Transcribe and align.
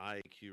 IAQ 0.00 0.52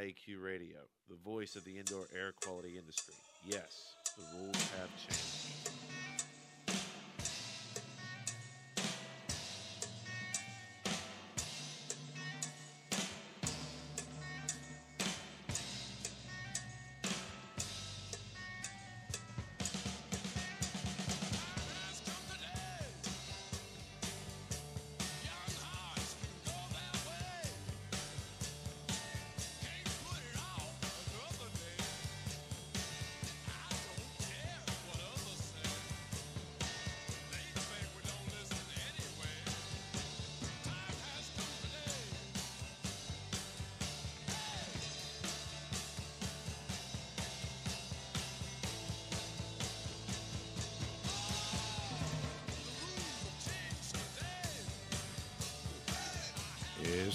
IAQ 0.00 0.42
Radio, 0.42 0.78
the 1.08 1.16
voice 1.24 1.54
of 1.54 1.64
the 1.64 1.78
indoor 1.78 2.06
air 2.14 2.32
quality 2.42 2.76
industry. 2.76 3.14
Yes, 3.46 3.94
the 4.16 4.38
rules 4.38 4.56
have 4.78 4.90
changed. 4.96 5.70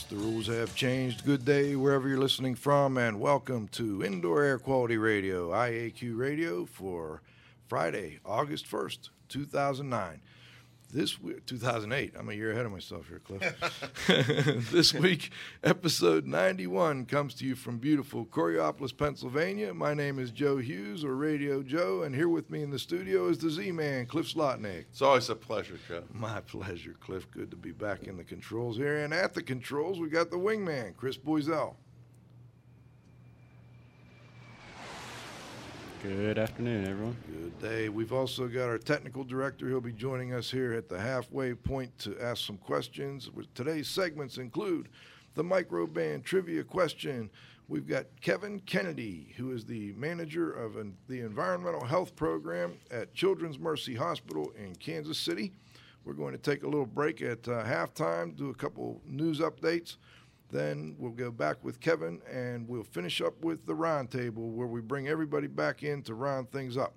The 0.10 0.16
rules 0.16 0.48
have 0.48 0.76
changed. 0.76 1.26
Good 1.26 1.46
day 1.46 1.76
wherever 1.76 2.08
you're 2.08 2.20
listening 2.20 2.56
from, 2.56 2.98
and 2.98 3.20
welcome 3.20 3.68
to 3.70 4.04
Indoor 4.04 4.44
Air 4.44 4.60
Quality 4.60 4.98
Radio, 4.98 5.50
IAQ 5.52 6.18
Radio, 6.18 6.66
for 6.66 7.22
Friday, 7.68 8.20
August 8.26 8.70
1st, 8.70 9.10
2009. 9.30 10.22
This 10.94 11.20
week, 11.20 11.48
2008. 11.48 12.14
I'm 12.16 12.30
a 12.30 12.34
year 12.34 12.52
ahead 12.52 12.68
of 12.68 12.72
myself 12.72 13.08
here, 13.08 13.18
Cliff. 13.18 13.42
this 14.72 14.94
week, 14.94 15.32
episode 15.64 16.28
91 16.28 17.08
comes 17.08 17.34
to 17.36 17.46
you 17.46 17.56
from 17.56 17.80
beautiful 17.80 18.28
Coraopolis, 18.28 18.96
Pennsylvania. 18.96 19.74
My 19.74 19.96
name 19.96 20.20
is 20.20 20.30
Joe 20.30 20.58
Hughes, 20.58 21.04
or 21.04 21.16
Radio 21.16 21.64
Joe, 21.64 22.04
and 22.04 22.14
here 22.14 22.30
with 22.30 22.52
me 22.52 22.62
in 22.62 22.70
the 22.70 22.78
studio 22.78 23.28
is 23.28 23.40
the 23.40 23.50
Z-Man, 23.50 24.06
Cliff 24.06 24.32
Zlotnik. 24.32 24.86
It's 24.92 25.02
always 25.02 25.32
a 25.32 25.36
pleasure, 25.36 25.80
Joe. 25.88 26.04
My 26.14 26.42
pleasure, 26.42 26.96
Cliff. 27.00 27.26
Good 27.32 27.50
to 27.50 27.58
be 27.58 27.72
back 27.72 28.04
in 28.04 28.16
the 28.16 28.24
controls 28.24 28.78
here. 28.78 28.98
And 28.98 29.16
at 29.16 29.34
the 29.34 29.42
controls, 29.42 30.00
we 30.00 30.10
got 30.10 30.30
the 30.30 30.38
wingman, 30.38 30.96
Chris 30.96 31.18
Boisel. 31.18 31.74
Good 36.04 36.38
afternoon, 36.38 36.86
everyone. 36.86 37.16
Good 37.32 37.60
day. 37.60 37.88
We've 37.88 38.12
also 38.12 38.50
got 38.50 38.68
our 38.68 38.78
technical 38.78 39.24
director. 39.24 39.70
He'll 39.70 39.80
be 39.80 39.94
joining 39.94 40.34
us 40.34 40.52
here 40.52 40.74
at 40.74 40.90
the 40.90 41.00
halfway 41.00 41.54
point 41.54 41.98
to 42.00 42.20
ask 42.20 42.46
some 42.46 42.58
questions. 42.58 43.30
Today's 43.56 43.88
segments 43.88 44.38
include 44.38 44.90
the 45.36 45.46
Microban 45.46 46.22
trivia 46.22 46.66
question. 46.66 47.30
We've 47.70 47.88
got 47.88 48.08
Kevin 48.20 48.60
Kennedy, 48.66 49.34
who 49.38 49.54
is 49.54 49.64
the 49.64 49.94
manager 49.94 50.52
of 50.52 50.76
an, 50.76 50.98
the 51.08 51.22
environmental 51.22 51.86
health 51.86 52.18
program 52.18 52.74
at 52.92 53.14
Children's 53.14 53.58
Mercy 53.58 53.96
Hospital 53.96 54.52
in 54.62 54.76
Kansas 54.76 55.18
City. 55.18 55.54
We're 56.04 56.16
going 56.16 56.34
to 56.34 56.38
take 56.38 56.64
a 56.64 56.68
little 56.68 56.86
break 56.86 57.22
at 57.22 57.48
uh, 57.48 57.64
halftime, 57.64 58.36
do 58.36 58.50
a 58.50 58.56
couple 58.56 59.02
news 59.08 59.40
updates. 59.40 59.96
Then 60.54 60.96
we'll 61.00 61.12
go 61.12 61.32
back 61.32 61.64
with 61.64 61.80
Kevin 61.80 62.22
and 62.32 62.68
we'll 62.68 62.84
finish 62.84 63.22
up 63.22 63.44
with 63.44 63.66
the 63.66 63.74
round 63.74 64.12
table 64.12 64.52
where 64.52 64.68
we 64.68 64.82
bring 64.82 65.08
everybody 65.08 65.48
back 65.48 65.82
in 65.82 66.04
to 66.04 66.14
round 66.14 66.52
things 66.52 66.78
up. 66.78 66.94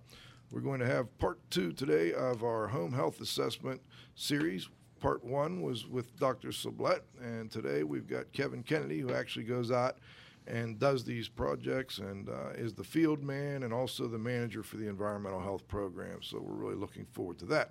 We're 0.51 0.61
going 0.61 0.81
to 0.81 0.87
have 0.87 1.19
part 1.19 1.39
two 1.49 1.73
today 1.73 2.13
of 2.13 2.45
our 2.45 2.69
home 2.69 2.93
health 2.93 3.23
assessment 3.23 3.81
series. 4.15 4.69
Part 5.01 5.25
one 5.25 5.63
was 5.63 5.87
with 5.87 6.15
Dr. 6.19 6.49
Sublett, 6.49 7.01
and 7.19 7.51
today 7.51 7.83
we've 7.83 8.07
got 8.07 8.31
Kevin 8.33 8.63
Kennedy, 8.63 9.01
who 9.01 9.15
actually 9.15 9.47
goes 9.47 9.71
out 9.71 9.97
and 10.47 10.79
does 10.79 11.05
these 11.05 11.29
projects 11.29 11.99
and 11.99 12.29
uh, 12.29 12.51
is 12.55 12.75
the 12.75 12.85
field 12.85 13.23
man 13.23 13.63
and 13.63 13.73
also 13.73 14.07
the 14.07 14.19
manager 14.19 14.63
for 14.63 14.77
the 14.77 14.89
environmental 14.89 15.41
health 15.41 15.67
program. 15.69 16.23
So 16.23 16.39
we're 16.41 16.55
really 16.55 16.77
looking 16.77 17.07
forward 17.13 17.39
to 17.41 17.47
that. 17.47 17.71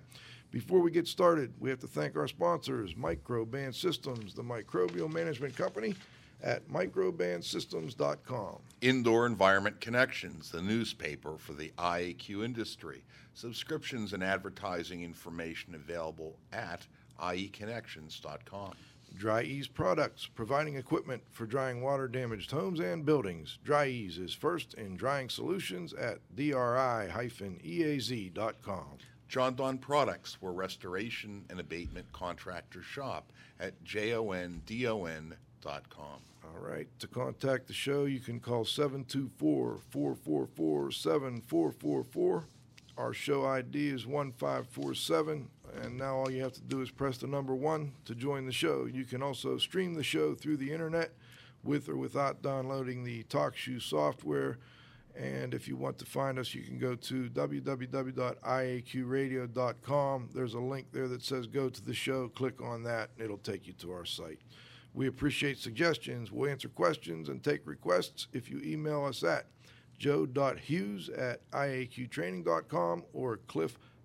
Before 0.50 0.80
we 0.80 0.90
get 0.90 1.08
started, 1.08 1.52
we 1.58 1.70
have 1.70 1.80
to 1.80 1.86
thank 1.86 2.16
our 2.16 2.28
sponsors, 2.28 2.94
Microban 2.94 3.74
Systems, 3.74 4.34
the 4.34 4.42
microbial 4.42 5.12
management 5.12 5.56
company 5.56 5.94
at 6.42 6.68
microbansystems.com. 6.68 8.58
Indoor 8.80 9.26
Environment 9.26 9.80
Connections, 9.80 10.50
the 10.50 10.62
newspaper 10.62 11.36
for 11.38 11.54
the 11.54 11.72
IAQ 11.78 12.44
industry. 12.44 13.02
Subscriptions 13.34 14.12
and 14.12 14.22
advertising 14.22 15.02
information 15.02 15.74
available 15.74 16.38
at 16.52 16.86
ieconnections.com. 17.20 18.74
Dri-Eaz 19.14 19.72
Products, 19.72 20.26
providing 20.26 20.76
equipment 20.76 21.22
for 21.32 21.46
drying 21.46 21.82
water 21.82 22.08
damaged 22.08 22.50
homes 22.50 22.80
and 22.80 23.04
buildings. 23.04 23.58
Dri-Eaz 23.64 24.18
is 24.18 24.32
first 24.34 24.74
in 24.74 24.96
drying 24.96 25.28
solutions 25.28 25.92
at 25.94 26.18
dri-eaz.com. 26.34 26.68
Jon-Don 29.28 29.78
Products, 29.78 30.36
where 30.40 30.52
restoration 30.52 31.44
and 31.50 31.58
abatement 31.58 32.12
contractors 32.12 32.84
shop 32.84 33.32
at 33.58 33.82
jondon.com. 33.84 35.36
All 36.44 36.60
right. 36.60 36.86
To 37.00 37.06
contact 37.06 37.66
the 37.66 37.72
show, 37.72 38.04
you 38.04 38.20
can 38.20 38.40
call 38.40 38.64
724 38.64 39.78
444 39.90 40.90
7444. 40.92 42.44
Our 42.96 43.12
show 43.12 43.44
ID 43.44 43.88
is 43.88 44.06
1547. 44.06 45.48
And 45.82 45.96
now 45.96 46.16
all 46.16 46.30
you 46.30 46.42
have 46.42 46.52
to 46.54 46.62
do 46.62 46.80
is 46.80 46.90
press 46.90 47.18
the 47.18 47.26
number 47.26 47.54
one 47.54 47.92
to 48.04 48.14
join 48.14 48.46
the 48.46 48.52
show. 48.52 48.86
You 48.86 49.04
can 49.04 49.22
also 49.22 49.58
stream 49.58 49.94
the 49.94 50.02
show 50.02 50.34
through 50.34 50.56
the 50.56 50.72
internet 50.72 51.12
with 51.62 51.88
or 51.88 51.96
without 51.96 52.42
downloading 52.42 53.04
the 53.04 53.24
TalkShoe 53.24 53.82
software. 53.82 54.58
And 55.14 55.54
if 55.54 55.66
you 55.66 55.76
want 55.76 55.98
to 55.98 56.04
find 56.04 56.38
us, 56.38 56.54
you 56.54 56.62
can 56.62 56.78
go 56.78 56.94
to 56.94 57.30
www.iaqradio.com. 57.30 60.28
There's 60.34 60.54
a 60.54 60.60
link 60.60 60.86
there 60.92 61.08
that 61.08 61.22
says 61.22 61.46
go 61.46 61.70
to 61.70 61.84
the 61.84 61.94
show. 61.94 62.28
Click 62.28 62.60
on 62.60 62.82
that, 62.82 63.10
and 63.16 63.24
it'll 63.24 63.38
take 63.38 63.66
you 63.66 63.72
to 63.74 63.92
our 63.92 64.04
site. 64.04 64.40
We 64.92 65.06
appreciate 65.06 65.58
suggestions. 65.58 66.30
We'll 66.30 66.50
answer 66.50 66.68
questions 66.68 67.30
and 67.30 67.42
take 67.42 67.66
requests 67.66 68.28
if 68.32 68.50
you 68.50 68.60
email 68.62 69.04
us 69.04 69.24
at 69.24 69.46
joe.hughes 69.98 71.08
at 71.10 71.50
iaqtraining.com 71.50 73.04
or 73.12 73.40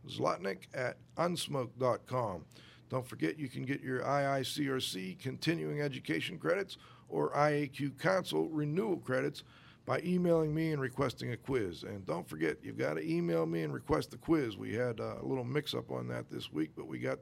cliffzlotnick 0.06 0.68
at 0.74 0.98
unsmoke.com. 1.18 2.46
Don't 2.90 3.08
forget 3.08 3.40
you 3.40 3.48
can 3.48 3.64
get 3.64 3.82
your 3.82 4.02
IICRC 4.02 5.20
continuing 5.20 5.82
education 5.82 6.38
credits 6.38 6.78
or 7.08 7.32
IAQ 7.32 7.98
Council 8.00 8.50
renewal 8.50 8.98
credits 8.98 9.44
by 9.86 10.00
emailing 10.06 10.54
me 10.54 10.72
and 10.72 10.82
requesting 10.82 11.32
a 11.32 11.38
quiz. 11.38 11.84
And 11.84 12.06
don't 12.06 12.28
forget, 12.28 12.58
you've 12.62 12.78
got 12.78 12.96
to 12.96 13.10
email 13.10 13.46
me 13.46 13.64
and 13.64 13.74
request 13.74 14.12
the 14.12 14.18
quiz. 14.18 14.58
We 14.58 14.74
had 14.74 15.00
uh, 15.00 15.16
a 15.22 15.26
little 15.26 15.44
mix 15.44 15.74
up 15.74 15.92
on 15.92 16.08
that 16.10 16.30
this 16.30 16.52
week, 16.52 16.72
but 16.76 16.88
we 16.88 17.00
got 17.00 17.20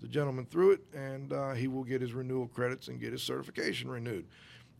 the 0.00 0.08
gentleman 0.08 0.44
through 0.46 0.72
it, 0.72 0.80
and 0.94 1.32
uh, 1.32 1.52
he 1.52 1.68
will 1.68 1.84
get 1.84 2.00
his 2.00 2.12
renewal 2.12 2.48
credits 2.48 2.88
and 2.88 3.00
get 3.00 3.12
his 3.12 3.22
certification 3.22 3.88
renewed. 3.88 4.26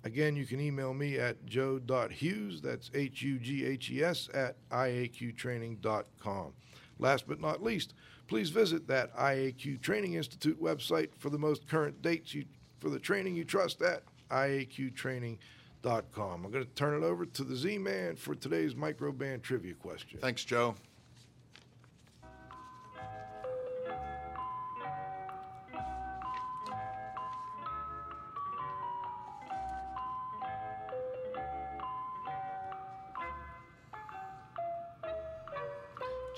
Again, 0.05 0.34
you 0.34 0.45
can 0.47 0.61
email 0.61 0.93
me 0.93 1.17
at 1.19 1.47
joe.hughes, 1.47 2.61
that's 2.61 2.91
H 2.93 3.23
U 3.23 3.39
G 3.39 3.65
H 3.65 3.91
E 3.91 4.03
S, 4.03 4.29
at 4.34 4.57
iaqtraining.com. 4.71 6.53
Last 7.03 7.27
but 7.27 7.41
not 7.41 7.63
least, 7.63 7.95
please 8.29 8.51
visit 8.51 8.87
that 8.89 9.15
IAQ 9.17 9.81
Training 9.81 10.15
Institute 10.15 10.63
website 10.63 11.11
for 11.19 11.31
the 11.31 11.39
most 11.39 11.69
current 11.69 12.01
dates 12.01 12.33
you, 12.33 12.45
for 12.81 12.91
the 12.91 12.99
training 12.99 13.34
you 13.34 13.45
trust 13.45 13.83
at 13.83 14.03
iaqtraining.com. 14.31 16.45
I'm 16.45 16.51
going 16.51 16.65
to 16.65 16.71
turn 16.71 17.03
it 17.03 17.04
over 17.04 17.27
to 17.27 17.45
the 17.45 17.57
Z 17.57 17.78
Man 17.78 18.16
for 18.16 18.34
today's 18.34 18.75
Microban 18.75 19.43
trivia 19.43 19.75
question. 19.75 20.21
Thanks, 20.21 20.45
Joe. 20.45 20.77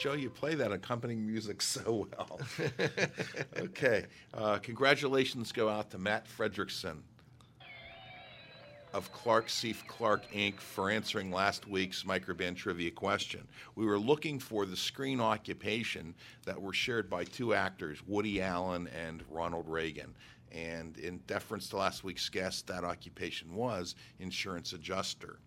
Joe, 0.05 0.13
you 0.13 0.29
play 0.29 0.55
that 0.57 0.71
accompanying 0.71 1.27
music 1.27 1.63
so 1.63 2.07
well. 2.13 2.39
okay. 3.59 4.05
Uh, 4.35 4.59
congratulations 4.59 5.51
go 5.51 5.71
out 5.71 5.91
to 5.93 5.99
Matt 5.99 6.27
Fredrickson. 6.29 6.99
of 8.93 9.11
Clark 9.13 9.47
Seif 9.49 9.87
Clark 9.87 10.31
Inc. 10.31 10.61
for 10.61 10.91
answering 10.91 11.31
last 11.31 11.67
week's 11.67 12.03
Microban 12.03 12.55
trivia 12.55 12.91
question. 12.91 13.49
We 13.77 13.87
were 13.87 13.99
looking 13.99 14.39
for 14.39 14.67
the 14.67 14.77
screen 14.77 15.23
occupation 15.23 16.15
that 16.45 16.61
were 16.61 16.75
shared 16.75 17.09
by 17.09 17.25
two 17.25 17.55
actors, 17.55 18.07
Woody 18.07 18.43
Allen 18.43 18.89
and 18.89 19.23
Ronald 19.31 19.67
Reagan. 19.67 20.15
And 20.53 20.99
in 20.99 21.17
deference 21.27 21.71
to 21.71 21.79
last 21.79 22.05
week's 22.05 22.29
guest, 22.29 22.67
that 22.67 22.85
occupation 22.85 23.55
was 23.55 23.95
insurance 24.19 24.75
adjuster. 24.75 25.39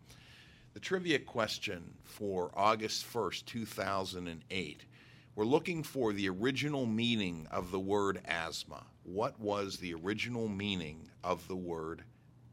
The 0.77 0.81
trivia 0.81 1.17
question 1.17 1.95
for 2.03 2.51
August 2.53 3.11
1st, 3.11 3.45
2008. 3.45 4.85
We're 5.33 5.43
looking 5.43 5.81
for 5.81 6.13
the 6.13 6.29
original 6.29 6.85
meaning 6.85 7.47
of 7.49 7.71
the 7.71 7.79
word 7.79 8.21
asthma. 8.25 8.83
What 9.01 9.39
was 9.39 9.77
the 9.77 9.95
original 9.95 10.47
meaning 10.47 11.09
of 11.23 11.47
the 11.47 11.55
word 11.55 12.03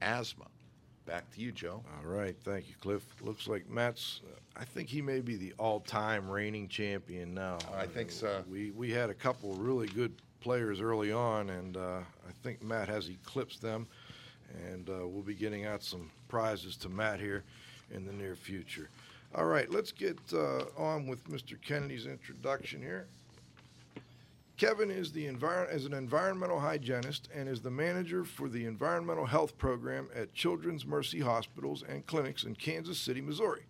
asthma? 0.01 0.47
Back 1.05 1.31
to 1.33 1.41
you, 1.43 1.53
Joe. 1.53 1.85
All 1.99 2.11
right, 2.11 2.35
thank 2.45 2.67
you, 2.67 2.75
Cliff. 2.81 3.03
Looks 3.21 3.47
like 3.47 3.69
Matt's. 3.69 4.23
I 4.57 4.65
think 4.65 4.89
he 4.89 5.03
may 5.03 5.21
be 5.21 5.37
the 5.37 5.53
all-time 5.59 6.27
reigning 6.27 6.67
champion 6.67 7.35
now. 7.35 7.59
I 7.77 7.85
think 7.85 8.11
so. 8.11 8.43
We 8.51 8.71
we 8.71 8.91
had 8.91 9.11
a 9.11 9.15
couple 9.15 9.53
really 9.53 9.89
good 9.89 10.15
players 10.41 10.81
early 10.81 11.13
on, 11.13 11.51
and 11.51 11.77
uh, 11.77 11.99
I 12.27 12.33
think 12.43 12.63
Matt 12.63 12.89
has 12.89 13.11
eclipsed 13.11 13.61
them, 13.61 13.87
and 14.73 14.89
uh, 14.89 15.07
we'll 15.07 15.23
be 15.23 15.35
getting 15.35 15.67
out 15.67 15.83
some 15.83 16.11
prizes 16.27 16.79
to 16.79 16.89
Matt 16.89 17.21
here 17.21 17.45
in 17.91 18.05
the 18.07 18.13
near 18.13 18.35
future. 18.37 18.89
All 19.35 19.47
right, 19.47 19.71
let's 19.71 19.93
get 19.93 20.19
uh, 20.33 20.65
on 20.77 21.07
with 21.07 21.25
Mr. 21.29 21.61
Kennedy's 21.61 22.07
introduction 22.07 22.81
here. 22.81 23.07
Kevin 24.57 24.91
is 24.91 25.11
the 25.11 25.27
envir- 25.27 25.75
is 25.75 25.85
an 25.85 25.93
environmental 25.93 26.61
hygienist 26.61 27.29
and 27.35 27.49
is 27.49 27.61
the 27.61 27.71
manager 27.71 28.25
for 28.25 28.49
the 28.49 28.67
environmental 28.67 29.27
health 29.27 29.59
program 29.59 30.09
at 30.15 30.33
Children's 30.33 30.87
Mercy 30.87 31.19
Hospitals 31.19 31.83
and 31.83 32.07
Clinics 32.07 32.45
in 32.45 32.55
Kansas 32.55 32.99
City, 32.99 33.21
Missouri. 33.21 33.67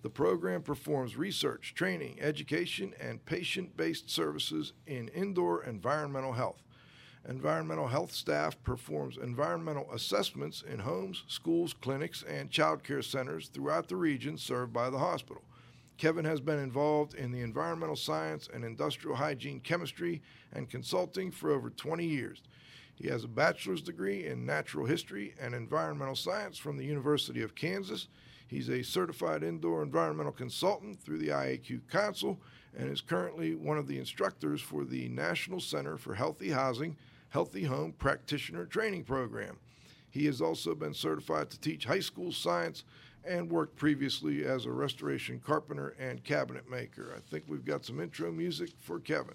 The 0.00 0.08
program 0.08 0.62
performs 0.62 1.16
research, 1.16 1.74
training, 1.74 2.18
education, 2.20 2.94
and 2.98 3.24
patient 3.26 3.76
based 3.76 4.10
services 4.10 4.72
in 4.86 5.08
indoor 5.08 5.64
environmental 5.64 6.32
health. 6.32 6.63
Environmental 7.26 7.86
health 7.86 8.12
staff 8.12 8.62
performs 8.62 9.16
environmental 9.16 9.90
assessments 9.92 10.62
in 10.70 10.78
homes, 10.78 11.24
schools, 11.26 11.74
clinics, 11.80 12.22
and 12.22 12.50
child 12.50 12.84
care 12.84 13.00
centers 13.00 13.48
throughout 13.48 13.88
the 13.88 13.96
region 13.96 14.36
served 14.36 14.74
by 14.74 14.90
the 14.90 14.98
hospital. 14.98 15.42
Kevin 15.96 16.26
has 16.26 16.40
been 16.40 16.58
involved 16.58 17.14
in 17.14 17.32
the 17.32 17.40
environmental 17.40 17.96
science 17.96 18.50
and 18.52 18.62
industrial 18.62 19.16
hygiene 19.16 19.60
chemistry 19.60 20.20
and 20.52 20.68
consulting 20.68 21.30
for 21.30 21.50
over 21.50 21.70
20 21.70 22.04
years. 22.04 22.42
He 22.94 23.08
has 23.08 23.24
a 23.24 23.28
bachelor's 23.28 23.80
degree 23.80 24.26
in 24.26 24.44
natural 24.44 24.84
history 24.84 25.34
and 25.40 25.54
environmental 25.54 26.16
science 26.16 26.58
from 26.58 26.76
the 26.76 26.84
University 26.84 27.40
of 27.40 27.54
Kansas. 27.54 28.08
He's 28.46 28.68
a 28.68 28.82
certified 28.82 29.42
indoor 29.42 29.82
environmental 29.82 30.32
consultant 30.32 31.00
through 31.00 31.18
the 31.18 31.28
IAQ 31.28 31.88
Council 31.90 32.38
and 32.76 32.90
is 32.90 33.00
currently 33.00 33.54
one 33.54 33.78
of 33.78 33.86
the 33.86 33.98
instructors 33.98 34.60
for 34.60 34.84
the 34.84 35.08
National 35.08 35.60
Center 35.60 35.96
for 35.96 36.14
Healthy 36.14 36.50
Housing 36.50 36.96
Healthy 37.34 37.64
Home 37.64 37.92
Practitioner 37.98 38.64
Training 38.64 39.02
Program. 39.02 39.58
He 40.08 40.26
has 40.26 40.40
also 40.40 40.72
been 40.72 40.94
certified 40.94 41.50
to 41.50 41.58
teach 41.58 41.84
high 41.84 41.98
school 41.98 42.30
science 42.30 42.84
and 43.24 43.50
worked 43.50 43.74
previously 43.74 44.44
as 44.44 44.66
a 44.66 44.70
restoration 44.70 45.40
carpenter 45.44 45.96
and 45.98 46.22
cabinet 46.22 46.70
maker. 46.70 47.12
I 47.16 47.18
think 47.18 47.46
we've 47.48 47.64
got 47.64 47.84
some 47.84 47.98
intro 47.98 48.30
music 48.30 48.70
for 48.78 49.00
Kevin. 49.00 49.34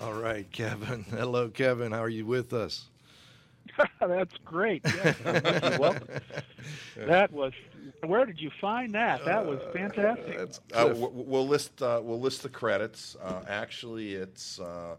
All 0.00 0.14
right, 0.14 0.50
Kevin. 0.50 1.04
Hello, 1.10 1.48
Kevin. 1.48 1.92
How 1.92 2.02
are 2.02 2.08
you 2.08 2.24
with 2.24 2.52
us? 2.52 2.86
That's 4.00 4.34
great. 4.44 4.82
Yes. 4.84 5.16
Thank. 5.18 5.78
Well, 5.78 5.96
that 6.96 7.30
was. 7.30 7.52
Where 8.04 8.24
did 8.24 8.40
you 8.40 8.50
find 8.60 8.94
that? 8.94 9.24
That 9.24 9.44
was 9.44 9.60
fantastic. 9.72 10.38
That's 10.38 10.60
Uh, 10.72 10.94
we'll 10.96 11.46
list 11.46 11.82
uh, 11.82 12.00
we'll 12.02 12.20
list 12.20 12.42
the 12.42 12.48
credits. 12.48 13.16
Uh, 13.22 13.42
actually, 13.46 14.14
it's 14.14 14.58
uh, 14.58 14.96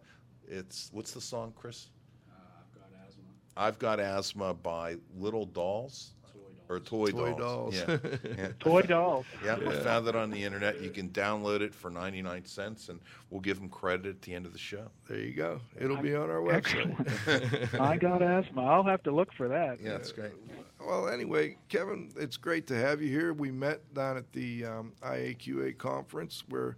it's 0.48 0.89
what's 0.94 1.12
the 1.13 1.21
song, 1.21 1.53
Chris? 1.56 1.88
I've 2.30 2.80
got 2.80 2.89
asthma. 3.07 3.24
I've 3.57 3.80
got 3.80 4.00
asthma 4.00 4.53
by 4.53 4.98
Little 5.18 5.45
Dolls 5.45 6.12
or 6.71 6.79
Toy, 6.79 7.12
Toy 7.12 7.33
Dolls. 7.33 7.77
Dolls. 7.77 8.01
Yeah. 8.03 8.18
yeah. 8.38 8.47
Toy 8.59 8.81
dolls. 8.81 9.25
Yeah, 9.44 9.57
we 9.59 9.71
found 9.75 10.07
it 10.07 10.15
on 10.15 10.31
the 10.31 10.41
internet. 10.41 10.81
You 10.81 10.89
can 10.89 11.09
download 11.09 11.59
it 11.59 11.75
for 11.75 11.91
99 11.91 12.45
cents, 12.45 12.88
and 12.89 13.00
we'll 13.29 13.41
give 13.41 13.59
them 13.59 13.68
credit 13.68 14.06
at 14.07 14.21
the 14.21 14.33
end 14.33 14.45
of 14.45 14.53
the 14.53 14.59
show. 14.59 14.88
There 15.09 15.19
you 15.19 15.33
go. 15.33 15.59
It'll 15.79 15.97
be 15.97 16.15
on 16.15 16.29
our 16.29 16.39
website. 16.41 16.97
Excellent. 17.27 17.73
I 17.81 17.97
got 17.97 18.21
asthma. 18.21 18.63
I'll 18.63 18.83
have 18.83 19.03
to 19.03 19.12
look 19.12 19.33
for 19.33 19.50
that. 19.50 19.81
Yeah, 19.81 19.91
that's 19.91 20.13
great. 20.13 20.31
Well, 20.79 21.09
anyway, 21.09 21.57
Kevin, 21.68 22.09
it's 22.15 22.38
great 22.38 22.68
to 22.68 22.75
have 22.75 23.01
you 23.01 23.09
here. 23.09 23.33
We 23.33 23.51
met 23.51 23.94
down 23.94 24.17
at 24.17 24.31
the 24.31 24.65
um, 24.65 24.94
IAQA 25.03 25.77
conference 25.77 26.44
where 26.50 26.77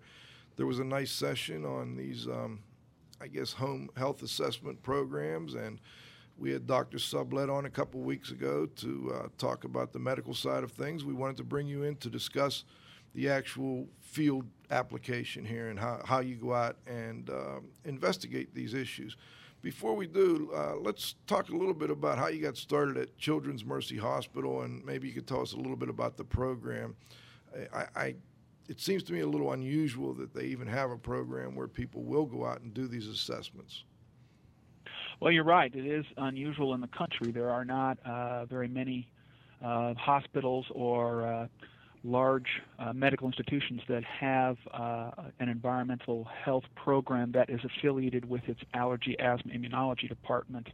there 0.58 0.66
was 0.66 0.80
a 0.80 0.84
nice 0.84 1.12
session 1.12 1.66
on 1.66 1.96
these, 1.96 2.28
um, 2.28 2.64
I 3.22 3.28
guess, 3.28 3.54
home 3.54 3.90
health 3.96 4.24
assessment 4.24 4.82
programs. 4.82 5.54
And 5.54 5.80
we 6.38 6.52
had 6.52 6.68
Dr. 6.68 6.98
Sublett 6.98 7.50
on 7.50 7.66
a 7.66 7.70
couple 7.70 8.02
weeks 8.02 8.32
ago 8.32 8.66
to 8.78 9.14
uh, 9.16 9.28
talk 9.38 9.64
about 9.64 9.94
the 9.94 10.00
medical 10.00 10.34
side 10.34 10.64
of 10.64 10.72
things. 10.72 11.06
We 11.06 11.14
wanted 11.14 11.38
to 11.38 11.44
bring 11.44 11.68
you 11.68 11.84
in 11.84 11.96
to 11.98 12.10
discuss 12.10 12.64
the 13.14 13.30
actual 13.30 13.88
field 14.02 14.46
application 14.72 15.46
here 15.46 15.70
and 15.70 15.80
how, 15.80 16.02
how 16.06 16.20
you 16.20 16.36
go 16.36 16.54
out 16.54 16.78
and 16.88 17.30
um, 17.30 17.66
investigate 17.86 18.54
these 18.56 18.74
issues. 18.74 19.16
Before 19.62 19.96
we 19.96 20.08
do, 20.08 20.52
uh, 20.54 20.76
let's 20.76 21.16
talk 21.26 21.50
a 21.50 21.56
little 21.56 21.74
bit 21.74 21.90
about 21.90 22.18
how 22.18 22.28
you 22.28 22.42
got 22.42 22.58
started 22.58 22.98
at 22.98 23.18
Children's 23.18 23.64
Mercy 23.64 23.98
Hospital, 23.98 24.64
and 24.64 24.84
maybe 24.84 25.08
you 25.08 25.14
could 25.14 25.28
tell 25.28 25.42
us 25.42 25.54
a 25.54 25.58
little 25.58 25.78
bit 25.78 25.88
about 25.88 26.18
the 26.18 26.26
program. 26.26 26.96
I, 27.74 27.86
I, 27.96 28.16
it 28.68 28.82
seems 28.82 29.04
to 29.04 29.14
me 29.14 29.22
a 29.22 29.28
little 29.28 29.54
unusual 29.54 30.14
that 30.16 30.34
they 30.34 30.46
even 30.46 30.68
have 30.68 30.92
a 30.92 30.98
program 30.98 31.56
where 31.56 31.68
people 31.68 32.04
will 32.04 32.26
go 32.26 32.46
out 32.46 32.62
and 32.62 32.74
do 32.74 32.88
these 32.88 33.08
assessments. 33.08 33.84
Well, 35.20 35.32
you're 35.32 35.44
right. 35.44 35.74
It 35.74 35.86
is 35.86 36.06
unusual 36.18 36.74
in 36.74 36.82
the 36.82 36.88
country. 36.88 37.32
There 37.32 37.50
are 37.50 37.66
not 37.66 37.98
uh, 38.06 38.46
very 38.46 38.68
many 38.68 39.08
uh, 39.64 39.94
hospitals 39.94 40.66
or 40.72 41.26
uh, 41.26 41.48
large 42.04 42.62
uh, 42.80 42.92
medical 42.92 43.28
institutions 43.28 43.82
that 43.88 44.04
have 44.04 44.58
uh, 44.74 45.12
an 45.40 45.48
environmental 45.50 46.26
health 46.44 46.66
program 46.76 47.32
that 47.32 47.50
is 47.50 47.62
affiliated 47.64 48.30
with 48.30 48.48
its 48.48 48.60
allergy, 48.74 49.18
asthma, 49.20 49.54
immunology 49.54 50.10
department. 50.10 50.68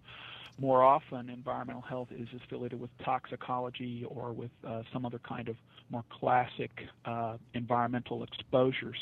More 0.60 0.84
often, 0.84 1.29
environmental 1.29 1.84
health 1.84 2.10
is 2.12 2.27
affiliated 2.36 2.81
with 2.81 2.89
toxicology 3.05 4.05
or 4.10 4.34
with 4.34 4.51
uh, 4.67 4.84
some 4.91 5.05
other 5.05 5.19
kind 5.19 5.48
of 5.48 5.55
more 5.89 6.03
classic 6.10 6.72
uh, 7.05 7.38
environmental 7.53 8.24
exposures. 8.24 8.98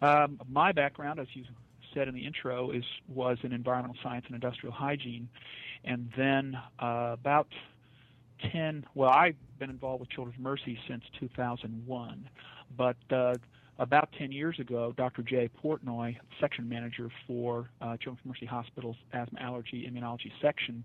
Um, 0.00 0.40
my 0.48 0.72
background, 0.72 1.18
as 1.20 1.26
you 1.34 1.44
said 1.96 2.08
in 2.08 2.14
the 2.14 2.26
intro, 2.26 2.70
is 2.70 2.84
was 3.08 3.38
in 3.42 3.52
environmental 3.52 3.96
science 4.02 4.26
and 4.26 4.34
industrial 4.34 4.74
hygiene, 4.74 5.28
and 5.84 6.10
then 6.16 6.56
uh, 6.78 7.10
about 7.12 7.48
ten. 8.52 8.84
Well, 8.94 9.10
I've 9.10 9.36
been 9.58 9.70
involved 9.70 10.00
with 10.00 10.10
Children's 10.10 10.38
Mercy 10.38 10.78
since 10.86 11.02
2001, 11.18 12.28
but 12.76 12.96
uh, 13.10 13.34
about 13.78 14.10
10 14.18 14.32
years 14.32 14.58
ago, 14.58 14.92
Dr. 14.96 15.22
Jay 15.22 15.50
Portnoy, 15.62 16.16
section 16.40 16.68
manager 16.68 17.10
for 17.26 17.68
uh, 17.80 17.96
Children's 17.96 18.24
Mercy 18.24 18.46
Hospital's 18.46 18.96
asthma, 19.12 19.40
allergy, 19.40 19.90
immunology 19.90 20.32
section, 20.40 20.84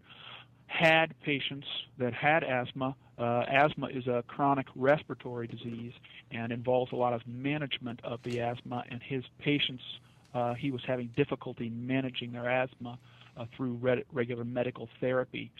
had 0.67 1.13
patients 1.21 1.67
that 1.97 2.13
had 2.13 2.43
asthma. 2.43 2.95
Uh, 3.17 3.43
asthma 3.49 3.87
is 3.87 4.07
a 4.07 4.23
chronic 4.27 4.67
respiratory 4.75 5.47
disease 5.47 5.93
and 6.31 6.51
involves 6.51 6.91
a 6.91 6.95
lot 6.95 7.13
of 7.13 7.21
management 7.27 7.99
of 8.03 8.19
the 8.23 8.39
asthma, 8.39 8.83
and 8.89 9.01
his 9.03 9.23
patients, 9.39 9.83
uh, 10.33 10.53
he 10.53 10.71
was 10.71 10.81
having 10.85 11.09
difficulty 11.15 11.69
managing 11.69 12.31
their 12.31 12.49
asthma 12.49 12.97
uh, 13.37 13.45
through 13.55 13.73
re- 13.73 14.03
regular 14.11 14.43
medical 14.43 14.89
therapy. 14.99 15.51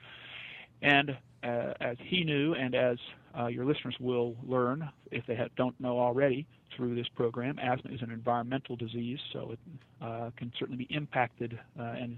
And 0.81 1.17
uh, 1.43 1.73
as 1.79 1.97
he 2.03 2.23
knew, 2.23 2.53
and 2.53 2.73
as 2.75 2.97
uh, 3.37 3.47
your 3.47 3.65
listeners 3.65 3.95
will 3.99 4.35
learn 4.43 4.89
if 5.11 5.25
they 5.25 5.35
have, 5.35 5.53
don't 5.55 5.79
know 5.79 5.99
already 5.99 6.47
through 6.75 6.95
this 6.95 7.07
program, 7.15 7.59
asthma 7.59 7.91
is 7.91 8.01
an 8.01 8.11
environmental 8.11 8.75
disease, 8.75 9.19
so 9.31 9.51
it 9.51 9.59
uh, 10.01 10.31
can 10.37 10.51
certainly 10.57 10.85
be 10.85 10.93
impacted 10.95 11.59
uh, 11.79 11.83
and 11.83 12.17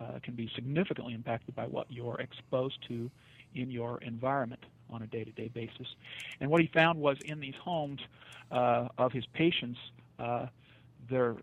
uh, 0.00 0.18
can 0.22 0.34
be 0.34 0.50
significantly 0.54 1.14
impacted 1.14 1.54
by 1.54 1.66
what 1.66 1.86
you're 1.90 2.20
exposed 2.20 2.78
to 2.88 3.10
in 3.54 3.70
your 3.70 3.98
environment 4.02 4.64
on 4.90 5.02
a 5.02 5.06
day-to-day 5.06 5.48
basis. 5.48 5.86
And 6.40 6.50
what 6.50 6.60
he 6.60 6.68
found 6.68 6.98
was 6.98 7.16
in 7.24 7.40
these 7.40 7.54
homes 7.62 8.00
uh, 8.50 8.88
of 8.98 9.12
his 9.12 9.24
patients, 9.32 9.78
their 11.12 11.36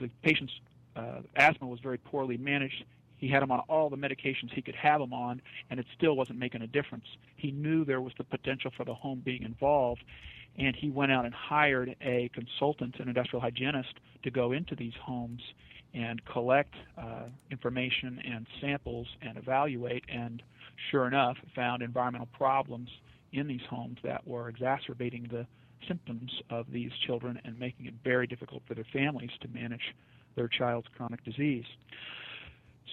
the 0.00 0.08
patients' 0.22 0.52
uh, 0.96 1.20
asthma 1.36 1.68
was 1.68 1.80
very 1.80 1.98
poorly 1.98 2.36
managed. 2.36 2.84
He 3.18 3.28
had 3.28 3.42
them 3.42 3.50
on 3.50 3.60
all 3.68 3.90
the 3.90 3.96
medications 3.96 4.52
he 4.52 4.62
could 4.62 4.76
have 4.76 5.00
them 5.00 5.12
on, 5.12 5.42
and 5.70 5.78
it 5.78 5.86
still 5.96 6.16
wasn't 6.16 6.38
making 6.38 6.62
a 6.62 6.66
difference. 6.66 7.04
He 7.36 7.50
knew 7.50 7.84
there 7.84 8.00
was 8.00 8.12
the 8.16 8.24
potential 8.24 8.72
for 8.76 8.84
the 8.84 8.94
home 8.94 9.20
being 9.24 9.42
involved, 9.42 10.02
and 10.56 10.74
he 10.74 10.88
went 10.88 11.12
out 11.12 11.24
and 11.24 11.34
hired 11.34 11.94
a 12.00 12.30
consultant, 12.32 12.98
an 13.00 13.08
industrial 13.08 13.40
hygienist, 13.40 13.94
to 14.22 14.30
go 14.30 14.52
into 14.52 14.74
these 14.74 14.94
homes 15.00 15.42
and 15.94 16.24
collect 16.26 16.74
uh, 16.96 17.24
information 17.50 18.20
and 18.24 18.46
samples 18.60 19.08
and 19.20 19.36
evaluate. 19.36 20.04
And 20.08 20.42
sure 20.90 21.06
enough, 21.06 21.36
found 21.54 21.82
environmental 21.82 22.28
problems 22.32 22.88
in 23.32 23.46
these 23.46 23.66
homes 23.68 23.98
that 24.02 24.26
were 24.26 24.48
exacerbating 24.48 25.28
the 25.30 25.46
symptoms 25.86 26.32
of 26.50 26.66
these 26.70 26.90
children 27.06 27.40
and 27.44 27.58
making 27.58 27.86
it 27.86 27.94
very 28.04 28.26
difficult 28.26 28.62
for 28.66 28.74
their 28.74 28.86
families 28.92 29.30
to 29.40 29.48
manage 29.48 29.94
their 30.36 30.48
child's 30.48 30.88
chronic 30.96 31.24
disease. 31.24 31.64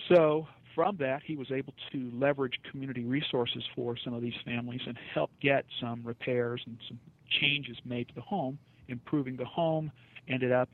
So, 0.09 0.47
from 0.73 0.97
that, 0.97 1.21
he 1.23 1.37
was 1.37 1.51
able 1.51 1.73
to 1.93 2.11
leverage 2.13 2.59
community 2.69 3.05
resources 3.05 3.63
for 3.75 3.95
some 3.97 4.13
of 4.13 4.21
these 4.21 4.35
families 4.43 4.81
and 4.85 4.97
help 5.13 5.31
get 5.41 5.65
some 5.79 6.01
repairs 6.03 6.61
and 6.65 6.77
some 6.87 6.99
changes 7.39 7.77
made 7.85 8.09
to 8.09 8.15
the 8.15 8.21
home, 8.21 8.59
improving 8.89 9.37
the 9.37 9.45
home, 9.45 9.89
ended 10.27 10.51
up 10.51 10.67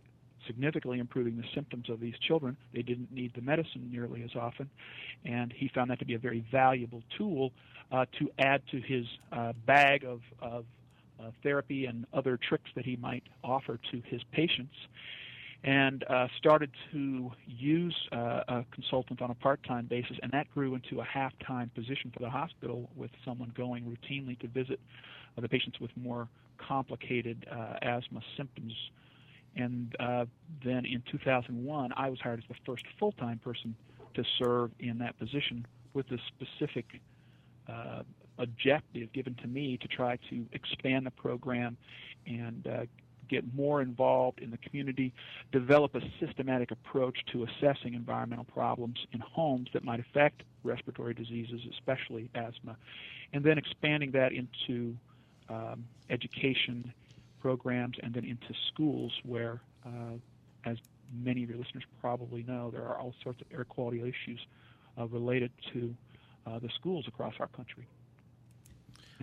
significantly 0.47 0.97
improving 0.97 1.37
the 1.37 1.43
symptoms 1.53 1.87
of 1.87 1.99
these 1.99 2.15
children. 2.27 2.57
They 2.73 2.81
didn't 2.81 3.11
need 3.11 3.33
the 3.35 3.41
medicine 3.41 3.89
nearly 3.91 4.23
as 4.23 4.31
often, 4.35 4.69
and 5.23 5.53
he 5.55 5.69
found 5.73 5.91
that 5.91 5.99
to 5.99 6.05
be 6.05 6.15
a 6.15 6.19
very 6.19 6.43
valuable 6.51 7.03
tool 7.15 7.51
uh, 7.91 8.05
to 8.19 8.31
add 8.39 8.61
to 8.71 8.81
his 8.81 9.05
uh, 9.31 9.53
bag 9.65 10.03
of, 10.03 10.21
of 10.41 10.65
uh, 11.21 11.31
therapy 11.43 11.85
and 11.85 12.05
other 12.13 12.37
tricks 12.37 12.69
that 12.75 12.85
he 12.85 12.95
might 12.95 13.23
offer 13.43 13.79
to 13.91 14.01
his 14.05 14.21
patients. 14.31 14.75
And 15.63 16.03
uh, 16.09 16.27
started 16.39 16.71
to 16.91 17.31
use 17.45 17.95
uh, 18.11 18.41
a 18.47 18.65
consultant 18.71 19.21
on 19.21 19.29
a 19.29 19.35
part 19.35 19.61
time 19.61 19.85
basis, 19.85 20.17
and 20.23 20.31
that 20.31 20.51
grew 20.51 20.73
into 20.73 21.01
a 21.01 21.03
half 21.03 21.33
time 21.45 21.69
position 21.75 22.11
for 22.11 22.17
the 22.17 22.31
hospital 22.31 22.89
with 22.95 23.11
someone 23.23 23.53
going 23.55 23.83
routinely 23.83 24.39
to 24.39 24.47
visit 24.47 24.79
the 25.39 25.47
patients 25.47 25.79
with 25.79 25.91
more 25.95 26.27
complicated 26.57 27.45
uh, 27.51 27.77
asthma 27.83 28.21
symptoms 28.35 28.73
and 29.55 29.95
uh, 29.99 30.25
then 30.63 30.85
in 30.85 31.03
2001, 31.11 31.93
I 31.95 32.09
was 32.09 32.19
hired 32.19 32.39
as 32.39 32.45
the 32.47 32.55
first 32.65 32.85
full 32.99 33.11
time 33.13 33.39
person 33.39 33.75
to 34.13 34.23
serve 34.37 34.71
in 34.79 34.97
that 34.99 35.17
position 35.19 35.65
with 35.93 36.07
the 36.07 36.19
specific 36.27 36.85
uh, 37.67 38.03
objective 38.41 39.11
given 39.13 39.35
to 39.35 39.47
me 39.47 39.77
to 39.77 39.87
try 39.87 40.17
to 40.29 40.45
expand 40.51 41.05
the 41.05 41.11
program 41.11 41.77
and 42.25 42.67
uh, 42.67 42.85
get 43.31 43.53
more 43.55 43.81
involved 43.81 44.39
in 44.39 44.51
the 44.51 44.57
community, 44.57 45.13
develop 45.51 45.95
a 45.95 46.01
systematic 46.19 46.69
approach 46.71 47.17
to 47.31 47.45
assessing 47.45 47.93
environmental 47.93 48.43
problems 48.43 48.99
in 49.13 49.21
homes 49.21 49.69
that 49.73 49.83
might 49.83 49.99
affect 49.99 50.43
respiratory 50.63 51.13
diseases, 51.13 51.61
especially 51.71 52.29
asthma, 52.35 52.75
and 53.31 53.43
then 53.43 53.57
expanding 53.57 54.11
that 54.11 54.33
into 54.33 54.95
um, 55.49 55.85
education 56.09 56.93
programs 57.41 57.97
and 58.03 58.13
then 58.13 58.25
into 58.25 58.53
schools 58.67 59.13
where, 59.23 59.61
uh, 59.85 60.17
as 60.65 60.77
many 61.23 61.43
of 61.43 61.49
your 61.49 61.57
listeners 61.57 61.83
probably 62.01 62.43
know, 62.43 62.69
there 62.69 62.83
are 62.83 62.99
all 62.99 63.13
sorts 63.23 63.41
of 63.41 63.47
air 63.51 63.63
quality 63.63 63.99
issues 64.01 64.39
uh, 64.99 65.07
related 65.07 65.51
to 65.73 65.95
uh, 66.45 66.59
the 66.59 66.69
schools 66.75 67.05
across 67.07 67.33
our 67.39 67.47
country. 67.47 67.87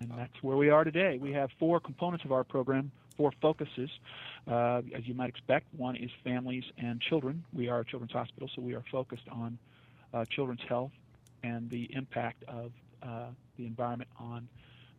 And 0.00 0.12
that's 0.16 0.42
where 0.42 0.56
we 0.56 0.70
are 0.70 0.84
today. 0.84 1.18
We 1.20 1.32
have 1.32 1.50
four 1.58 1.80
components 1.80 2.24
of 2.24 2.32
our 2.32 2.44
program, 2.44 2.90
four 3.16 3.32
focuses. 3.40 3.90
Uh, 4.46 4.82
as 4.94 5.06
you 5.06 5.14
might 5.14 5.28
expect, 5.28 5.66
one 5.76 5.96
is 5.96 6.10
families 6.24 6.64
and 6.78 7.00
children. 7.00 7.44
We 7.52 7.68
are 7.68 7.80
a 7.80 7.84
children's 7.84 8.12
hospital, 8.12 8.48
so 8.54 8.62
we 8.62 8.74
are 8.74 8.84
focused 8.90 9.28
on 9.30 9.58
uh, 10.14 10.24
children's 10.26 10.62
health 10.68 10.92
and 11.42 11.68
the 11.70 11.88
impact 11.94 12.44
of 12.48 12.72
uh, 13.02 13.26
the 13.56 13.66
environment 13.66 14.10
on 14.18 14.48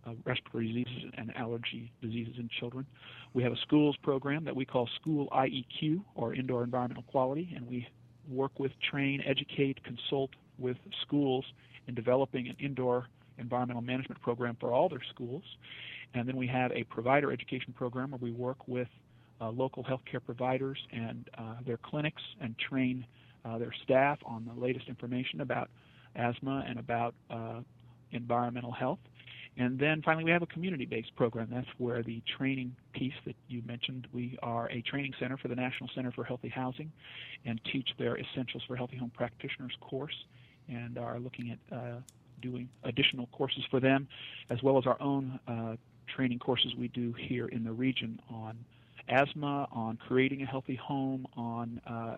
uh, 0.06 0.12
respiratory 0.26 0.68
diseases 0.68 1.12
and 1.18 1.36
allergy 1.36 1.92
diseases 2.02 2.36
in 2.38 2.50
children. 2.60 2.86
We 3.34 3.44
have 3.44 3.52
a 3.52 3.58
schools 3.58 3.96
program 4.02 4.46
that 4.46 4.56
we 4.56 4.66
call 4.66 4.88
School 5.02 5.28
IEQ, 5.32 6.02
or 6.16 6.34
Indoor 6.34 6.64
Environmental 6.64 7.04
Quality, 7.04 7.54
and 7.56 7.68
we 7.68 7.88
work 8.30 8.60
with, 8.60 8.72
train, 8.80 9.22
educate, 9.26 9.84
consult 9.84 10.32
with 10.58 10.78
schools 11.02 11.46
in 11.88 11.96
developing 11.96 12.48
an 12.48 12.56
indoor 12.60 13.08
environmental 13.40 13.82
management 13.82 14.22
program 14.22 14.58
for 14.60 14.72
all 14.72 14.90
their 14.90 15.04
schools. 15.10 15.44
And 16.14 16.28
then 16.28 16.38
we 16.38 16.48
have 16.48 16.72
a 16.72 16.84
provider 16.86 17.32
education 17.32 17.74
program 17.74 18.12
where 18.12 18.20
we 18.22 18.32
work 18.32 18.68
with 18.68 18.88
uh, 19.42 19.50
local 19.50 19.84
healthcare 19.84 20.24
providers 20.24 20.78
and 20.92 21.30
uh, 21.38 21.56
their 21.66 21.78
clinics 21.78 22.22
and 22.42 22.56
train 22.58 23.06
uh, 23.46 23.58
their 23.58 23.74
staff 23.84 24.20
on 24.26 24.46
the 24.46 24.60
latest 24.60 24.88
information 24.88 25.42
about 25.42 25.70
asthma 26.16 26.66
and 26.68 26.80
about 26.80 27.14
uh, 27.30 27.62
environmental 28.12 28.72
health. 28.72 29.00
And 29.58 29.78
then 29.78 30.02
finally, 30.04 30.24
we 30.24 30.32
have 30.32 30.42
a 30.42 30.48
community 30.48 30.86
based 30.86 31.14
program. 31.16 31.50
That's 31.52 31.68
where 31.78 32.02
the 32.02 32.22
training 32.38 32.76
piece 32.94 33.14
that 33.26 33.36
you 33.48 33.62
mentioned, 33.66 34.08
we 34.14 34.38
are 34.42 34.70
a 34.70 34.82
training 34.82 35.14
center 35.20 35.38
for 35.38 35.48
the 35.50 35.56
National 35.56 35.90
Center 35.94 36.12
for 36.12 36.24
Healthy 36.24 36.50
Housing 36.50 36.92
and 37.46 37.60
teach 37.72 37.90
their 37.98 38.18
Essentials 38.18 38.64
for 38.68 38.76
Healthy 38.76 38.98
Home 38.98 39.12
Practitioners 39.14 39.74
course 39.82 40.16
and 40.70 40.98
are 40.98 41.20
looking 41.20 41.52
at 41.52 41.76
uh, 41.76 42.00
doing 42.42 42.70
additional 42.84 43.28
courses 43.28 43.64
for 43.70 43.80
them, 43.80 44.08
as 44.50 44.62
well 44.64 44.78
as 44.78 44.86
our 44.86 45.00
own 45.02 45.40
uh, 45.48 45.76
training 46.08 46.40
courses 46.40 46.76
we 46.76 46.88
do 46.88 47.14
here 47.14 47.48
in 47.48 47.64
the 47.64 47.72
region 47.72 48.20
on 48.30 48.58
asthma, 49.08 49.68
on 49.72 49.98
creating 49.98 50.42
a 50.42 50.46
healthy 50.46 50.76
home, 50.76 51.28
on 51.36 51.82
uh, 51.88 52.18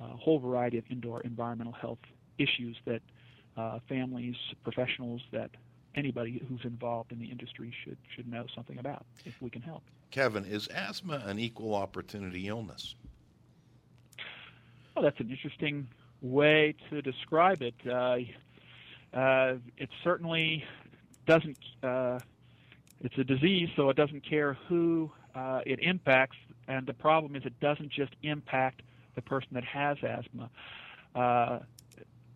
a 0.00 0.16
whole 0.16 0.38
variety 0.38 0.78
of 0.78 0.84
indoor 0.90 1.20
environmental 1.22 1.72
health 1.72 1.98
issues 2.38 2.76
that 2.84 3.00
uh, 3.56 3.78
families, 3.88 4.36
professionals, 4.62 5.22
that 5.32 5.50
anybody 5.94 6.42
who's 6.48 6.64
involved 6.64 7.10
in 7.10 7.18
the 7.18 7.26
industry 7.26 7.72
should 7.84 7.96
should 8.14 8.30
know 8.30 8.44
something 8.54 8.78
about 8.78 9.06
if 9.24 9.40
we 9.40 9.48
can 9.48 9.62
help. 9.62 9.82
Kevin, 10.10 10.44
is 10.44 10.68
asthma 10.68 11.22
an 11.26 11.38
equal 11.38 11.74
opportunity 11.74 12.48
illness? 12.48 12.94
Well, 14.94 15.02
that's 15.02 15.20
an 15.20 15.30
interesting 15.30 15.88
way 16.22 16.74
to 16.90 17.02
describe 17.02 17.62
it. 17.62 17.74
Uh, 17.90 18.18
uh, 19.14 19.54
it 19.76 19.88
certainly 20.04 20.64
doesn't. 21.26 21.58
Uh, 21.82 22.18
it's 23.00 23.16
a 23.18 23.24
disease, 23.24 23.68
so 23.76 23.90
it 23.90 23.96
doesn't 23.96 24.28
care 24.28 24.56
who 24.68 25.10
uh, 25.34 25.60
it 25.66 25.78
impacts, 25.80 26.36
and 26.66 26.86
the 26.86 26.94
problem 26.94 27.36
is 27.36 27.44
it 27.44 27.58
doesn't 27.60 27.90
just 27.90 28.12
impact 28.22 28.82
the 29.14 29.22
person 29.22 29.48
that 29.52 29.64
has 29.64 29.98
asthma. 30.02 30.50
Uh, 31.14 31.58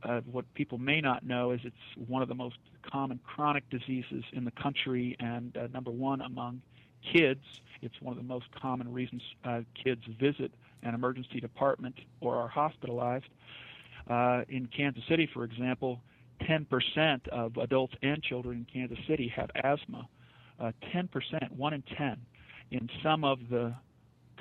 uh, 0.02 0.20
what 0.30 0.52
people 0.54 0.78
may 0.78 1.00
not 1.00 1.24
know 1.24 1.50
is 1.50 1.60
it's 1.64 2.08
one 2.08 2.22
of 2.22 2.28
the 2.28 2.34
most 2.34 2.56
common 2.82 3.20
chronic 3.24 3.68
diseases 3.70 4.24
in 4.32 4.44
the 4.44 4.50
country, 4.50 5.16
and 5.18 5.56
uh, 5.56 5.66
number 5.72 5.90
one 5.90 6.20
among 6.20 6.62
kids. 7.12 7.44
It's 7.82 7.94
one 8.00 8.12
of 8.12 8.22
the 8.22 8.28
most 8.28 8.46
common 8.60 8.92
reasons 8.92 9.22
uh, 9.44 9.60
kids 9.82 10.02
visit 10.18 10.52
an 10.82 10.94
emergency 10.94 11.40
department 11.40 11.96
or 12.20 12.36
are 12.36 12.48
hospitalized. 12.48 13.28
Uh, 14.08 14.42
in 14.48 14.66
Kansas 14.66 15.02
City, 15.08 15.28
for 15.32 15.44
example, 15.44 16.00
10% 16.48 17.28
of 17.28 17.56
adults 17.56 17.94
and 18.02 18.22
children 18.22 18.58
in 18.58 18.80
Kansas 18.80 19.04
City 19.06 19.32
have 19.34 19.50
asthma. 19.62 20.08
Uh, 20.58 20.72
10%, 20.94 21.08
1 21.52 21.72
in 21.72 21.82
10. 21.96 22.16
In 22.72 22.88
some 23.02 23.24
of 23.24 23.38
the 23.50 23.74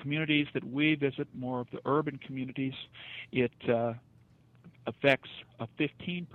communities 0.01 0.47
that 0.53 0.63
we 0.63 0.95
visit, 0.95 1.27
more 1.33 1.59
of 1.59 1.67
the 1.71 1.79
urban 1.85 2.17
communities, 2.25 2.73
it 3.31 3.51
uh, 3.69 3.93
affects 4.87 5.29
uh, 5.59 5.65
15% 5.79 6.27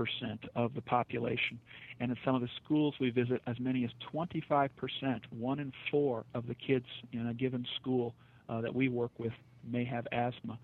of 0.55 0.75
the 0.75 0.81
population. 0.81 1.59
And 2.01 2.11
in 2.11 2.17
some 2.25 2.35
of 2.35 2.41
the 2.41 2.49
schools 2.65 2.95
we 3.01 3.11
visit, 3.11 3.43
as 3.47 3.59
many 3.61 3.85
as 3.85 3.91
25%, 4.13 4.71
one 5.31 5.61
in 5.61 5.73
four 5.91 6.25
of 6.35 6.47
the 6.47 6.55
kids 6.55 6.87
in 7.13 7.29
a 7.29 7.35
given 7.35 7.67
school 7.81 8.15
uh, 8.49 8.61
that 8.61 8.75
we 8.75 8.89
work 8.89 9.13
with 9.19 9.33
may 9.71 9.85
have 9.85 10.07
asthma. 10.13 10.59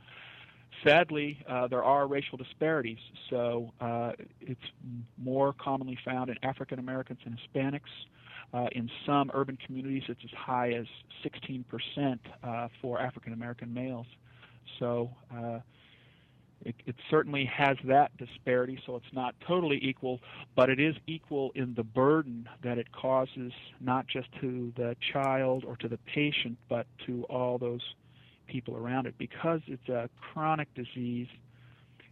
Sadly, 0.84 1.38
uh, 1.48 1.68
there 1.68 1.84
are 1.84 2.06
racial 2.06 2.38
disparities. 2.38 2.98
So 3.28 3.72
uh, 3.80 4.12
it's 4.40 4.60
more 5.18 5.52
commonly 5.52 5.98
found 6.04 6.30
in 6.30 6.36
African 6.42 6.78
Americans 6.78 7.20
and 7.24 7.38
Hispanics. 7.38 7.80
Uh, 8.52 8.66
in 8.72 8.90
some 9.06 9.30
urban 9.34 9.56
communities, 9.64 10.02
it's 10.08 10.20
as 10.24 10.30
high 10.36 10.72
as 10.72 10.86
16% 11.24 12.18
uh, 12.42 12.68
for 12.80 13.00
African 13.00 13.32
American 13.32 13.72
males. 13.72 14.06
So 14.78 15.10
uh, 15.32 15.60
it, 16.62 16.74
it 16.86 16.96
certainly 17.10 17.44
has 17.44 17.76
that 17.84 18.16
disparity, 18.16 18.78
so 18.86 18.96
it's 18.96 19.12
not 19.12 19.34
totally 19.46 19.78
equal, 19.82 20.20
but 20.56 20.68
it 20.68 20.80
is 20.80 20.94
equal 21.06 21.52
in 21.54 21.74
the 21.74 21.84
burden 21.84 22.48
that 22.62 22.76
it 22.76 22.90
causes 22.92 23.52
not 23.80 24.06
just 24.06 24.28
to 24.40 24.72
the 24.76 24.96
child 25.12 25.64
or 25.64 25.76
to 25.76 25.88
the 25.88 25.98
patient, 26.12 26.58
but 26.68 26.86
to 27.06 27.24
all 27.24 27.56
those 27.56 27.82
people 28.50 28.76
around 28.76 29.06
it. 29.06 29.14
Because 29.16 29.60
it's 29.66 29.88
a 29.88 30.10
chronic 30.20 30.72
disease, 30.74 31.28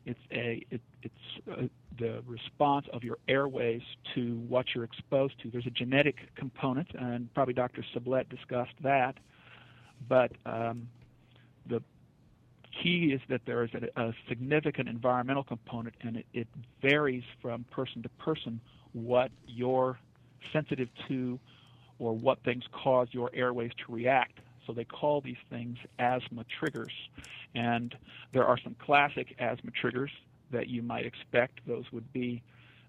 it's 0.07 0.21
a 0.33 0.65
it, 0.71 0.81
it's 1.03 1.15
uh, 1.51 1.63
the 1.99 2.23
response 2.27 2.87
of 2.93 3.03
your 3.03 3.19
airways 3.29 3.83
to 4.15 4.37
what 4.49 4.67
you're 4.75 4.85
exposed 4.85 5.35
to. 5.43 5.51
There's 5.51 5.67
a 5.67 5.71
genetic 5.71 6.17
component, 6.37 6.89
and 6.95 7.33
probably 7.35 7.55
Dr. 7.55 7.85
Sublett 7.95 8.29
discussed 8.29 8.75
that. 8.83 9.17
But 10.09 10.33
um, 10.47 10.89
the 11.69 11.83
key 12.83 13.13
is 13.13 13.21
that 13.29 13.43
there 13.47 13.65
is 13.65 13.71
a, 13.75 14.01
a 14.01 14.15
significant 14.29 14.89
environmental 14.89 15.43
component, 15.43 15.97
and 16.01 16.19
it, 16.19 16.27
it 16.33 16.49
varies 16.81 17.25
from 17.43 17.65
person 17.65 18.03
to 18.03 18.09
person 18.11 18.61
what 18.93 19.31
you're 19.47 19.99
sensitive 20.53 20.89
to 21.09 21.39
or 21.99 22.13
what 22.17 22.43
things 22.45 22.65
cause 22.73 23.09
your 23.11 23.31
airways 23.35 23.73
to 23.87 23.93
react. 23.93 24.39
So 24.69 24.75
they 24.75 24.85
call 24.85 25.23
these 25.23 25.39
things 25.49 25.79
asthma 25.99 26.45
triggers. 26.61 26.93
And 27.55 27.97
there 28.35 28.45
are 28.45 28.59
some 28.63 28.77
classic 28.79 29.35
asthma 29.39 29.71
triggers 29.71 30.11
that 30.53 30.69
you 30.69 30.83
might 30.83 31.07
expect. 31.07 31.61
Those 31.67 31.85
would 31.91 32.13
be 32.13 32.43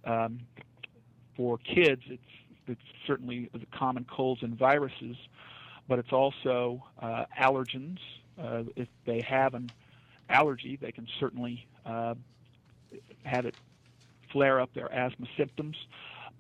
um, 0.04 0.42
for 1.38 1.58
kids, 1.58 2.02
it's, 2.08 2.22
it's 2.68 2.82
certainly 3.08 3.50
the 3.54 3.66
common 3.74 4.06
colds 4.14 4.44
and 4.44 4.58
viruses, 4.58 5.16
but 5.88 6.00
it's 6.00 6.12
also 6.12 6.84
uh, 7.02 7.24
allergens. 7.40 8.00
Uh, 8.38 8.64
if 8.76 8.90
they 9.06 9.22
have 9.22 9.54
an 9.54 9.72
allergy, 10.30 10.78
they 10.82 10.92
can 10.92 11.08
certainly 11.18 11.66
uh, 11.86 12.14
have 13.24 13.46
it 13.46 13.56
flare 14.34 14.60
up 14.60 14.74
their 14.74 14.94
asthma 14.94 15.28
symptoms, 15.38 15.78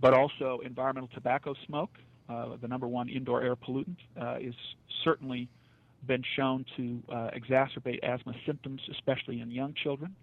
but 0.01 0.13
also 0.13 0.60
environmental 0.65 1.10
tobacco 1.13 1.55
smoke. 1.65 1.91
Uh, 2.29 2.57
the 2.62 2.67
number 2.67 2.88
one 2.88 3.09
indoor 3.09 3.41
air 3.41 3.55
pollutant 3.55 3.98
uh, 4.19 4.38
is 4.39 4.53
certainly 5.03 5.50
been 6.05 6.24
shown 6.36 6.65
to 6.77 7.01
uh, 7.12 7.29
exacerbate 7.36 8.00
asthma 8.03 8.33
symptoms, 8.45 8.81
especially 8.91 9.41
in 9.41 9.51
young 9.51 9.74
children. 9.74 10.15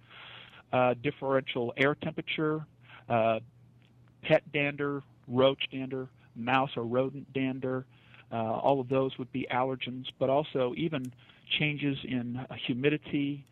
Differential 1.02 1.72
air 1.76 1.94
temperature, 1.94 2.66
pet 3.08 4.42
dander, 4.52 5.02
roach 5.26 5.68
dander, 5.70 6.08
mouse 6.34 6.70
or 6.76 6.84
rodent 6.84 7.32
dander, 7.32 7.86
uh, 8.32 8.34
all 8.36 8.80
of 8.80 8.88
those 8.88 9.16
would 9.18 9.30
be 9.32 9.46
allergens, 9.50 10.06
but 10.18 10.28
also 10.28 10.74
even 10.76 11.12
changes 11.48 11.98
in 12.04 12.44
humidity, 12.66 13.44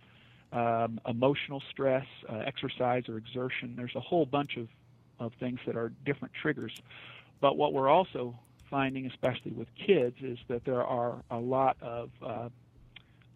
um, 0.53 1.01
emotional 1.07 1.63
stress, 1.71 2.07
uh, 2.29 2.39
exercise 2.39 3.09
or 3.09 3.17
exertion. 3.17 3.75
There's 3.77 3.95
a 3.95 4.01
whole 4.01 4.27
bunch 4.27 4.57
of, 4.57 4.69
of 5.21 5.33
things 5.39 5.61
that 5.67 5.77
are 5.77 5.93
different 6.05 6.35
triggers. 6.35 6.73
But 7.45 7.59
what 7.59 7.75
we're 7.75 7.91
also 7.91 8.39
finding, 8.71 9.05
especially 9.05 9.53
with 9.53 9.69
kids, 9.75 10.17
is 10.23 10.39
that 10.49 10.65
there 10.65 10.83
are 10.83 11.23
a 11.31 11.37
lot 11.37 11.77
of 11.83 12.09
uh, 12.25 12.49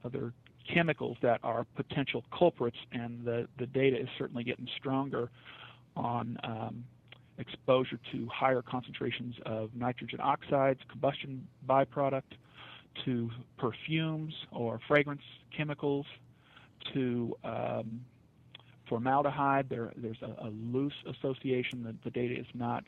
other 0.02 0.32
chemicals 0.66 1.18
that 1.20 1.40
are 1.42 1.66
potential 1.76 2.24
culprits, 2.32 2.78
and 2.90 3.22
the, 3.22 3.46
the 3.58 3.66
data 3.66 4.00
is 4.00 4.08
certainly 4.16 4.44
getting 4.44 4.66
stronger 4.78 5.28
on 5.94 6.38
um, 6.42 6.84
exposure 7.36 8.00
to 8.10 8.26
higher 8.28 8.62
concentrations 8.62 9.34
of 9.44 9.74
nitrogen 9.74 10.20
oxides, 10.22 10.80
combustion 10.90 11.46
byproduct, 11.68 12.32
to 13.04 13.28
perfumes 13.58 14.32
or 14.50 14.80
fragrance 14.88 15.20
chemicals, 15.54 16.06
to 16.94 17.36
um, 17.44 18.00
formaldehyde. 18.88 19.68
There, 19.68 19.92
there's 19.98 20.22
a, 20.22 20.46
a, 20.46 20.48
loose 20.48 20.94
association. 21.06 21.82
The, 21.82 21.94
the, 22.04 22.10
data 22.10 22.40
is 22.40 22.46
not 22.54 22.84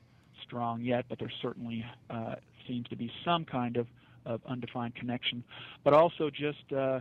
strong 0.50 0.80
yet, 0.80 1.04
but 1.08 1.18
there 1.20 1.30
certainly 1.40 1.84
uh, 2.10 2.34
seems 2.66 2.88
to 2.88 2.96
be 2.96 3.10
some 3.24 3.44
kind 3.44 3.76
of, 3.76 3.86
of 4.26 4.40
undefined 4.48 4.96
connection. 4.96 5.44
But 5.84 5.94
also 5.94 6.28
just 6.28 6.72
uh, 6.76 7.00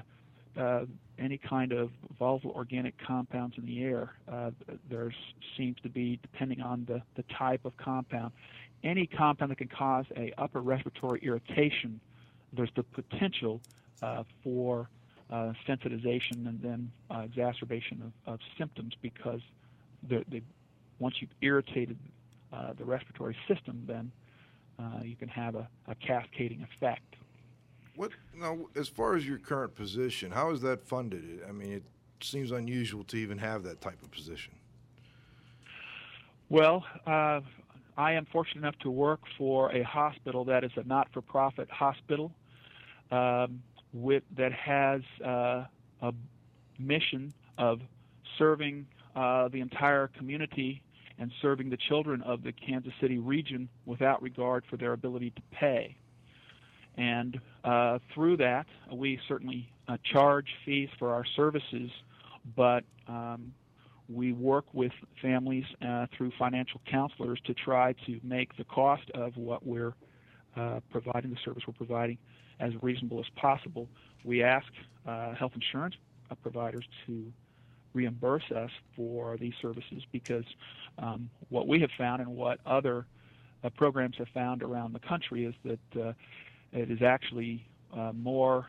uh, 0.58 0.86
any 1.18 1.38
kind 1.38 1.72
of 1.72 1.89
volatile 2.18 2.51
organic 2.51 2.94
compounds 3.06 3.56
in 3.58 3.65
the 3.65 3.84
air. 3.84 4.13
Uh, 4.32 4.51
there 4.89 5.12
seems 5.58 5.77
to 5.84 5.89
be, 5.89 6.20
depending 6.22 6.62
on 6.62 6.86
the, 6.88 7.01
the 7.15 7.24
type 7.38 7.65
of 7.65 7.75
compound, 7.77 8.32
any 8.84 9.08
compound 9.08 9.51
that 9.51 9.57
can 9.57 9.68
cause 9.68 10.05
a 10.16 10.31
upper 10.38 10.62
respiratory 10.62 11.20
irritation, 11.24 12.00
there's 12.53 12.72
the 12.75 12.83
potential 12.83 13.62
uh, 14.01 14.24
for 14.44 14.90
uh, 15.29 15.53
sensitization 15.68 16.48
and 16.48 16.59
then 16.62 16.92
uh, 17.12 17.20
exacerbation 17.20 18.12
of, 18.25 18.33
of, 18.33 18.40
symptoms 18.57 18.94
because 19.01 19.42
they, 20.09 20.42
once 20.98 21.16
you've 21.20 21.29
irritated 21.42 21.98
uh, 22.51 22.74
the 22.74 22.85
respiratory 22.85 23.35
system, 23.48 23.83
then 23.85 24.12
uh, 24.79 25.03
you 25.03 25.16
can 25.16 25.27
have 25.27 25.55
a, 25.55 25.68
a, 25.88 25.96
cascading 25.96 26.66
effect. 26.74 27.16
What 27.96 28.12
now? 28.33 28.57
As 28.75 28.88
far 28.88 29.16
as 29.16 29.27
your 29.27 29.38
current 29.38 29.75
position, 29.75 30.31
how 30.31 30.51
is 30.51 30.62
that 30.62 30.81
funded? 30.81 31.42
I 31.48 31.51
mean, 31.51 31.74
it 31.74 31.83
seems 32.22 32.51
unusual 32.51 33.03
to 33.05 33.18
even 33.18 33.38
have 33.38 33.64
that 33.64 33.81
type 33.81 34.01
of 34.01 34.09
position. 34.12 34.53
Well, 36.50 36.85
uh, 37.05 37.42
I 37.98 38.14
am 38.14 38.25
fortunate 38.31 38.62
enough 38.62 38.79
to 38.79 38.90
work 38.90 39.20
for 39.38 39.72
a 39.75 39.83
hospital 39.83 40.46
that 40.46 40.64
is 40.64 40.72
a 40.77 40.83
not-for-profit 40.83 41.70
hospital. 41.70 42.31
Um, 43.12 43.62
with 43.94 44.24
that 44.38 44.53
has 44.53 45.01
uh, 45.25 45.66
a 46.01 46.14
mission 46.77 47.33
of 47.57 47.81
serving 48.38 48.85
uh, 49.16 49.48
the 49.50 49.59
entire 49.59 50.07
community 50.07 50.81
and 51.20 51.32
serving 51.42 51.70
the 51.70 51.77
children 51.77 52.22
of 52.22 52.44
the 52.44 52.51
Kansas 52.51 52.94
City 53.01 53.20
region 53.20 53.70
without 53.86 54.22
regard 54.22 54.64
for 54.70 54.77
their 54.77 54.94
ability 54.94 55.32
to 55.32 55.42
pay. 55.51 55.96
And 56.98 57.40
uh, 57.64 58.00
through 58.14 58.38
that, 58.38 58.66
we 58.92 59.20
certainly 59.27 59.72
uh, 59.88 59.98
charge 60.12 60.48
fees 60.66 60.90
for 60.98 61.14
our 61.14 61.25
services, 61.36 61.90
but 62.55 62.84
um, 63.08 63.53
we 64.08 64.34
work 64.34 64.66
with 64.74 64.92
families 65.22 65.66
uh, 65.86 66.08
through 66.18 66.32
financial 66.40 66.82
counselors 66.90 67.40
to 67.46 67.53
try 67.53 67.94
to 68.05 68.20
make 68.24 68.55
the 68.58 68.64
cost 68.64 69.10
of 69.14 69.36
what 69.38 69.66
we're 69.66 69.94
uh, 70.58 70.79
providing, 70.90 71.32
the 71.32 71.38
service 71.46 71.64
we're 71.68 71.74
providing, 71.74 72.18
as 72.60 72.72
reasonable 72.82 73.20
as 73.20 73.27
possible. 73.36 73.88
We 74.24 74.44
ask 74.44 74.68
uh, 75.08 75.36
health 75.36 75.53
insurance 75.55 75.96
providers 76.44 76.86
to 77.08 77.32
reimburse 77.93 78.51
us 78.55 78.71
for 78.95 79.37
these 79.37 79.53
services 79.61 80.03
because 80.11 80.45
um, 80.97 81.29
what 81.49 81.67
we 81.67 81.79
have 81.79 81.89
found 81.97 82.21
and 82.21 82.29
what 82.29 82.59
other 82.65 83.05
uh, 83.63 83.69
programs 83.69 84.15
have 84.17 84.27
found 84.33 84.63
around 84.63 84.93
the 84.93 84.99
country 84.99 85.45
is 85.45 85.55
that 85.65 86.01
uh, 86.01 86.13
it 86.71 86.89
is 86.91 87.01
actually 87.01 87.65
uh, 87.95 88.11
more 88.13 88.67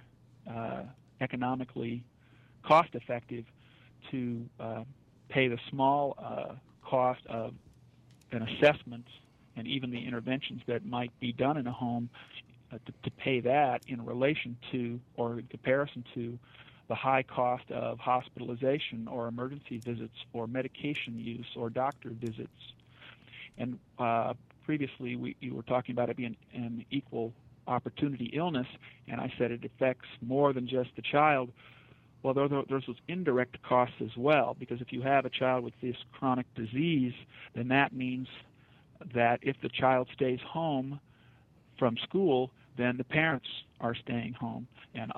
uh, 0.50 0.82
economically 1.20 2.02
cost 2.64 2.88
effective 2.94 3.44
to 4.10 4.44
pay 5.28 5.48
the 5.48 5.58
small 5.70 6.16
cost 6.84 7.20
of 7.28 7.54
an 8.32 8.42
assessment 8.42 9.04
and 9.56 9.66
even 9.66 9.90
the 9.90 10.04
interventions 10.04 10.60
that 10.66 10.84
might 10.84 11.12
be 11.20 11.32
done 11.32 11.56
in 11.56 11.66
a 11.66 11.72
home 11.72 12.08
uh, 12.72 12.78
to, 12.86 12.92
to 13.02 13.10
pay 13.16 13.40
that 13.40 13.82
in 13.88 14.04
relation 14.04 14.56
to 14.72 15.00
or 15.16 15.38
in 15.38 15.46
comparison 15.46 16.04
to 16.14 16.38
the 16.90 16.96
high 16.96 17.22
cost 17.22 17.70
of 17.70 18.00
hospitalization 18.00 19.06
or 19.06 19.28
emergency 19.28 19.78
visits 19.78 20.16
or 20.32 20.48
medication 20.48 21.20
use 21.20 21.46
or 21.54 21.70
doctor 21.70 22.10
visits. 22.10 22.60
And 23.56 23.78
uh, 23.96 24.34
previously, 24.64 25.14
we, 25.14 25.36
you 25.38 25.54
were 25.54 25.62
talking 25.62 25.92
about 25.92 26.10
it 26.10 26.16
being 26.16 26.36
an 26.52 26.84
equal 26.90 27.32
opportunity 27.68 28.30
illness, 28.32 28.66
and 29.06 29.20
I 29.20 29.32
said 29.38 29.52
it 29.52 29.64
affects 29.64 30.08
more 30.20 30.52
than 30.52 30.66
just 30.66 30.90
the 30.96 31.02
child. 31.02 31.52
Well, 32.24 32.34
there, 32.34 32.48
there's 32.68 32.86
those 32.88 32.96
indirect 33.06 33.62
costs 33.62 33.94
as 34.00 34.16
well, 34.16 34.56
because 34.58 34.80
if 34.80 34.92
you 34.92 35.02
have 35.02 35.24
a 35.24 35.30
child 35.30 35.62
with 35.62 35.74
this 35.80 35.96
chronic 36.10 36.52
disease, 36.56 37.14
then 37.54 37.68
that 37.68 37.92
means 37.92 38.26
that 39.14 39.38
if 39.42 39.56
the 39.62 39.68
child 39.68 40.08
stays 40.12 40.40
home 40.44 40.98
from 41.78 41.96
school, 42.02 42.50
then 42.76 42.96
the 42.96 43.04
parents 43.04 43.46
are 43.80 43.94
staying 43.94 44.32
home. 44.32 44.66
And 44.92 45.12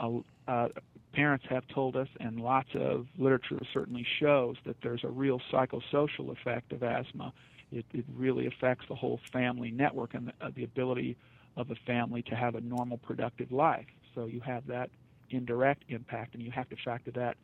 uh, 0.46 0.68
parents 1.12 1.44
have 1.48 1.66
told 1.68 1.96
us, 1.96 2.08
and 2.20 2.40
lots 2.40 2.68
of 2.74 3.06
literature 3.18 3.58
certainly 3.72 4.06
shows 4.18 4.56
that 4.64 4.76
there's 4.82 5.04
a 5.04 5.08
real 5.08 5.40
psychosocial 5.50 6.30
effect 6.30 6.72
of 6.72 6.82
asthma. 6.82 7.32
It, 7.70 7.86
it 7.92 8.04
really 8.14 8.46
affects 8.46 8.86
the 8.88 8.94
whole 8.94 9.20
family 9.32 9.70
network 9.70 10.14
and 10.14 10.28
the, 10.28 10.46
uh, 10.46 10.50
the 10.54 10.64
ability 10.64 11.16
of 11.56 11.68
the 11.68 11.76
family 11.86 12.22
to 12.22 12.34
have 12.34 12.54
a 12.54 12.60
normal, 12.60 12.98
productive 12.98 13.52
life. 13.52 13.86
So 14.14 14.26
you 14.26 14.40
have 14.40 14.66
that 14.66 14.90
indirect 15.30 15.84
impact, 15.88 16.34
and 16.34 16.42
you 16.42 16.50
have 16.50 16.68
to 16.70 16.76
factor 16.76 17.10
that 17.12 17.36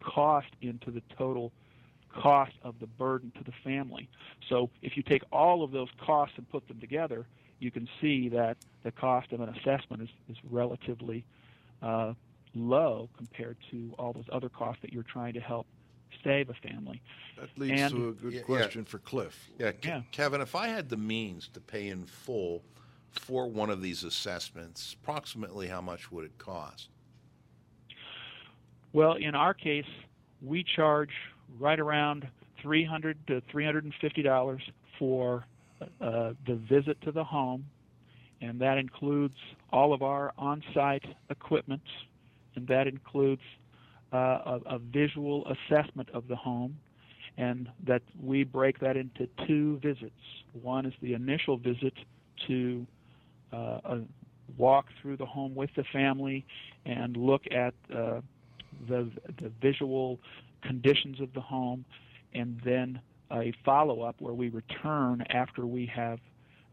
cost 0.00 0.48
into 0.60 0.90
the 0.90 1.02
total 1.16 1.52
cost 2.14 2.52
of 2.62 2.74
the 2.80 2.86
burden 2.86 3.32
to 3.38 3.44
the 3.44 3.52
family. 3.64 4.08
So 4.48 4.70
if 4.82 4.96
you 4.96 5.02
take 5.02 5.22
all 5.32 5.62
of 5.62 5.70
those 5.70 5.88
costs 6.04 6.34
and 6.36 6.48
put 6.48 6.68
them 6.68 6.78
together, 6.80 7.26
you 7.58 7.70
can 7.70 7.88
see 8.00 8.28
that 8.30 8.56
the 8.82 8.92
cost 8.92 9.32
of 9.32 9.40
an 9.40 9.48
assessment 9.48 10.02
is, 10.02 10.08
is 10.28 10.36
relatively 10.50 11.24
uh, 11.80 12.14
low 12.54 13.08
compared 13.16 13.56
to 13.70 13.94
all 13.98 14.12
those 14.12 14.28
other 14.32 14.48
costs 14.48 14.82
that 14.82 14.92
you're 14.92 15.02
trying 15.04 15.34
to 15.34 15.40
help 15.40 15.66
save 16.22 16.50
a 16.50 16.54
family. 16.54 17.00
That 17.38 17.48
leads 17.56 17.80
And- 17.80 17.94
to 17.94 18.08
a 18.08 18.12
good 18.12 18.32
Yeah, 18.32 18.38
yeah. 18.40 18.44
question 18.44 18.84
for 18.84 18.98
Cliff. 18.98 19.50
Yeah, 19.58 19.72
Ke- 19.72 19.84
Yeah. 19.84 20.02
Kevin, 20.12 20.40
if 20.40 20.54
I 20.54 20.68
had 20.68 20.88
the 20.88 20.96
means 20.96 21.48
to 21.48 21.60
pay 21.60 21.88
in 21.88 22.04
full 22.04 22.62
for 23.10 23.48
one 23.48 23.70
of 23.70 23.80
these 23.82 24.04
assessments, 24.04 24.94
approximately 24.94 25.68
how 25.68 25.80
much 25.80 26.12
would 26.12 26.24
it 26.24 26.36
cost? 26.38 26.90
Well, 28.92 29.14
in 29.14 29.34
our 29.34 29.54
case, 29.54 29.86
we 30.42 30.62
charge 30.64 31.10
right 31.58 31.80
around 31.80 32.28
300 32.60 33.26
to 33.28 33.40
350 33.50 34.22
dollars 34.22 34.62
for 34.98 35.44
uh, 36.00 36.34
the 36.46 36.54
visit 36.54 37.00
to 37.00 37.10
the 37.10 37.24
home, 37.24 37.64
and 38.40 38.60
that 38.60 38.78
includes 38.78 39.36
all 39.72 39.92
of 39.92 40.02
our 40.02 40.32
on-site 40.38 41.04
equipment, 41.28 41.82
and 42.56 42.66
that 42.68 42.86
includes 42.86 43.42
uh, 44.12 44.16
a, 44.16 44.60
a 44.66 44.78
visual 44.78 45.46
assessment 45.46 46.08
of 46.12 46.28
the 46.28 46.36
home, 46.36 46.76
and 47.38 47.68
that 47.86 48.02
we 48.20 48.44
break 48.44 48.78
that 48.80 48.96
into 48.96 49.26
two 49.46 49.78
visits. 49.78 50.10
One 50.52 50.86
is 50.86 50.92
the 51.00 51.14
initial 51.14 51.56
visit 51.56 51.94
to 52.46 52.86
uh, 53.52 53.56
uh, 53.56 53.98
walk 54.56 54.86
through 55.00 55.16
the 55.16 55.26
home 55.26 55.54
with 55.54 55.70
the 55.76 55.84
family 55.92 56.44
and 56.84 57.16
look 57.16 57.42
at 57.50 57.74
uh, 57.94 58.20
the 58.88 59.10
the 59.40 59.50
visual 59.60 60.18
conditions 60.62 61.20
of 61.20 61.32
the 61.32 61.40
home, 61.40 61.84
and 62.34 62.60
then 62.64 63.00
a 63.30 63.52
follow 63.64 64.02
up 64.02 64.16
where 64.20 64.34
we 64.34 64.48
return 64.50 65.22
after 65.30 65.66
we 65.66 65.86
have 65.86 66.18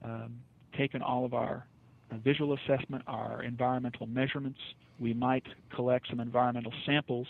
um, 0.03 0.39
taken 0.77 1.01
all 1.01 1.25
of 1.25 1.33
our 1.33 1.65
uh, 2.11 2.17
visual 2.17 2.53
assessment, 2.53 3.03
our 3.07 3.43
environmental 3.43 4.07
measurements. 4.07 4.59
We 4.99 5.13
might 5.13 5.45
collect 5.73 6.07
some 6.09 6.19
environmental 6.19 6.73
samples, 6.85 7.27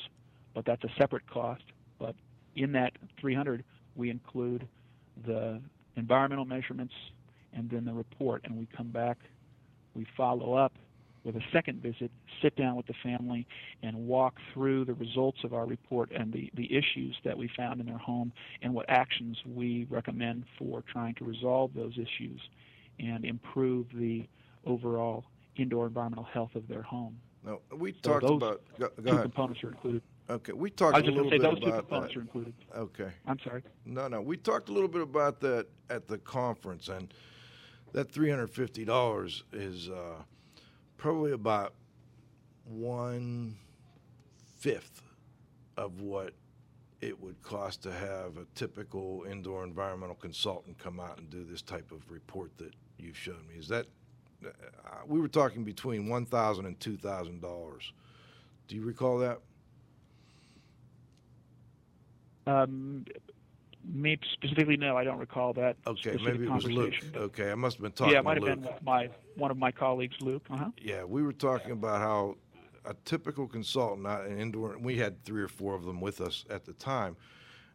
but 0.53 0.65
that's 0.65 0.83
a 0.83 0.89
separate 0.97 1.29
cost. 1.29 1.63
But 1.99 2.15
in 2.55 2.71
that 2.73 2.93
300, 3.19 3.63
we 3.95 4.09
include 4.09 4.67
the 5.25 5.61
environmental 5.95 6.45
measurements 6.45 6.93
and 7.53 7.69
then 7.69 7.85
the 7.85 7.93
report, 7.93 8.41
and 8.45 8.57
we 8.57 8.67
come 8.75 8.89
back, 8.89 9.17
we 9.95 10.05
follow 10.15 10.53
up 10.53 10.73
with 11.23 11.35
a 11.35 11.41
second 11.51 11.81
visit, 11.81 12.11
sit 12.41 12.55
down 12.55 12.75
with 12.75 12.87
the 12.87 12.93
family, 13.03 13.45
and 13.83 13.95
walk 14.07 14.35
through 14.53 14.85
the 14.85 14.93
results 14.93 15.39
of 15.43 15.53
our 15.53 15.65
report 15.65 16.09
and 16.11 16.31
the, 16.31 16.49
the 16.55 16.65
issues 16.73 17.15
that 17.25 17.37
we 17.37 17.49
found 17.57 17.79
in 17.79 17.85
their 17.85 17.97
home 17.97 18.31
and 18.61 18.73
what 18.73 18.85
actions 18.89 19.37
we 19.45 19.85
recommend 19.89 20.45
for 20.57 20.83
trying 20.91 21.13
to 21.15 21.25
resolve 21.25 21.71
those 21.75 21.93
issues 21.93 22.39
and 22.99 23.25
improve 23.25 23.85
the 23.93 24.25
overall 24.69 25.25
indoor 25.58 25.88
environmental 25.88 26.23
health 26.25 26.55
of 26.55 26.67
their 26.67 26.84
home. 26.84 27.17
No, 27.45 27.62
we 27.75 27.93
So 28.03 28.19
talked 28.19 28.23
about. 28.25 28.62
Go, 28.79 28.88
go 28.89 29.01
two 29.03 29.10
ahead. 29.10 29.21
components 29.23 29.63
are 29.63 29.69
included. 29.69 30.01
Okay, 30.29 30.53
we 30.53 30.69
I 30.69 30.73
talked 30.75 30.95
was 30.97 31.08
a 31.08 31.12
little 31.12 31.32
say 31.32 31.38
bit 31.38 31.41
those 31.41 31.60
two 31.60 31.65
about 31.67 31.79
components 31.79 32.13
that. 32.13 32.19
are 32.19 32.21
included. 32.21 32.53
Okay. 32.75 33.10
I'm 33.25 33.39
sorry. 33.39 33.63
No, 33.86 34.08
no. 34.08 34.21
We 34.21 34.38
talked 34.38 34.69
a 34.69 34.71
little 34.71 34.89
bit 34.89 35.01
about 35.01 35.39
that 35.41 35.67
at 35.89 36.08
the 36.08 36.17
conference, 36.19 36.88
and 36.88 37.12
that 37.93 38.12
three 38.12 38.29
hundred 38.29 38.51
fifty 38.51 38.86
dollars 38.86 39.43
is 39.51 39.89
uh, 39.89 40.21
probably 40.97 41.32
about 41.32 41.73
one 42.65 43.55
fifth 44.60 45.01
of 45.77 46.01
what 46.01 46.34
it 47.01 47.19
would 47.19 47.41
cost 47.41 47.82
to 47.84 47.91
have 47.91 48.38
a 48.38 48.45
typical 48.55 49.25
indoor 49.29 49.63
environmental 49.63 50.15
consultant 50.15 50.77
come 50.77 50.99
out 50.99 51.17
and 51.17 51.29
do 51.29 51.43
this 51.45 51.62
type 51.62 51.91
of 51.91 52.12
report 52.12 52.51
that 52.58 52.73
you've 52.97 53.17
shown 53.17 53.39
me. 53.47 53.55
Is 53.58 53.69
that 53.69 53.88
we 55.08 55.19
were 55.19 55.28
talking 55.28 55.63
between 55.63 56.08
one 56.08 56.25
thousand 56.25 56.65
and 56.65 56.80
two 56.80 56.97
thousand 56.97 57.41
dollars? 57.41 57.91
Do 58.67 58.75
you 58.75 58.84
recall 58.84 59.17
that? 59.19 59.39
Um, 62.47 63.06
me 63.84 64.17
specifically, 64.34 64.78
no, 64.78 64.97
I 64.97 65.04
don't 65.04 65.17
recall 65.19 65.54
that. 65.54 65.78
Okay, 65.88 66.17
maybe 66.23 66.45
it 66.45 66.52
was 66.52 66.65
Luke. 66.65 66.93
Okay, 67.15 67.52
I 67.52 67.56
must 67.56 67.78
have 67.78 67.84
been 67.84 67.91
talking 67.91 68.13
yeah, 68.13 68.19
it 68.19 68.25
might 68.25 68.38
have 68.38 68.43
Luke. 68.43 68.63
been 68.63 68.73
my 68.84 69.10
one 69.36 69.52
of 69.52 69.58
my 69.58 69.71
colleagues, 69.71 70.15
Luke. 70.21 70.45
Uh-huh. 70.49 70.69
Yeah, 70.82 71.04
we 71.04 71.23
were 71.23 71.34
talking 71.34 71.71
about 71.71 71.99
how 71.99 72.36
a 72.86 72.93
typical 73.06 73.47
consultant, 73.47 74.04
not 74.04 74.25
an 74.25 74.39
indoor, 74.39 74.78
we 74.80 74.97
had 74.97 75.23
three 75.23 75.41
or 75.41 75.47
four 75.47 75.75
of 75.75 75.84
them 75.84 76.02
with 76.02 76.21
us 76.21 76.45
at 76.49 76.65
the 76.65 76.73
time, 76.73 77.15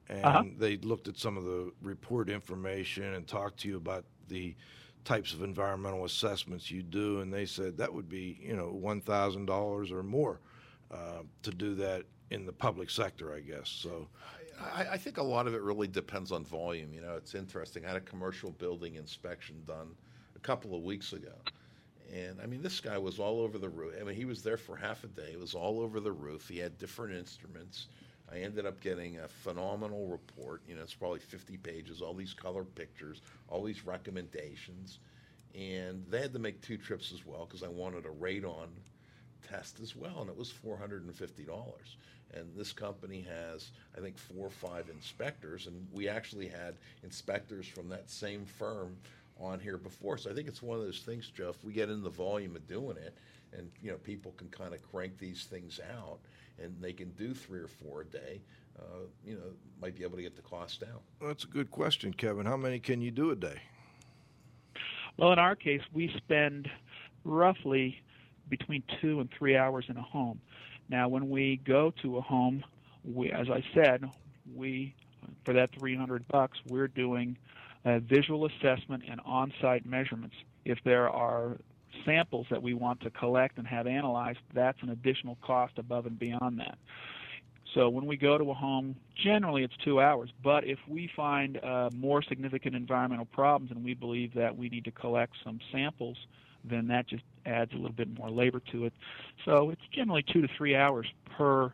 and 0.08 0.24
Uh-huh. 0.24 0.44
they 0.58 0.76
looked 0.78 1.08
at 1.08 1.16
some 1.16 1.36
of 1.36 1.44
the 1.44 1.72
report 1.82 2.28
information 2.28 3.14
and 3.14 3.26
talked 3.26 3.58
to 3.60 3.68
you 3.68 3.76
about 3.76 4.04
the 4.28 4.54
types 5.04 5.34
of 5.34 5.42
environmental 5.42 6.04
assessments 6.04 6.70
you 6.70 6.82
do, 6.82 7.20
and 7.20 7.32
they 7.32 7.46
said 7.46 7.76
that 7.76 7.92
would 7.92 8.08
be, 8.08 8.38
you 8.42 8.56
know, 8.56 8.68
one 8.68 9.00
thousand 9.00 9.46
dollars 9.46 9.92
or 9.92 10.02
more 10.02 10.40
uh, 10.90 11.22
to 11.42 11.50
do 11.50 11.74
that 11.74 12.04
in 12.30 12.46
the 12.46 12.52
public 12.52 12.90
sector, 12.90 13.34
I 13.34 13.40
guess. 13.40 13.68
So, 13.68 14.08
I, 14.60 14.86
I 14.92 14.96
think 14.96 15.18
a 15.18 15.22
lot 15.22 15.46
of 15.46 15.54
it 15.54 15.62
really 15.62 15.88
depends 15.88 16.32
on 16.32 16.44
volume. 16.44 16.92
You 16.92 17.02
know, 17.02 17.16
it's 17.16 17.34
interesting. 17.34 17.84
I 17.84 17.88
had 17.88 17.96
a 17.96 18.00
commercial 18.00 18.50
building 18.50 18.94
inspection 18.96 19.62
done 19.66 19.94
a 20.36 20.38
couple 20.40 20.74
of 20.74 20.82
weeks 20.82 21.12
ago. 21.12 21.34
And 22.12 22.40
I 22.40 22.46
mean, 22.46 22.62
this 22.62 22.80
guy 22.80 22.98
was 22.98 23.18
all 23.18 23.40
over 23.40 23.58
the 23.58 23.68
roof. 23.68 23.94
I 24.00 24.04
mean, 24.04 24.14
he 24.14 24.24
was 24.24 24.42
there 24.42 24.56
for 24.56 24.76
half 24.76 25.04
a 25.04 25.08
day. 25.08 25.30
It 25.32 25.40
was 25.40 25.54
all 25.54 25.80
over 25.80 26.00
the 26.00 26.12
roof. 26.12 26.48
He 26.48 26.58
had 26.58 26.78
different 26.78 27.14
instruments. 27.14 27.88
I 28.32 28.38
ended 28.38 28.66
up 28.66 28.80
getting 28.80 29.18
a 29.18 29.28
phenomenal 29.28 30.06
report. 30.08 30.62
You 30.66 30.76
know, 30.76 30.82
it's 30.82 30.94
probably 30.94 31.20
50 31.20 31.56
pages, 31.58 32.00
all 32.00 32.14
these 32.14 32.34
color 32.34 32.64
pictures, 32.64 33.20
all 33.48 33.62
these 33.62 33.84
recommendations. 33.86 34.98
And 35.54 36.04
they 36.10 36.20
had 36.20 36.32
to 36.32 36.38
make 36.38 36.60
two 36.60 36.76
trips 36.76 37.12
as 37.12 37.24
well 37.24 37.46
because 37.46 37.62
I 37.62 37.68
wanted 37.68 38.06
a 38.06 38.08
radon 38.08 38.68
test 39.48 39.80
as 39.80 39.94
well, 39.94 40.20
and 40.20 40.30
it 40.30 40.36
was 40.36 40.50
four 40.50 40.76
hundred 40.76 41.04
and 41.04 41.14
fifty 41.14 41.44
dollars. 41.44 41.96
And 42.32 42.46
this 42.56 42.72
company 42.72 43.24
has, 43.28 43.70
I 43.96 44.00
think, 44.00 44.18
four 44.18 44.46
or 44.46 44.50
five 44.50 44.88
inspectors, 44.88 45.68
and 45.68 45.86
we 45.92 46.08
actually 46.08 46.48
had 46.48 46.74
inspectors 47.04 47.66
from 47.66 47.88
that 47.90 48.10
same 48.10 48.44
firm 48.44 48.96
on 49.38 49.60
here 49.60 49.78
before. 49.78 50.18
So 50.18 50.30
I 50.30 50.34
think 50.34 50.48
it's 50.48 50.62
one 50.62 50.78
of 50.78 50.84
those 50.84 51.00
things, 51.00 51.28
Jeff. 51.28 51.62
We 51.62 51.72
get 51.72 51.90
in 51.90 52.02
the 52.02 52.10
volume 52.10 52.56
of 52.56 52.66
doing 52.66 52.96
it, 52.96 53.14
and 53.56 53.70
you 53.82 53.92
know, 53.92 53.98
people 53.98 54.32
can 54.36 54.48
kind 54.48 54.74
of 54.74 54.82
crank 54.90 55.18
these 55.18 55.44
things 55.44 55.78
out, 55.96 56.18
and 56.62 56.74
they 56.80 56.92
can 56.92 57.10
do 57.10 57.34
three 57.34 57.60
or 57.60 57.68
four 57.68 58.02
a 58.02 58.04
day. 58.04 58.40
Uh, 58.78 59.06
you 59.24 59.34
know, 59.34 59.52
might 59.80 59.94
be 59.94 60.02
able 60.02 60.16
to 60.16 60.22
get 60.22 60.34
the 60.34 60.42
cost 60.42 60.80
down. 60.80 60.98
that's 61.20 61.44
a 61.44 61.46
good 61.46 61.70
question, 61.70 62.12
Kevin. 62.12 62.44
How 62.44 62.56
many 62.56 62.80
can 62.80 63.00
you 63.00 63.12
do 63.12 63.30
a 63.30 63.36
day? 63.36 63.60
Well, 65.16 65.32
in 65.32 65.38
our 65.38 65.54
case, 65.54 65.82
we 65.92 66.12
spend 66.16 66.68
roughly 67.24 68.02
between 68.48 68.82
two 69.00 69.20
and 69.20 69.30
three 69.38 69.56
hours 69.56 69.84
in 69.88 69.96
a 69.96 70.02
home. 70.02 70.40
Now, 70.88 71.08
when 71.08 71.30
we 71.30 71.60
go 71.64 71.92
to 72.02 72.18
a 72.18 72.20
home, 72.20 72.64
we, 73.04 73.30
as 73.30 73.48
I 73.48 73.62
said, 73.74 74.10
we 74.54 74.94
for 75.44 75.54
that 75.54 75.70
300 75.78 76.26
bucks, 76.28 76.58
we're 76.68 76.88
doing 76.88 77.36
a 77.84 78.00
visual 78.00 78.46
assessment 78.46 79.04
and 79.08 79.20
on-site 79.24 79.86
measurements. 79.86 80.36
If 80.64 80.78
there 80.84 81.08
are 81.08 81.58
samples 82.04 82.46
that 82.50 82.62
we 82.62 82.74
want 82.74 83.00
to 83.00 83.10
collect 83.10 83.58
and 83.58 83.66
have 83.66 83.86
analyzed, 83.86 84.38
that's 84.52 84.82
an 84.82 84.90
additional 84.90 85.36
cost 85.42 85.78
above 85.78 86.06
and 86.06 86.18
beyond 86.18 86.58
that. 86.60 86.78
So 87.74 87.88
when 87.88 88.06
we 88.06 88.16
go 88.16 88.38
to 88.38 88.50
a 88.50 88.54
home, 88.54 88.94
generally 89.16 89.64
it's 89.64 89.76
two 89.84 90.00
hours. 90.00 90.30
But 90.42 90.64
if 90.64 90.78
we 90.86 91.10
find 91.16 91.62
uh, 91.62 91.90
more 91.94 92.22
significant 92.22 92.76
environmental 92.76 93.24
problems 93.26 93.72
and 93.72 93.84
we 93.84 93.94
believe 93.94 94.34
that 94.34 94.56
we 94.56 94.68
need 94.68 94.84
to 94.84 94.92
collect 94.92 95.32
some 95.42 95.58
samples, 95.72 96.16
then 96.64 96.86
that 96.88 97.08
just 97.08 97.24
adds 97.44 97.72
a 97.72 97.76
little 97.76 97.92
bit 97.92 98.08
more 98.16 98.30
labor 98.30 98.60
to 98.72 98.86
it. 98.86 98.92
So 99.44 99.70
it's 99.70 99.82
generally 99.92 100.22
two 100.22 100.40
to 100.40 100.48
three 100.56 100.76
hours 100.76 101.06
per 101.36 101.72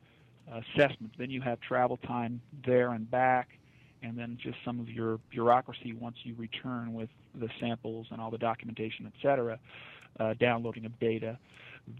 assessment. 0.50 1.12
Then 1.18 1.30
you 1.30 1.42
have 1.42 1.61
travel 1.61 1.96
time 1.98 2.40
there 2.64 2.90
and 2.92 3.09
back, 3.11 3.59
and 4.02 4.16
then 4.16 4.38
just 4.42 4.56
some 4.64 4.80
of 4.80 4.88
your 4.88 5.18
bureaucracy 5.30 5.92
once 5.92 6.16
you 6.24 6.34
return 6.36 6.92
with 6.94 7.08
the 7.34 7.48
samples 7.60 8.06
and 8.10 8.20
all 8.20 8.30
the 8.30 8.38
documentation, 8.38 9.06
et 9.06 9.12
cetera, 9.22 9.58
uh, 10.18 10.34
downloading 10.40 10.84
of 10.84 10.98
data. 10.98 11.38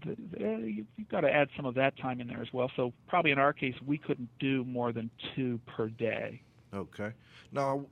The, 0.05 0.15
the, 0.31 0.39
you- 0.67 0.85
you've 0.97 1.09
got 1.09 1.21
to 1.21 1.31
add 1.33 1.49
some 1.55 1.65
of 1.65 1.75
that 1.75 1.97
time 1.97 2.21
in 2.21 2.27
there 2.27 2.41
as 2.41 2.51
well. 2.53 2.71
So 2.75 2.93
probably 3.07 3.31
in 3.31 3.39
our 3.39 3.53
case, 3.53 3.75
we 3.85 3.97
couldn't 3.97 4.29
do 4.39 4.63
more 4.65 4.91
than 4.91 5.09
two 5.35 5.59
per 5.65 5.89
day. 5.89 6.41
Okay. 6.73 7.11
Now, 7.51 7.85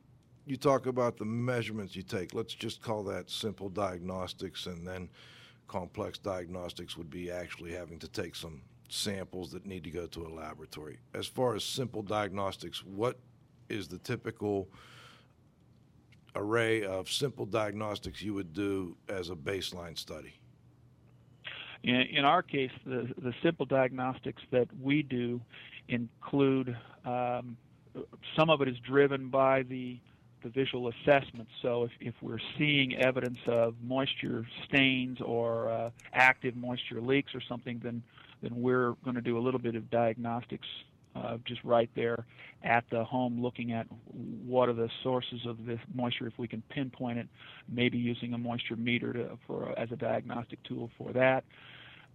you 0.45 0.57
talk 0.57 0.85
about 0.87 1.17
the 1.17 1.25
measurements 1.25 1.95
you 1.95 2.01
take. 2.01 2.33
Let's 2.33 2.53
just 2.53 2.81
call 2.81 3.03
that 3.03 3.29
simple 3.29 3.69
diagnostics, 3.69 4.65
and 4.65 4.87
then 4.87 5.09
complex 5.67 6.17
diagnostics 6.17 6.97
would 6.97 7.09
be 7.11 7.29
actually 7.29 7.73
having 7.73 7.99
to 7.99 8.07
take 8.07 8.35
some 8.35 8.61
samples 8.87 9.51
that 9.51 9.67
need 9.67 9.83
to 9.83 9.91
go 9.91 10.07
to 10.07 10.25
a 10.25 10.29
laboratory. 10.29 10.97
As 11.13 11.27
far 11.27 11.53
as 11.55 11.63
simple 11.63 12.01
diagnostics, 12.01 12.83
what 12.83 13.19
is 13.69 13.87
the 13.87 13.97
typical 13.99 14.67
array 16.35 16.83
of 16.83 17.09
simple 17.09 17.45
diagnostics 17.45 18.21
you 18.21 18.33
would 18.33 18.53
do 18.53 18.95
as 19.07 19.29
a 19.29 19.35
baseline 19.35 19.97
study? 19.97 20.33
In, 21.83 21.95
in 21.95 22.25
our 22.25 22.41
case, 22.41 22.71
the, 22.85 23.09
the 23.21 23.33
simple 23.41 23.65
diagnostics 23.65 24.41
that 24.51 24.67
we 24.81 25.01
do 25.03 25.41
include 25.87 26.75
um, 27.05 27.57
some 28.37 28.49
of 28.49 28.61
it 28.61 28.67
is 28.67 28.77
driven 28.79 29.29
by 29.29 29.63
the 29.63 29.99
the 30.41 30.49
visual 30.49 30.87
assessment. 30.87 31.49
So 31.61 31.83
if, 31.83 31.91
if 31.99 32.13
we're 32.21 32.39
seeing 32.57 32.95
evidence 32.95 33.39
of 33.45 33.75
moisture 33.83 34.47
stains 34.65 35.19
or 35.19 35.69
uh, 35.69 35.89
active 36.13 36.55
moisture 36.55 37.01
leaks 37.01 37.35
or 37.35 37.41
something, 37.41 37.81
then 37.83 38.01
then 38.41 38.53
we're 38.55 38.93
going 39.03 39.15
to 39.15 39.21
do 39.21 39.37
a 39.37 39.41
little 39.41 39.59
bit 39.59 39.75
of 39.75 39.89
diagnostics 39.89 40.67
uh, 41.23 41.37
just 41.45 41.63
right 41.63 41.89
there 41.95 42.25
at 42.63 42.83
the 42.91 43.03
home, 43.03 43.41
looking 43.41 43.71
at 43.71 43.87
what 44.45 44.69
are 44.69 44.73
the 44.73 44.89
sources 45.03 45.41
of 45.45 45.65
this 45.65 45.79
moisture. 45.93 46.27
If 46.27 46.37
we 46.37 46.47
can 46.47 46.61
pinpoint 46.69 47.19
it, 47.19 47.27
maybe 47.67 47.97
using 47.97 48.33
a 48.33 48.37
moisture 48.37 48.75
meter 48.75 49.13
to, 49.13 49.37
for 49.47 49.77
as 49.77 49.91
a 49.91 49.95
diagnostic 49.95 50.61
tool 50.63 50.89
for 50.97 51.13
that. 51.13 51.43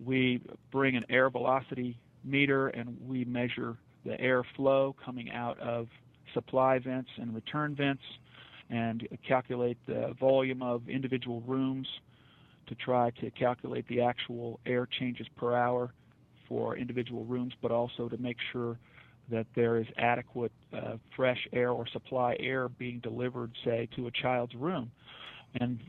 We 0.04 0.42
bring 0.72 0.96
an 0.96 1.04
air 1.08 1.30
velocity 1.30 1.96
meter 2.24 2.68
and 2.68 2.96
we 3.06 3.24
measure 3.24 3.76
the 4.04 4.20
air 4.20 4.42
flow 4.56 4.94
coming 5.04 5.30
out 5.30 5.58
of 5.60 5.88
supply 6.32 6.78
vents 6.78 7.10
and 7.16 7.34
return 7.34 7.74
vents 7.74 8.02
and 8.70 9.06
calculate 9.26 9.78
the 9.86 10.14
volume 10.18 10.62
of 10.62 10.88
individual 10.88 11.42
rooms 11.42 11.86
to 12.66 12.74
try 12.74 13.10
to 13.10 13.30
calculate 13.30 13.86
the 13.88 14.00
actual 14.00 14.58
air 14.66 14.88
changes 14.98 15.26
per 15.36 15.54
hour 15.54 15.92
for 16.48 16.76
individual 16.76 17.24
rooms, 17.24 17.52
but 17.62 17.70
also 17.70 18.08
to 18.08 18.16
make 18.18 18.36
sure 18.52 18.78
that 19.30 19.46
there 19.54 19.76
is 19.76 19.86
adequate 19.96 20.52
uh, 20.72 20.96
fresh 21.16 21.48
air 21.52 21.70
or 21.70 21.86
supply 21.88 22.36
air 22.38 22.68
being 22.68 23.00
delivered, 23.00 23.52
say, 23.64 23.88
to 23.96 24.06
a 24.06 24.10
child's 24.10 24.54
room. 24.54 24.90
And 25.60 25.80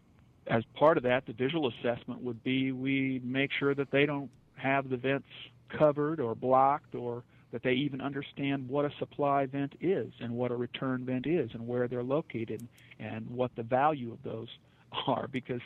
as 0.48 0.64
part 0.76 0.98
of 0.98 1.04
that, 1.04 1.26
the 1.26 1.34
visual 1.34 1.72
assessment 1.80 2.22
would 2.22 2.44
be 2.44 2.72
we 2.72 3.22
make 3.24 3.52
sure 3.58 3.74
that 3.76 3.92
they 3.92 4.06
don't 4.06 4.30
have 4.56 4.90
the 4.90 4.98
vents 4.98 5.28
covered 5.70 6.20
or 6.20 6.36
blocked 6.36 6.96
or 6.96 7.24
that 7.52 7.64
they 7.64 7.74
even 7.74 8.02
understand 8.02 8.68
what 8.68 8.86
a 8.86 8.92
supply 9.00 9.46
vent 9.46 9.74
is 9.82 10.12
and 10.20 10.32
what 10.32 10.52
a 10.52 10.56
return 10.56 11.06
vent 11.06 11.26
is 11.26 11.50
and 11.54 11.66
where 11.66 11.88
they're 11.88 12.04
located 12.04 12.68
and 13.00 13.28
what 13.30 13.52
the 13.56 13.64
value 13.64 14.12
of 14.12 14.20
those 14.24 14.48
are 15.08 15.28
because 15.32 15.62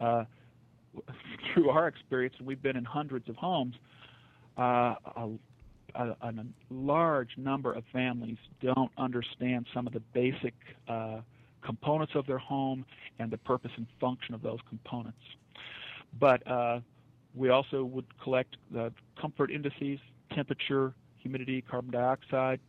uh, 0.00 0.24
through 1.52 1.70
our 1.70 1.88
experience 1.88 2.34
and 2.38 2.46
we've 2.46 2.62
been 2.62 2.76
in 2.76 2.84
hundreds 2.84 3.28
of 3.28 3.36
homes 3.36 3.74
uh, 4.56 4.94
a, 5.94 6.16
a, 6.20 6.32
large 6.70 7.30
number 7.36 7.72
of 7.72 7.84
families 7.92 8.38
don't 8.62 8.90
understand 8.98 9.66
some 9.74 9.86
of 9.86 9.92
the 9.92 10.00
basic 10.12 10.54
uh, 10.88 11.20
components 11.64 12.14
of 12.14 12.26
their 12.26 12.38
home 12.38 12.84
and 13.18 13.30
the 13.30 13.38
purpose 13.38 13.70
and 13.76 13.86
function 14.00 14.34
of 14.34 14.42
those 14.42 14.58
components 14.68 15.18
but 16.18 16.46
uh, 16.46 16.80
we 17.34 17.48
also 17.48 17.84
would 17.84 18.06
collect 18.22 18.56
the 18.70 18.92
comfort 19.20 19.50
indices 19.50 19.98
temperature 20.34 20.94
humidity, 21.18 21.62
carbon 21.62 21.90
dioxide, 21.90 22.60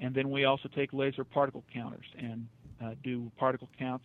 and 0.00 0.14
then 0.14 0.30
we 0.30 0.44
also 0.44 0.68
take 0.74 0.92
laser 0.92 1.24
particle 1.24 1.64
counters 1.72 2.06
and 2.18 2.46
uh, 2.84 2.94
do 3.02 3.30
particle 3.38 3.68
counts. 3.78 4.04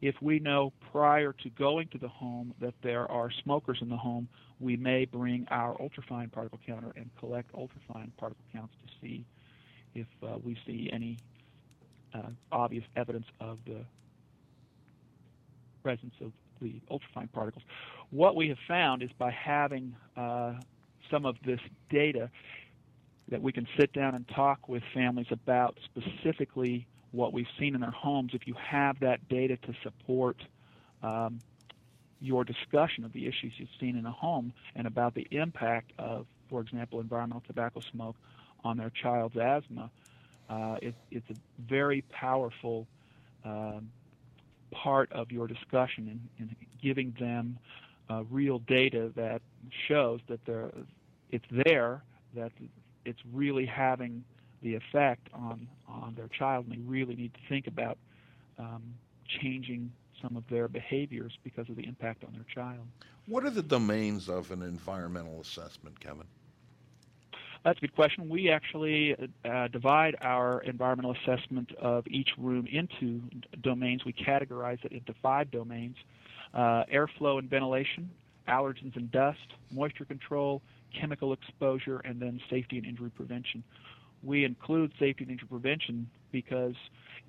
If 0.00 0.14
we 0.22 0.38
know 0.38 0.72
prior 0.92 1.32
to 1.32 1.50
going 1.50 1.88
to 1.88 1.98
the 1.98 2.08
home 2.08 2.54
that 2.60 2.74
there 2.82 3.10
are 3.10 3.30
smokers 3.42 3.78
in 3.80 3.88
the 3.88 3.96
home, 3.96 4.28
we 4.60 4.76
may 4.76 5.04
bring 5.04 5.46
our 5.50 5.74
ultrafine 5.78 6.30
particle 6.30 6.60
counter 6.66 6.92
and 6.96 7.10
collect 7.18 7.52
ultrafine 7.52 8.10
particle 8.16 8.44
counts 8.52 8.74
to 8.86 8.92
see 9.00 9.24
if 9.94 10.06
uh, 10.22 10.38
we 10.44 10.56
see 10.66 10.88
any 10.92 11.18
uh, 12.14 12.30
obvious 12.52 12.84
evidence 12.96 13.26
of 13.40 13.58
the 13.66 13.84
presence 15.82 16.14
of 16.20 16.32
the 16.60 16.80
ultrafine 16.90 17.30
particles. 17.32 17.64
What 18.10 18.36
we 18.36 18.48
have 18.48 18.58
found 18.68 19.02
is 19.02 19.10
by 19.18 19.30
having 19.30 19.96
uh, 20.16 20.54
some 21.10 21.26
of 21.26 21.36
this 21.44 21.60
data, 21.90 22.30
that 23.30 23.42
we 23.42 23.52
can 23.52 23.66
sit 23.78 23.92
down 23.92 24.14
and 24.14 24.26
talk 24.28 24.68
with 24.68 24.82
families 24.94 25.26
about 25.30 25.78
specifically 25.84 26.86
what 27.12 27.32
we've 27.32 27.46
seen 27.58 27.74
in 27.74 27.80
their 27.80 27.90
homes. 27.90 28.32
If 28.34 28.46
you 28.46 28.54
have 28.54 29.00
that 29.00 29.28
data 29.28 29.56
to 29.56 29.74
support 29.82 30.36
um, 31.02 31.40
your 32.20 32.44
discussion 32.44 33.04
of 33.04 33.12
the 33.12 33.26
issues 33.26 33.52
you've 33.56 33.68
seen 33.80 33.96
in 33.96 34.04
a 34.06 34.12
home 34.12 34.52
and 34.74 34.86
about 34.86 35.14
the 35.14 35.26
impact 35.30 35.92
of, 35.98 36.26
for 36.50 36.60
example, 36.60 37.00
environmental 37.00 37.42
tobacco 37.46 37.80
smoke 37.92 38.16
on 38.64 38.76
their 38.76 38.90
child's 38.90 39.36
asthma, 39.36 39.90
uh, 40.50 40.76
it, 40.82 40.94
it's 41.10 41.28
a 41.30 41.34
very 41.68 42.02
powerful 42.10 42.86
um, 43.44 43.90
part 44.70 45.10
of 45.12 45.30
your 45.30 45.46
discussion 45.46 46.20
in, 46.38 46.46
in 46.46 46.56
giving 46.82 47.14
them 47.18 47.58
uh, 48.10 48.22
real 48.30 48.58
data 48.60 49.12
that 49.14 49.40
shows 49.86 50.20
that 50.28 50.40
it's 51.30 51.44
there, 51.64 52.02
that 52.34 52.52
it's 53.04 53.20
really 53.32 53.66
having 53.66 54.24
the 54.62 54.74
effect 54.74 55.28
on 55.32 55.68
on 55.88 56.14
their 56.16 56.28
child, 56.28 56.66
and 56.66 56.74
they 56.74 56.80
really 56.86 57.14
need 57.14 57.32
to 57.34 57.40
think 57.48 57.66
about 57.66 57.98
um, 58.58 58.82
changing 59.40 59.90
some 60.20 60.36
of 60.36 60.44
their 60.48 60.68
behaviors 60.68 61.32
because 61.44 61.68
of 61.68 61.76
the 61.76 61.86
impact 61.86 62.24
on 62.24 62.32
their 62.32 62.44
child. 62.52 62.86
What 63.26 63.44
are 63.44 63.50
the 63.50 63.62
domains 63.62 64.28
of 64.28 64.50
an 64.50 64.62
environmental 64.62 65.40
assessment, 65.40 66.00
Kevin? 66.00 66.24
That's 67.64 67.78
a 67.78 67.80
good 67.80 67.94
question. 67.94 68.28
We 68.28 68.50
actually 68.50 69.16
uh, 69.44 69.68
divide 69.68 70.16
our 70.20 70.60
environmental 70.62 71.14
assessment 71.22 71.72
of 71.74 72.06
each 72.08 72.30
room 72.38 72.66
into 72.66 73.20
domains. 73.60 74.04
We 74.04 74.12
categorize 74.12 74.84
it 74.84 74.92
into 74.92 75.14
five 75.22 75.50
domains 75.50 75.96
uh, 76.54 76.84
airflow 76.92 77.38
and 77.38 77.50
ventilation, 77.50 78.10
allergens 78.48 78.96
and 78.96 79.10
dust, 79.10 79.38
moisture 79.70 80.04
control, 80.04 80.62
chemical 80.98 81.32
exposure, 81.32 82.00
and 82.04 82.20
then 82.20 82.40
safety 82.48 82.78
and 82.78 82.86
injury 82.86 83.10
prevention. 83.10 83.62
We 84.22 84.44
include 84.44 84.92
safety 84.98 85.24
and 85.24 85.32
injury 85.32 85.48
prevention 85.48 86.08
because 86.32 86.74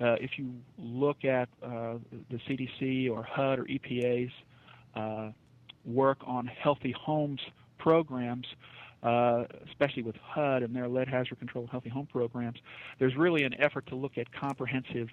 uh, 0.01 0.13
if 0.13 0.31
you 0.37 0.53
look 0.77 1.25
at 1.25 1.49
uh, 1.63 1.95
the 2.29 2.39
CDC 2.47 3.11
or 3.11 3.23
HUD 3.23 3.59
or 3.59 3.65
EPA's 3.65 4.31
uh, 4.95 5.31
work 5.85 6.17
on 6.25 6.47
healthy 6.47 6.93
homes 6.97 7.39
programs, 7.77 8.45
uh, 9.03 9.43
especially 9.67 10.03
with 10.03 10.15
HUD 10.17 10.63
and 10.63 10.75
their 10.75 10.87
lead 10.87 11.07
hazard 11.07 11.39
control 11.39 11.67
healthy 11.71 11.89
home 11.89 12.07
programs, 12.11 12.57
there's 12.99 13.15
really 13.15 13.43
an 13.43 13.53
effort 13.59 13.87
to 13.87 13.95
look 13.95 14.17
at 14.17 14.31
comprehensive 14.33 15.09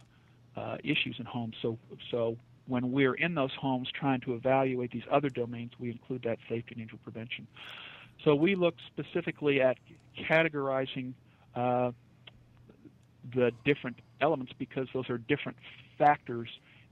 uh, 0.57 0.77
issues 0.83 1.17
in 1.19 1.27
homes. 1.27 1.55
So, 1.63 1.79
so 2.11 2.37
when 2.67 2.91
we're 2.91 3.15
in 3.15 3.35
those 3.35 3.53
homes 3.61 3.89
trying 3.99 4.21
to 4.23 4.35
evaluate 4.35 4.91
these 4.91 5.05
other 5.11 5.31
domains, 5.31 5.73
we 5.79 5.91
include 5.91 6.23
that 6.25 6.39
safety 6.49 6.73
and 6.73 6.83
injury 6.83 6.99
prevention. 7.03 7.47
So 8.25 8.35
we 8.35 8.55
look 8.55 8.75
specifically 8.87 9.61
at 9.61 9.77
categorizing 10.29 11.13
uh, 11.57 11.91
the 13.35 13.51
different 13.65 13.99
elements 14.21 14.53
because 14.59 14.87
those 14.95 15.11
are 15.11 15.19
different 15.19 15.59
factors 15.99 16.49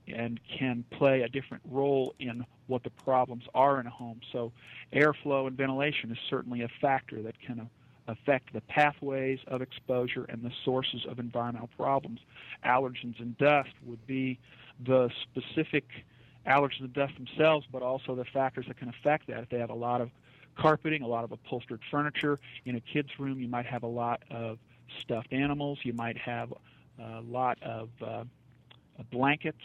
and 0.07 0.39
can 0.59 0.83
play 0.91 1.21
a 1.21 1.29
different 1.29 1.63
role 1.69 2.13
in 2.19 2.45
what 2.67 2.83
the 2.83 2.89
problems 2.89 3.43
are 3.53 3.79
in 3.79 3.87
a 3.87 3.89
home. 3.89 4.19
So 4.31 4.51
airflow 4.93 5.47
and 5.47 5.57
ventilation 5.57 6.11
is 6.11 6.17
certainly 6.29 6.61
a 6.61 6.69
factor 6.81 7.21
that 7.23 7.35
can 7.39 7.69
affect 8.07 8.53
the 8.53 8.61
pathways 8.61 9.39
of 9.47 9.61
exposure 9.61 10.25
and 10.29 10.43
the 10.43 10.51
sources 10.63 11.05
of 11.09 11.19
environmental 11.19 11.69
problems. 11.75 12.19
Allergens 12.63 13.19
and 13.19 13.37
dust 13.37 13.71
would 13.85 14.05
be 14.05 14.39
the 14.85 15.09
specific 15.23 15.85
allergens 16.45 16.81
and 16.81 16.93
dust 16.93 17.13
themselves, 17.15 17.65
but 17.71 17.81
also 17.81 18.13
the 18.13 18.25
factors 18.25 18.65
that 18.67 18.77
can 18.77 18.89
affect 18.89 19.27
that. 19.27 19.39
If 19.39 19.49
they 19.49 19.59
have 19.59 19.71
a 19.71 19.75
lot 19.75 20.01
of 20.01 20.11
carpeting, 20.57 21.01
a 21.01 21.07
lot 21.07 21.23
of 21.23 21.31
upholstered 21.31 21.81
furniture. 21.91 22.39
In 22.65 22.75
a 22.75 22.81
kid's 22.81 23.09
room, 23.19 23.39
you 23.39 23.47
might 23.47 23.65
have 23.65 23.83
a 23.83 23.87
lot 23.87 24.21
of 24.29 24.57
stuffed 25.01 25.31
animals. 25.31 25.79
You 25.83 25.93
might 25.93 26.17
have 26.17 26.53
a 26.99 27.21
lot 27.21 27.61
of 27.63 27.89
uh, 28.05 28.23
blankets, 29.11 29.61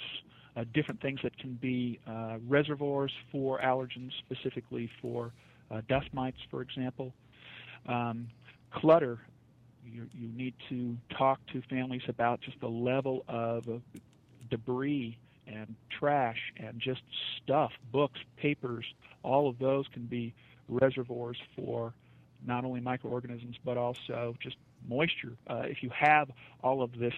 uh, 0.56 0.64
different 0.74 1.00
things 1.00 1.20
that 1.22 1.36
can 1.38 1.54
be 1.54 2.00
uh, 2.06 2.38
reservoirs 2.48 3.12
for 3.30 3.60
allergens, 3.60 4.12
specifically 4.18 4.90
for 5.00 5.32
uh, 5.70 5.80
dust 5.88 6.08
mites, 6.12 6.38
for 6.50 6.62
example. 6.62 7.12
Um, 7.86 8.28
clutter. 8.72 9.20
You, 9.84 10.06
you 10.12 10.28
need 10.28 10.54
to 10.68 10.96
talk 11.16 11.40
to 11.52 11.62
families 11.62 12.02
about 12.06 12.42
just 12.42 12.60
the 12.60 12.68
level 12.68 13.24
of 13.28 13.64
debris 14.50 15.16
and 15.46 15.74
trash 15.88 16.38
and 16.56 16.80
just 16.80 17.02
stuff, 17.42 17.72
books, 17.90 18.20
papers, 18.36 18.84
all 19.22 19.48
of 19.48 19.58
those 19.58 19.86
can 19.92 20.04
be 20.04 20.34
reservoirs 20.70 21.36
for 21.56 21.92
not 22.46 22.64
only 22.64 22.80
microorganisms 22.80 23.56
but 23.64 23.76
also 23.76 24.34
just 24.42 24.56
moisture. 24.88 25.36
Uh, 25.48 25.62
if 25.64 25.82
you 25.82 25.90
have 25.90 26.30
all 26.62 26.82
of 26.82 26.98
this 26.98 27.14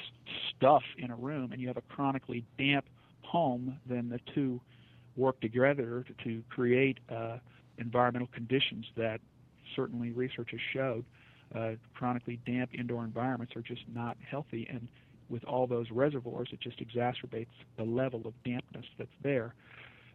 stuff 0.50 0.82
in 0.98 1.10
a 1.10 1.16
room 1.16 1.52
and 1.52 1.60
you 1.60 1.68
have 1.68 1.76
a 1.76 1.82
chronically 1.82 2.44
damp 2.58 2.84
home, 3.22 3.78
then 3.86 4.08
the 4.08 4.20
two 4.34 4.60
work 5.16 5.40
together 5.40 6.04
to, 6.06 6.24
to 6.24 6.42
create 6.48 6.98
uh, 7.08 7.38
environmental 7.78 8.28
conditions 8.32 8.86
that 8.96 9.20
certainly 9.76 10.10
research 10.10 10.50
has 10.50 10.60
showed 10.72 11.04
uh, 11.54 11.72
chronically 11.94 12.40
damp 12.46 12.70
indoor 12.74 13.04
environments 13.04 13.54
are 13.56 13.62
just 13.62 13.82
not 13.92 14.16
healthy. 14.28 14.66
And 14.70 14.88
with 15.28 15.44
all 15.44 15.66
those 15.66 15.90
reservoirs, 15.90 16.48
it 16.52 16.60
just 16.60 16.78
exacerbates 16.78 17.46
the 17.76 17.84
level 17.84 18.22
of 18.24 18.32
dampness 18.44 18.86
that's 18.98 19.10
there. 19.22 19.54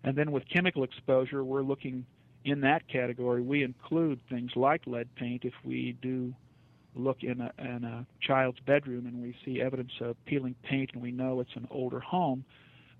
And 0.03 0.15
then 0.15 0.31
with 0.31 0.43
chemical 0.51 0.83
exposure, 0.83 1.43
we're 1.43 1.63
looking 1.63 2.05
in 2.45 2.61
that 2.61 2.87
category, 2.87 3.41
we 3.41 3.63
include 3.63 4.19
things 4.29 4.51
like 4.55 4.87
lead 4.87 5.13
paint 5.15 5.43
if 5.43 5.53
we 5.63 5.97
do 6.01 6.33
look 6.95 7.23
in 7.23 7.41
a, 7.41 7.51
in 7.59 7.83
a 7.83 8.05
child's 8.21 8.59
bedroom 8.61 9.05
and 9.05 9.21
we 9.21 9.35
see 9.45 9.61
evidence 9.61 9.91
of 10.01 10.15
peeling 10.25 10.55
paint 10.63 10.89
and 10.93 11.01
we 11.01 11.11
know 11.11 11.39
it's 11.39 11.55
an 11.55 11.67
older 11.69 11.99
home, 11.99 12.43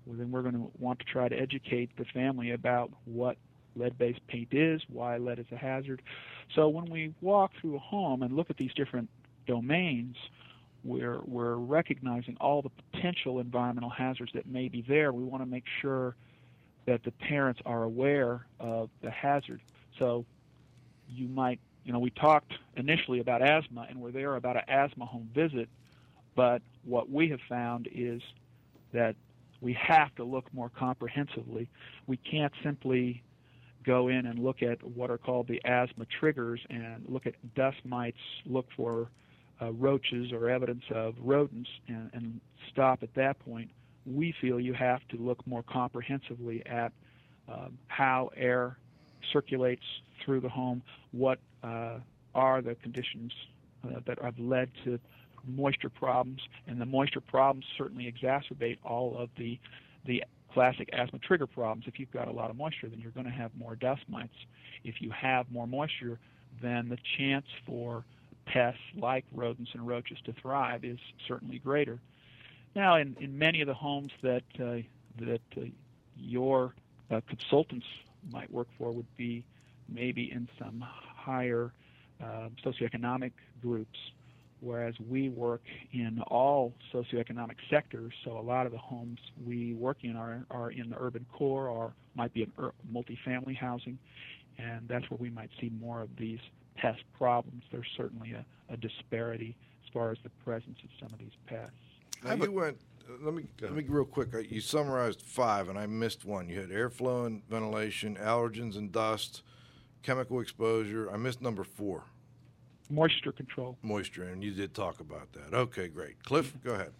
well, 0.06 0.16
then 0.16 0.30
we're 0.30 0.42
going 0.42 0.54
to 0.54 0.70
want 0.78 0.98
to 0.98 1.04
try 1.04 1.28
to 1.28 1.36
educate 1.36 1.90
the 1.98 2.04
family 2.14 2.52
about 2.52 2.90
what 3.04 3.36
lead-based 3.76 4.26
paint 4.26 4.48
is, 4.52 4.80
why 4.88 5.16
lead 5.18 5.38
is 5.38 5.46
a 5.52 5.56
hazard. 5.56 6.02
So 6.54 6.68
when 6.68 6.86
we 6.86 7.14
walk 7.20 7.52
through 7.60 7.76
a 7.76 7.80
home 7.80 8.22
and 8.22 8.34
look 8.34 8.50
at 8.50 8.56
these 8.56 8.72
different 8.74 9.08
domains, 9.46 10.16
we're 10.84 11.20
we're 11.26 11.56
recognizing 11.56 12.36
all 12.40 12.62
the 12.62 12.70
potential 12.92 13.40
environmental 13.40 13.90
hazards 13.90 14.30
that 14.34 14.46
may 14.46 14.68
be 14.68 14.84
there. 14.88 15.12
We 15.12 15.24
want 15.24 15.42
to 15.42 15.46
make 15.46 15.64
sure 15.82 16.14
that 16.88 17.04
the 17.04 17.10
parents 17.10 17.60
are 17.66 17.82
aware 17.82 18.46
of 18.58 18.88
the 19.02 19.10
hazard. 19.10 19.60
So 19.98 20.24
you 21.06 21.28
might, 21.28 21.60
you 21.84 21.92
know, 21.92 21.98
we 21.98 22.08
talked 22.08 22.54
initially 22.76 23.20
about 23.20 23.42
asthma, 23.42 23.86
and 23.90 24.00
we're 24.00 24.10
there 24.10 24.36
about 24.36 24.56
an 24.56 24.62
asthma 24.68 25.04
home 25.04 25.28
visit. 25.34 25.68
But 26.34 26.62
what 26.84 27.10
we 27.10 27.28
have 27.28 27.40
found 27.46 27.88
is 27.94 28.22
that 28.94 29.16
we 29.60 29.74
have 29.74 30.14
to 30.14 30.24
look 30.24 30.46
more 30.54 30.70
comprehensively. 30.70 31.68
We 32.06 32.16
can't 32.16 32.54
simply 32.62 33.22
go 33.84 34.08
in 34.08 34.24
and 34.24 34.38
look 34.38 34.62
at 34.62 34.82
what 34.82 35.10
are 35.10 35.18
called 35.18 35.46
the 35.46 35.60
asthma 35.66 36.06
triggers 36.18 36.60
and 36.70 37.04
look 37.06 37.26
at 37.26 37.34
dust 37.54 37.78
mites, 37.84 38.16
look 38.46 38.66
for 38.74 39.10
uh, 39.60 39.72
roaches 39.72 40.32
or 40.32 40.48
evidence 40.48 40.84
of 40.94 41.16
rodents, 41.20 41.68
and, 41.86 42.08
and 42.14 42.40
stop 42.72 43.02
at 43.02 43.12
that 43.14 43.38
point. 43.40 43.70
We 44.08 44.34
feel 44.40 44.58
you 44.58 44.72
have 44.74 45.06
to 45.08 45.16
look 45.16 45.46
more 45.46 45.62
comprehensively 45.62 46.64
at 46.66 46.92
um, 47.48 47.78
how 47.88 48.30
air 48.36 48.78
circulates 49.32 49.84
through 50.24 50.40
the 50.40 50.48
home, 50.48 50.82
what 51.12 51.38
uh, 51.62 51.98
are 52.34 52.62
the 52.62 52.74
conditions 52.76 53.32
uh, 53.84 54.00
that 54.06 54.18
have 54.22 54.38
led 54.38 54.70
to 54.84 54.98
moisture 55.46 55.88
problems, 55.88 56.40
and 56.66 56.80
the 56.80 56.86
moisture 56.86 57.20
problems 57.20 57.64
certainly 57.76 58.12
exacerbate 58.12 58.78
all 58.84 59.16
of 59.18 59.28
the 59.36 59.58
the 60.04 60.22
classic 60.52 60.88
asthma 60.92 61.18
trigger 61.18 61.46
problems. 61.46 61.84
If 61.86 61.98
you've 61.98 62.10
got 62.10 62.28
a 62.28 62.32
lot 62.32 62.50
of 62.50 62.56
moisture, 62.56 62.88
then 62.88 63.00
you're 63.00 63.10
going 63.10 63.26
to 63.26 63.32
have 63.32 63.50
more 63.56 63.76
dust 63.76 64.02
mites. 64.08 64.34
If 64.84 65.00
you 65.00 65.10
have 65.10 65.50
more 65.50 65.66
moisture, 65.66 66.18
then 66.62 66.88
the 66.88 66.98
chance 67.18 67.46
for 67.66 68.04
pests 68.46 68.80
like 68.96 69.24
rodents 69.32 69.70
and 69.74 69.86
roaches 69.86 70.18
to 70.24 70.32
thrive 70.40 70.84
is 70.84 70.98
certainly 71.26 71.58
greater. 71.58 71.98
Now, 72.74 72.96
in, 72.96 73.16
in 73.20 73.38
many 73.38 73.60
of 73.60 73.66
the 73.66 73.74
homes 73.74 74.12
that 74.22 74.44
uh, 74.60 74.78
that 75.18 75.40
uh, 75.56 75.62
your 76.16 76.74
uh, 77.10 77.20
consultants 77.28 77.86
might 78.30 78.50
work 78.50 78.68
for 78.78 78.92
would 78.92 79.16
be 79.16 79.44
maybe 79.88 80.30
in 80.30 80.48
some 80.58 80.84
higher 80.86 81.72
uh, 82.22 82.48
socioeconomic 82.64 83.32
groups 83.62 83.98
whereas 84.60 84.94
we 85.08 85.28
work 85.28 85.62
in 85.92 86.20
all 86.22 86.72
socioeconomic 86.92 87.56
sectors. 87.70 88.12
So 88.24 88.38
a 88.38 88.42
lot 88.42 88.66
of 88.66 88.72
the 88.72 88.78
homes 88.78 89.18
we 89.44 89.74
work 89.74 89.98
in 90.02 90.16
are, 90.16 90.44
are 90.50 90.70
in 90.70 90.90
the 90.90 90.96
urban 90.98 91.26
core 91.32 91.68
or 91.68 91.92
might 92.14 92.32
be 92.34 92.42
in 92.42 92.52
ur- 92.58 92.72
multifamily 92.92 93.56
housing, 93.56 93.98
and 94.58 94.88
that's 94.88 95.08
where 95.10 95.18
we 95.18 95.30
might 95.30 95.50
see 95.60 95.70
more 95.80 96.02
of 96.02 96.08
these 96.16 96.40
pest 96.76 97.02
problems. 97.16 97.62
There's 97.70 97.86
certainly 97.96 98.32
a, 98.32 98.44
a 98.72 98.76
disparity 98.76 99.56
as 99.84 99.92
far 99.92 100.10
as 100.10 100.18
the 100.22 100.30
presence 100.44 100.78
of 100.82 100.90
some 101.00 101.12
of 101.12 101.18
these 101.18 101.36
pests. 101.46 101.74
Now 102.24 102.34
you 102.34 102.52
went. 102.52 102.78
uh, 103.08 103.12
Let 103.22 103.34
me 103.34 103.44
let 103.60 103.72
me 103.74 103.84
real 103.88 104.04
quick. 104.04 104.34
uh, 104.34 104.38
You 104.38 104.60
summarized 104.60 105.22
five, 105.22 105.68
and 105.68 105.78
I 105.78 105.86
missed 105.86 106.24
one. 106.24 106.48
You 106.48 106.60
had 106.60 106.70
airflow 106.70 107.26
and 107.26 107.42
ventilation, 107.48 108.16
allergens 108.16 108.76
and 108.76 108.90
dust, 108.92 109.42
chemical 110.02 110.40
exposure. 110.40 111.10
I 111.12 111.16
missed 111.16 111.40
number 111.40 111.64
four, 111.64 112.04
Moisture 112.90 113.32
control. 113.32 113.76
moisture, 113.82 114.24
and 114.24 114.42
you 114.42 114.52
did 114.52 114.74
talk 114.74 115.00
about 115.00 115.32
that. 115.32 115.54
Okay, 115.54 115.88
great. 115.88 116.22
Cliff, 116.24 116.54
go 116.64 116.72
ahead. 116.74 116.92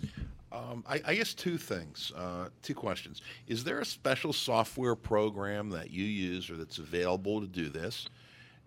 Um, 0.50 0.82
I, 0.88 1.00
I 1.04 1.14
guess 1.14 1.34
two 1.34 1.58
things, 1.58 2.10
uh, 2.16 2.48
two 2.62 2.74
questions. 2.74 3.20
Is 3.48 3.64
there 3.64 3.80
a 3.80 3.84
special 3.84 4.32
software 4.32 4.94
program 4.96 5.68
that 5.70 5.90
you 5.90 6.04
use 6.04 6.48
or 6.48 6.56
that's 6.56 6.78
available 6.78 7.40
to 7.42 7.46
do 7.46 7.68
this? 7.68 8.08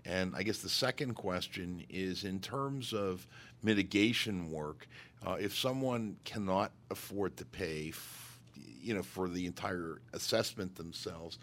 And 0.06 0.36
I 0.36 0.44
guess 0.44 0.60
the 0.60 0.70
second 0.70 1.14
question 1.14 1.86
is 1.90 2.24
in 2.24 2.40
terms 2.40 2.94
of 2.94 3.28
mitigation 3.62 4.52
work, 4.52 4.88
uh, 5.26 5.38
if 5.40 5.56
someone 5.56 6.18
cannot 6.24 6.72
afford 6.90 7.38
to 7.38 7.46
pay, 7.46 7.90
f- 7.90 8.40
you 8.82 8.94
know, 8.94 9.04
for 9.04 9.30
the 9.30 9.46
entire 9.46 10.02
assessment 10.14 10.76
themselves, 10.76 11.38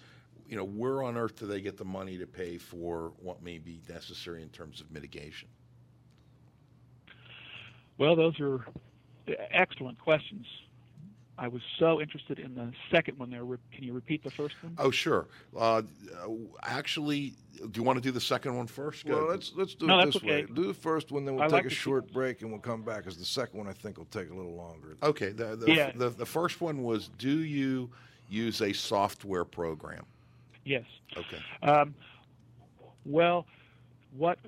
you 0.48 0.56
know, 0.56 0.64
where 0.64 1.02
on 1.02 1.16
earth 1.16 1.36
do 1.36 1.46
they 1.46 1.60
get 1.60 1.76
the 1.76 1.84
money 1.84 2.18
to 2.18 2.26
pay 2.26 2.58
for 2.58 3.12
what 3.22 3.42
may 3.42 3.58
be 3.58 3.80
necessary 3.88 4.42
in 4.42 4.48
terms 4.48 4.80
of 4.80 4.90
mitigation? 4.90 5.48
Well, 7.98 8.16
those 8.16 8.38
are 8.40 8.64
excellent 9.52 9.98
questions. 9.98 10.46
I 11.38 11.46
was 11.46 11.62
so 11.78 12.00
interested 12.00 12.40
in 12.40 12.54
the 12.56 12.72
second 12.90 13.16
one 13.16 13.30
there. 13.30 13.44
Can 13.72 13.84
you 13.84 13.92
repeat 13.92 14.24
the 14.24 14.30
first 14.32 14.56
one? 14.60 14.74
Oh, 14.76 14.90
sure. 14.90 15.28
Uh, 15.56 15.76
uh, 15.78 15.82
actually, 16.64 17.34
do 17.56 17.70
you 17.74 17.84
want 17.84 17.96
to 17.96 18.02
do 18.02 18.10
the 18.10 18.20
second 18.20 18.56
one 18.56 18.66
first? 18.66 19.06
Go 19.06 19.12
Well, 19.12 19.18
ahead. 19.28 19.30
let's 19.36 19.52
let's 19.54 19.74
do 19.74 19.86
No, 19.86 20.00
it 20.00 20.04
that's 20.06 20.14
this 20.16 20.22
way. 20.24 20.46
Do 20.52 20.66
the 20.66 20.74
first 20.74 21.12
one, 21.12 21.24
then 21.24 21.36
we'll 21.36 21.44
I 21.44 21.46
take 21.46 21.52
like 21.52 21.64
a 21.66 21.68
the 21.68 21.74
short 21.74 22.12
break, 22.12 22.42
and 22.42 22.50
we'll 22.50 22.60
come 22.60 22.82
back. 22.82 23.06
As 23.06 23.16
the 23.16 23.24
second 23.24 23.56
one, 23.56 23.68
I 23.68 23.72
think 23.72 23.98
will 23.98 24.06
take 24.06 24.30
a 24.30 24.34
little 24.34 24.54
longer. 24.56 24.96
Okay. 25.02 25.28
The, 25.30 25.54
the, 25.54 25.72
Yeah. 25.72 25.92
the, 25.94 26.10
the 26.10 26.26
first 26.26 26.60
one 26.60 26.82
was 26.82 27.08
Do 27.18 27.38
you 27.38 27.88
use 28.28 28.60
a 28.60 28.72
software 28.72 29.44
program? 29.44 30.04
Yes. 30.64 30.84
Okay. 31.16 31.38
Um, 31.62 31.94
well, 33.06 33.46
what 34.16 34.38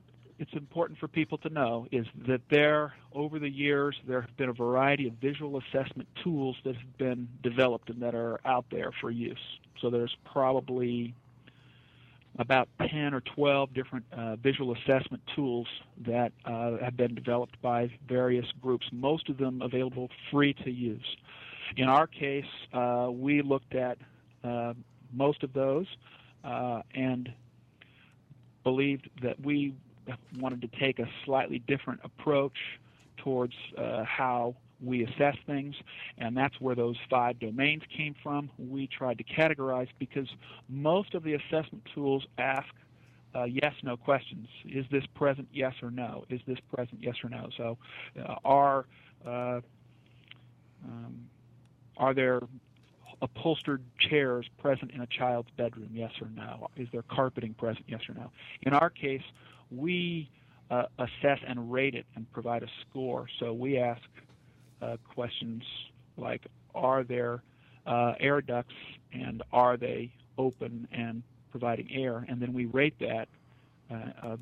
it's 0.40 0.54
important 0.54 0.98
for 0.98 1.06
people 1.06 1.36
to 1.36 1.50
know 1.50 1.86
is 1.92 2.06
that 2.26 2.40
there, 2.50 2.94
over 3.12 3.38
the 3.38 3.50
years, 3.50 3.94
there 4.08 4.22
have 4.22 4.34
been 4.38 4.48
a 4.48 4.54
variety 4.54 5.06
of 5.06 5.12
visual 5.20 5.60
assessment 5.60 6.08
tools 6.24 6.56
that 6.64 6.74
have 6.74 6.96
been 6.96 7.28
developed 7.42 7.90
and 7.90 8.00
that 8.00 8.14
are 8.14 8.40
out 8.46 8.64
there 8.70 8.90
for 9.02 9.10
use. 9.10 9.38
So 9.82 9.90
there's 9.90 10.16
probably 10.24 11.14
about 12.38 12.70
10 12.90 13.12
or 13.12 13.20
12 13.20 13.74
different 13.74 14.06
uh, 14.12 14.36
visual 14.36 14.74
assessment 14.74 15.22
tools 15.36 15.66
that 16.06 16.32
uh, 16.46 16.78
have 16.78 16.96
been 16.96 17.14
developed 17.14 17.60
by 17.60 17.90
various 18.08 18.46
groups, 18.62 18.86
most 18.92 19.28
of 19.28 19.36
them 19.36 19.60
available 19.60 20.08
free 20.30 20.54
to 20.54 20.70
use. 20.70 21.16
In 21.76 21.86
our 21.86 22.06
case, 22.06 22.46
uh, 22.72 23.08
we 23.12 23.42
looked 23.42 23.74
at 23.74 23.98
uh, 24.42 24.72
most 25.12 25.42
of 25.42 25.52
those 25.52 25.86
uh, 26.44 26.80
and 26.94 27.30
believed 28.64 29.10
that 29.22 29.38
we 29.44 29.74
wanted 30.38 30.62
to 30.62 30.68
take 30.78 30.98
a 30.98 31.06
slightly 31.24 31.58
different 31.66 32.00
approach 32.04 32.56
towards 33.18 33.54
uh, 33.76 34.04
how 34.04 34.54
we 34.82 35.04
assess 35.04 35.36
things, 35.46 35.74
and 36.18 36.36
that's 36.36 36.58
where 36.60 36.74
those 36.74 36.96
five 37.10 37.38
domains 37.38 37.82
came 37.94 38.14
from. 38.22 38.50
We 38.58 38.86
tried 38.86 39.18
to 39.18 39.24
categorize 39.24 39.88
because 39.98 40.28
most 40.68 41.14
of 41.14 41.22
the 41.22 41.34
assessment 41.34 41.86
tools 41.94 42.26
ask 42.38 42.68
uh, 43.34 43.44
yes 43.44 43.74
no 43.82 43.96
questions. 43.96 44.48
Is 44.64 44.86
this 44.90 45.04
present? 45.14 45.48
Yes 45.52 45.74
or 45.82 45.90
no? 45.90 46.24
Is 46.30 46.40
this 46.46 46.58
present? 46.74 47.00
Yes 47.00 47.16
or 47.22 47.30
no? 47.30 47.48
So, 47.56 47.78
uh, 48.18 48.34
are 48.44 48.86
uh, 49.24 49.60
um, 50.84 51.28
are 51.96 52.14
there 52.14 52.40
upholstered 53.22 53.82
chairs 53.98 54.46
present 54.58 54.90
in 54.92 55.00
a 55.02 55.06
child's 55.06 55.50
bedroom? 55.56 55.90
Yes 55.92 56.12
or 56.20 56.28
no? 56.34 56.70
Is 56.76 56.88
there 56.92 57.02
carpeting 57.02 57.54
present? 57.54 57.84
Yes 57.86 58.00
or 58.08 58.14
no? 58.14 58.30
In 58.62 58.72
our 58.72 58.90
case, 58.90 59.22
we 59.70 60.30
uh, 60.70 60.84
assess 60.98 61.38
and 61.46 61.72
rate 61.72 61.94
it 61.94 62.06
and 62.14 62.30
provide 62.32 62.62
a 62.62 62.68
score. 62.82 63.26
So 63.38 63.52
we 63.52 63.78
ask 63.78 64.02
uh, 64.82 64.96
questions 65.14 65.62
like, 66.16 66.46
are 66.74 67.02
there 67.02 67.42
uh, 67.86 68.12
air 68.20 68.40
ducts 68.40 68.74
and 69.12 69.42
are 69.52 69.76
they 69.76 70.12
open 70.38 70.86
and 70.92 71.22
providing 71.50 71.90
air? 71.92 72.24
And 72.28 72.40
then 72.40 72.52
we 72.52 72.66
rate 72.66 72.94
that, 73.00 73.28
uh, 73.90 74.36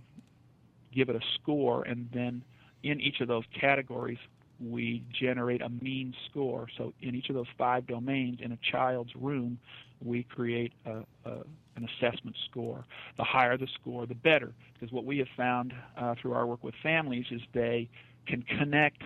give 0.94 1.08
it 1.08 1.16
a 1.16 1.24
score, 1.34 1.84
and 1.84 2.08
then 2.12 2.42
in 2.82 3.00
each 3.00 3.20
of 3.20 3.28
those 3.28 3.44
categories, 3.58 4.18
we 4.60 5.02
generate 5.12 5.62
a 5.62 5.68
mean 5.68 6.14
score. 6.28 6.66
So 6.76 6.92
in 7.00 7.14
each 7.14 7.28
of 7.28 7.34
those 7.34 7.46
five 7.56 7.86
domains 7.86 8.40
in 8.40 8.52
a 8.52 8.58
child's 8.70 9.14
room, 9.14 9.58
we 10.04 10.24
create 10.24 10.72
a, 10.84 11.04
a, 11.24 11.44
an 11.78 11.88
assessment 11.96 12.36
score. 12.50 12.84
The 13.16 13.24
higher 13.24 13.56
the 13.56 13.68
score, 13.80 14.06
the 14.06 14.14
better, 14.14 14.52
because 14.74 14.92
what 14.92 15.04
we 15.04 15.18
have 15.18 15.28
found 15.36 15.72
uh, 15.96 16.14
through 16.20 16.32
our 16.32 16.46
work 16.46 16.62
with 16.62 16.74
families 16.82 17.26
is 17.30 17.40
they 17.54 17.88
can 18.26 18.42
connect 18.42 19.02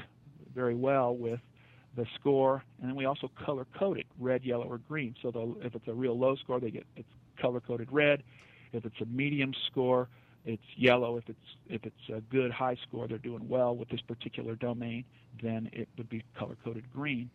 very 0.54 0.74
well 0.74 1.16
with 1.16 1.40
the 1.96 2.06
score, 2.18 2.64
and 2.80 2.88
then 2.88 2.96
we 2.96 3.04
also 3.04 3.30
color 3.44 3.66
code 3.78 3.98
it 3.98 4.06
red, 4.18 4.42
yellow, 4.44 4.64
or 4.64 4.78
green. 4.78 5.14
So 5.22 5.56
if 5.62 5.74
it's 5.74 5.88
a 5.88 5.92
real 5.92 6.18
low 6.18 6.36
score, 6.36 6.58
they 6.58 6.70
get 6.70 6.86
it's 6.96 7.08
color 7.40 7.60
coded 7.60 7.88
red. 7.92 8.22
If 8.72 8.86
it's 8.86 9.00
a 9.02 9.06
medium 9.06 9.52
score, 9.70 10.08
it's 10.44 10.62
yellow. 10.76 11.18
If 11.18 11.24
it's 11.28 11.38
if 11.68 11.84
it's 11.84 12.08
a 12.14 12.20
good 12.32 12.50
high 12.50 12.76
score, 12.88 13.06
they're 13.06 13.18
doing 13.18 13.46
well 13.48 13.76
with 13.76 13.88
this 13.90 14.00
particular 14.00 14.54
domain, 14.54 15.04
then 15.42 15.68
it 15.72 15.88
would 15.98 16.08
be 16.08 16.22
color 16.38 16.56
coded 16.64 16.84
green. 16.92 17.30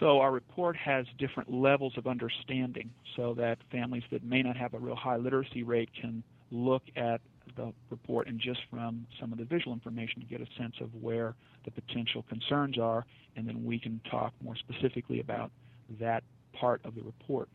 So 0.00 0.20
our 0.20 0.32
report 0.32 0.76
has 0.76 1.06
different 1.18 1.52
levels 1.52 1.96
of 1.96 2.06
understanding 2.06 2.90
so 3.16 3.34
that 3.34 3.58
families 3.70 4.02
that 4.10 4.24
may 4.24 4.42
not 4.42 4.56
have 4.56 4.74
a 4.74 4.78
real 4.78 4.96
high 4.96 5.16
literacy 5.16 5.62
rate 5.62 5.90
can 5.98 6.22
look 6.50 6.82
at 6.96 7.20
the 7.56 7.72
report 7.90 8.28
and 8.28 8.40
just 8.40 8.60
from 8.70 9.06
some 9.20 9.32
of 9.32 9.38
the 9.38 9.44
visual 9.44 9.72
information 9.72 10.20
to 10.20 10.26
get 10.26 10.40
a 10.40 10.46
sense 10.58 10.76
of 10.80 10.94
where 10.94 11.34
the 11.64 11.70
potential 11.70 12.24
concerns 12.28 12.78
are, 12.78 13.04
and 13.36 13.46
then 13.46 13.64
we 13.64 13.78
can 13.78 14.00
talk 14.10 14.32
more 14.42 14.56
specifically 14.56 15.20
about 15.20 15.50
that 16.00 16.24
part 16.52 16.80
of 16.84 16.94
the 16.94 17.02
report. 17.02 17.48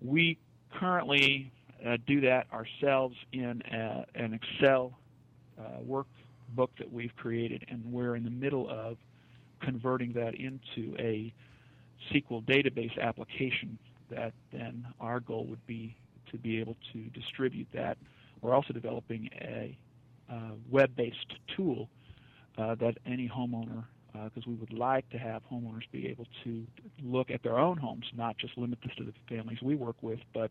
We 0.00 0.38
currently 0.74 1.50
uh, 1.84 1.96
do 2.06 2.20
that 2.22 2.46
ourselves 2.52 3.16
in 3.32 3.62
a, 3.72 4.04
an 4.14 4.34
Excel 4.34 4.98
uh, 5.58 6.02
book 6.54 6.70
that 6.78 6.92
we've 6.92 7.14
created, 7.16 7.64
and 7.68 7.84
we're 7.84 8.16
in 8.16 8.24
the 8.24 8.30
middle 8.30 8.68
of 8.68 8.96
converting 9.60 10.12
that 10.12 10.34
into 10.34 10.94
a 10.98 11.32
SQL 12.12 12.44
database 12.44 12.98
application 13.00 13.78
that 14.10 14.32
then 14.52 14.86
our 15.00 15.20
goal 15.20 15.46
would 15.46 15.64
be 15.66 15.96
to 16.30 16.38
be 16.38 16.60
able 16.60 16.76
to 16.92 17.04
distribute 17.10 17.68
that. 17.72 17.96
We're 18.40 18.54
also 18.54 18.72
developing 18.72 19.30
a 19.40 19.76
uh, 20.30 20.52
web-based 20.70 21.34
tool 21.56 21.88
uh, 22.58 22.74
that 22.76 22.98
any 23.06 23.28
homeowner, 23.28 23.84
because 24.12 24.46
we 24.46 24.54
would 24.54 24.72
like 24.72 25.08
to 25.10 25.18
have 25.18 25.42
homeowners 25.50 25.82
be 25.90 26.06
able 26.06 26.26
to 26.44 26.64
look 27.02 27.30
at 27.30 27.42
their 27.42 27.58
own 27.58 27.76
homes, 27.76 28.04
not 28.14 28.36
just 28.38 28.56
limit 28.56 28.78
this 28.84 28.94
to 28.96 29.04
the 29.04 29.12
families 29.28 29.58
we 29.62 29.74
work 29.74 29.96
with, 30.02 30.20
but 30.32 30.50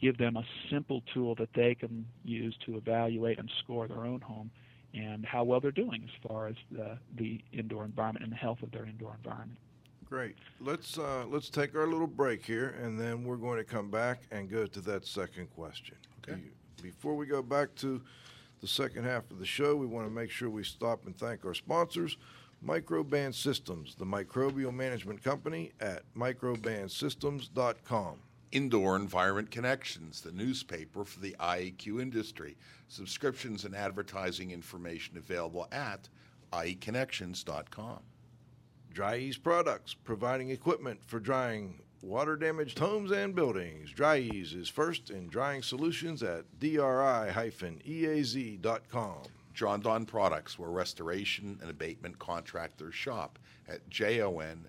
give 0.00 0.18
them 0.18 0.36
a 0.36 0.44
simple 0.70 1.02
tool 1.14 1.34
that 1.36 1.48
they 1.54 1.74
can 1.74 2.04
use 2.24 2.56
to 2.66 2.76
evaluate 2.76 3.38
and 3.38 3.50
score 3.62 3.86
their 3.88 4.04
own 4.04 4.20
home 4.20 4.50
and 4.94 5.24
how 5.24 5.44
well 5.44 5.60
they're 5.60 5.70
doing 5.70 6.02
as 6.04 6.28
far 6.28 6.48
as 6.48 6.56
the, 6.70 6.98
the 7.16 7.40
indoor 7.52 7.84
environment 7.84 8.24
and 8.24 8.32
the 8.32 8.36
health 8.36 8.58
of 8.62 8.70
their 8.72 8.86
indoor 8.86 9.14
environment. 9.14 9.58
Great. 10.10 10.36
Let's 10.60 10.98
uh, 10.98 11.24
let's 11.28 11.48
take 11.48 11.76
our 11.76 11.86
little 11.86 12.08
break 12.08 12.44
here, 12.44 12.74
and 12.82 12.98
then 12.98 13.22
we're 13.22 13.36
going 13.36 13.58
to 13.58 13.64
come 13.64 13.92
back 13.92 14.22
and 14.32 14.50
go 14.50 14.66
to 14.66 14.80
that 14.80 15.06
second 15.06 15.48
question. 15.54 15.94
Okay. 16.28 16.40
Before 16.82 17.14
we 17.14 17.26
go 17.26 17.42
back 17.42 17.76
to 17.76 18.02
the 18.60 18.66
second 18.66 19.04
half 19.04 19.30
of 19.30 19.38
the 19.38 19.46
show, 19.46 19.76
we 19.76 19.86
want 19.86 20.08
to 20.08 20.12
make 20.12 20.30
sure 20.30 20.50
we 20.50 20.64
stop 20.64 21.06
and 21.06 21.16
thank 21.16 21.44
our 21.44 21.54
sponsors, 21.54 22.16
Microban 22.64 23.32
Systems, 23.32 23.94
the 23.94 24.04
microbial 24.04 24.74
management 24.74 25.22
company 25.22 25.70
at 25.80 26.02
microbansystems.com. 26.16 28.16
Indoor 28.50 28.96
Environment 28.96 29.48
Connections, 29.48 30.22
the 30.22 30.32
newspaper 30.32 31.04
for 31.04 31.20
the 31.20 31.36
IEQ 31.38 32.02
industry. 32.02 32.56
Subscriptions 32.88 33.64
and 33.64 33.76
advertising 33.76 34.50
information 34.50 35.16
available 35.16 35.68
at 35.70 36.08
ieconnections.com. 36.52 38.00
Dri-Eaz 38.92 39.42
Products, 39.42 39.94
providing 39.94 40.50
equipment 40.50 41.00
for 41.06 41.20
drying 41.20 41.80
water 42.02 42.36
damaged 42.36 42.78
homes 42.78 43.10
and 43.12 43.34
buildings. 43.34 43.90
Dri-Eaz 43.92 44.54
is 44.54 44.68
first 44.68 45.10
in 45.10 45.28
drying 45.28 45.62
solutions 45.62 46.22
at 46.22 46.44
dri-eaz.com. 46.58 46.92
Jon-Don 49.52 50.06
Products, 50.06 50.58
where 50.58 50.70
restoration 50.70 51.58
and 51.60 51.70
abatement 51.70 52.18
contractors 52.18 52.94
shop 52.94 53.38
at 53.68 53.88
jondon.com. 53.90 54.60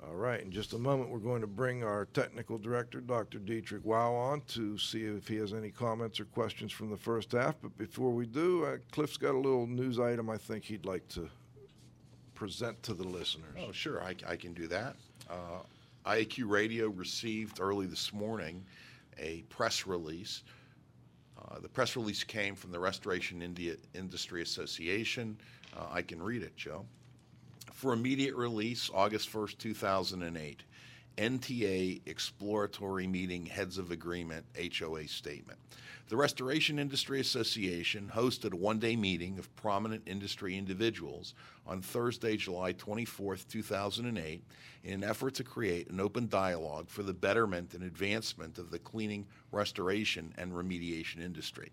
All 0.00 0.14
right, 0.14 0.40
in 0.40 0.52
just 0.52 0.72
a 0.74 0.78
moment, 0.78 1.10
we're 1.10 1.18
going 1.18 1.40
to 1.40 1.48
bring 1.48 1.82
our 1.82 2.04
technical 2.06 2.56
director, 2.56 3.00
Dr. 3.00 3.38
Dietrich 3.38 3.84
Wow, 3.84 4.14
on 4.14 4.42
to 4.48 4.78
see 4.78 5.02
if 5.02 5.26
he 5.26 5.36
has 5.36 5.52
any 5.52 5.70
comments 5.70 6.20
or 6.20 6.26
questions 6.26 6.70
from 6.70 6.90
the 6.90 6.96
first 6.96 7.32
half. 7.32 7.56
But 7.60 7.76
before 7.76 8.12
we 8.12 8.26
do, 8.26 8.64
uh, 8.64 8.76
Cliff's 8.92 9.16
got 9.16 9.34
a 9.34 9.38
little 9.38 9.66
news 9.66 9.98
item 9.98 10.30
I 10.30 10.36
think 10.36 10.64
he'd 10.64 10.86
like 10.86 11.08
to 11.08 11.28
present 12.38 12.80
to 12.84 12.94
the 12.94 13.02
listeners. 13.02 13.56
Oh, 13.58 13.72
sure, 13.72 14.00
I, 14.00 14.14
I 14.26 14.36
can 14.36 14.54
do 14.54 14.68
that. 14.68 14.94
Uh, 15.28 15.62
IAQ 16.06 16.48
Radio 16.48 16.88
received 16.88 17.58
early 17.60 17.86
this 17.86 18.12
morning 18.12 18.64
a 19.18 19.42
press 19.48 19.88
release. 19.88 20.44
Uh, 21.36 21.58
the 21.58 21.68
press 21.68 21.96
release 21.96 22.22
came 22.22 22.54
from 22.54 22.70
the 22.70 22.78
Restoration 22.78 23.42
India 23.42 23.74
Industry 23.92 24.40
Association. 24.40 25.36
Uh, 25.76 25.86
I 25.90 26.02
can 26.02 26.22
read 26.22 26.44
it, 26.44 26.56
Joe. 26.56 26.86
For 27.72 27.92
immediate 27.92 28.36
release, 28.36 28.88
August 28.94 29.32
1st, 29.32 29.58
2008, 29.58 30.62
NTA 31.16 32.00
Exploratory 32.06 33.08
Meeting 33.08 33.46
Heads 33.46 33.78
of 33.78 33.90
Agreement 33.90 34.46
HOA 34.56 35.08
Statement. 35.08 35.58
The 36.08 36.16
Restoration 36.16 36.78
Industry 36.78 37.20
Association 37.20 38.10
hosted 38.14 38.54
a 38.54 38.56
one 38.56 38.78
day 38.78 38.96
meeting 38.96 39.38
of 39.38 39.54
prominent 39.56 40.04
industry 40.06 40.56
individuals 40.56 41.34
on 41.66 41.82
Thursday, 41.82 42.34
July 42.38 42.72
24th, 42.72 43.46
2008, 43.48 44.42
in 44.84 44.94
an 44.94 45.04
effort 45.04 45.34
to 45.34 45.44
create 45.44 45.90
an 45.90 46.00
open 46.00 46.26
dialogue 46.26 46.88
for 46.88 47.02
the 47.02 47.12
betterment 47.12 47.74
and 47.74 47.84
advancement 47.84 48.56
of 48.56 48.70
the 48.70 48.78
cleaning, 48.78 49.26
restoration, 49.52 50.32
and 50.38 50.52
remediation 50.52 51.20
industry. 51.20 51.70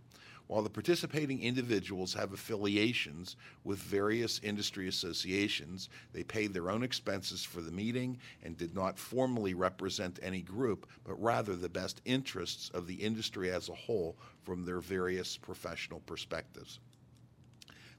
While 0.47 0.61
the 0.61 0.69
participating 0.69 1.41
individuals 1.41 2.13
have 2.13 2.31
affiliations 2.31 3.35
with 3.63 3.79
various 3.79 4.39
industry 4.43 4.87
associations, 4.87 5.89
they 6.13 6.23
paid 6.23 6.53
their 6.53 6.69
own 6.69 6.83
expenses 6.83 7.43
for 7.43 7.61
the 7.61 7.71
meeting 7.71 8.19
and 8.43 8.55
did 8.55 8.75
not 8.75 8.99
formally 8.99 9.55
represent 9.55 10.19
any 10.21 10.41
group, 10.41 10.87
but 11.03 11.19
rather 11.21 11.55
the 11.55 11.69
best 11.69 12.01
interests 12.05 12.69
of 12.75 12.85
the 12.85 12.93
industry 12.93 13.49
as 13.49 13.69
a 13.69 13.73
whole 13.73 14.17
from 14.43 14.65
their 14.65 14.81
various 14.81 15.35
professional 15.35 16.01
perspectives. 16.01 16.79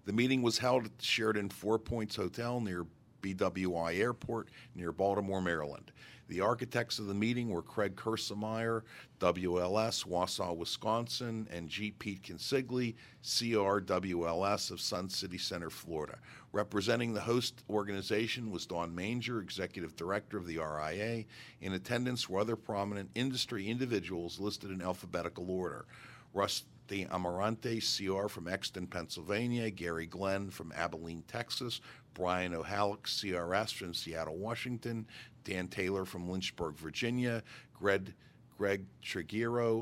The 0.04 0.12
meeting 0.12 0.40
was 0.40 0.58
held 0.58 0.84
at 0.84 0.98
the 0.98 1.04
Sheraton 1.04 1.48
Four 1.48 1.80
Points 1.80 2.14
Hotel 2.14 2.60
near 2.60 2.86
BWI 3.22 3.98
Airport 3.98 4.50
near 4.76 4.92
Baltimore, 4.92 5.42
Maryland. 5.42 5.90
The 6.28 6.40
architects 6.40 6.98
of 6.98 7.06
the 7.06 7.14
meeting 7.14 7.50
were 7.50 7.62
Craig 7.62 7.94
Kersemeyer, 7.94 8.82
WLS, 9.20 10.06
Wausau, 10.06 10.56
Wisconsin, 10.56 11.46
and 11.50 11.68
G. 11.68 11.92
Pete 11.92 12.22
Consigli, 12.22 12.96
CRWLS 13.22 14.70
of 14.72 14.80
Sun 14.80 15.08
City 15.08 15.38
Center, 15.38 15.70
Florida. 15.70 16.18
Representing 16.52 17.12
the 17.12 17.20
host 17.20 17.62
organization 17.70 18.50
was 18.50 18.66
Don 18.66 18.94
Manger, 18.94 19.40
Executive 19.40 19.94
Director 19.94 20.36
of 20.36 20.46
the 20.46 20.58
RIA. 20.58 21.24
In 21.60 21.74
attendance 21.74 22.28
were 22.28 22.40
other 22.40 22.56
prominent 22.56 23.10
industry 23.14 23.68
individuals 23.68 24.40
listed 24.40 24.70
in 24.70 24.82
alphabetical 24.82 25.48
order. 25.50 25.86
Rusty 26.34 27.06
Amarante, 27.06 27.80
CR 27.80 28.28
from 28.28 28.48
Exton, 28.48 28.86
Pennsylvania, 28.86 29.70
Gary 29.70 30.06
Glenn 30.06 30.50
from 30.50 30.72
Abilene, 30.72 31.22
Texas, 31.28 31.80
Brian 32.14 32.54
O'Hallock, 32.54 33.06
CRS 33.06 33.72
from 33.72 33.94
Seattle, 33.94 34.36
Washington, 34.36 35.06
Dan 35.46 35.68
Taylor 35.68 36.04
from 36.04 36.28
Lynchburg, 36.28 36.74
Virginia, 36.74 37.42
Greg, 37.72 38.12
Greg 38.58 38.84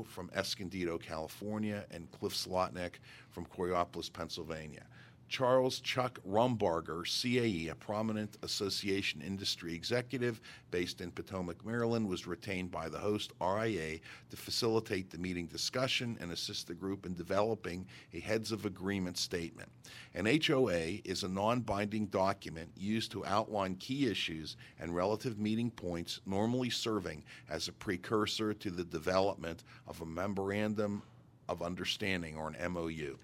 from 0.03 0.29
Escondido, 0.35 0.97
California, 0.99 1.85
and 1.89 2.09
Cliff 2.11 2.33
Zlotnik 2.33 2.99
from 3.31 3.45
Coraopolis, 3.47 4.13
Pennsylvania. 4.13 4.85
Charles 5.27 5.79
Chuck 5.79 6.19
Rumbarger, 6.27 7.03
CAE, 7.03 7.71
a 7.71 7.75
prominent 7.75 8.37
association 8.43 9.21
industry 9.21 9.73
executive 9.73 10.39
based 10.71 11.01
in 11.01 11.11
Potomac, 11.11 11.65
Maryland, 11.65 12.07
was 12.07 12.27
retained 12.27 12.69
by 12.69 12.87
the 12.87 12.99
host 12.99 13.31
RIA 13.41 13.99
to 14.29 14.37
facilitate 14.37 15.09
the 15.09 15.17
meeting 15.17 15.47
discussion 15.47 16.17
and 16.21 16.31
assist 16.31 16.67
the 16.67 16.73
group 16.73 17.05
in 17.05 17.15
developing 17.15 17.87
a 18.13 18.19
heads 18.19 18.51
of 18.51 18.65
agreement 18.65 19.17
statement. 19.17 19.69
An 20.13 20.25
HOA 20.25 20.99
is 21.03 21.23
a 21.23 21.27
non 21.27 21.61
binding 21.61 22.05
document 22.07 22.69
used 22.77 23.11
to 23.11 23.25
outline 23.25 23.75
key 23.75 24.07
issues 24.07 24.57
and 24.79 24.95
relative 24.95 25.39
meeting 25.39 25.71
points, 25.71 26.21
normally 26.25 26.69
serving 26.69 27.23
as 27.49 27.67
a 27.67 27.73
precursor 27.73 28.53
to 28.53 28.69
the 28.69 28.85
development 28.85 29.63
of 29.87 30.01
a 30.01 30.05
memorandum 30.05 31.01
of 31.47 31.61
understanding 31.61 32.35
or 32.35 32.49
an 32.49 32.73
MOU. 32.73 33.17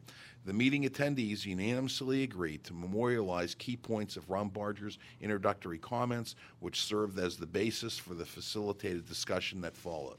The 0.43 0.53
meeting 0.53 0.83
attendees 0.83 1.45
unanimously 1.45 2.23
agreed 2.23 2.63
to 2.63 2.73
memorialize 2.73 3.53
key 3.53 3.77
points 3.77 4.17
of 4.17 4.27
Rumbarger's 4.27 4.97
introductory 5.19 5.77
comments, 5.77 6.35
which 6.59 6.81
served 6.81 7.19
as 7.19 7.37
the 7.37 7.45
basis 7.45 7.97
for 7.97 8.15
the 8.15 8.25
facilitated 8.25 9.07
discussion 9.07 9.61
that 9.61 9.77
followed. 9.77 10.17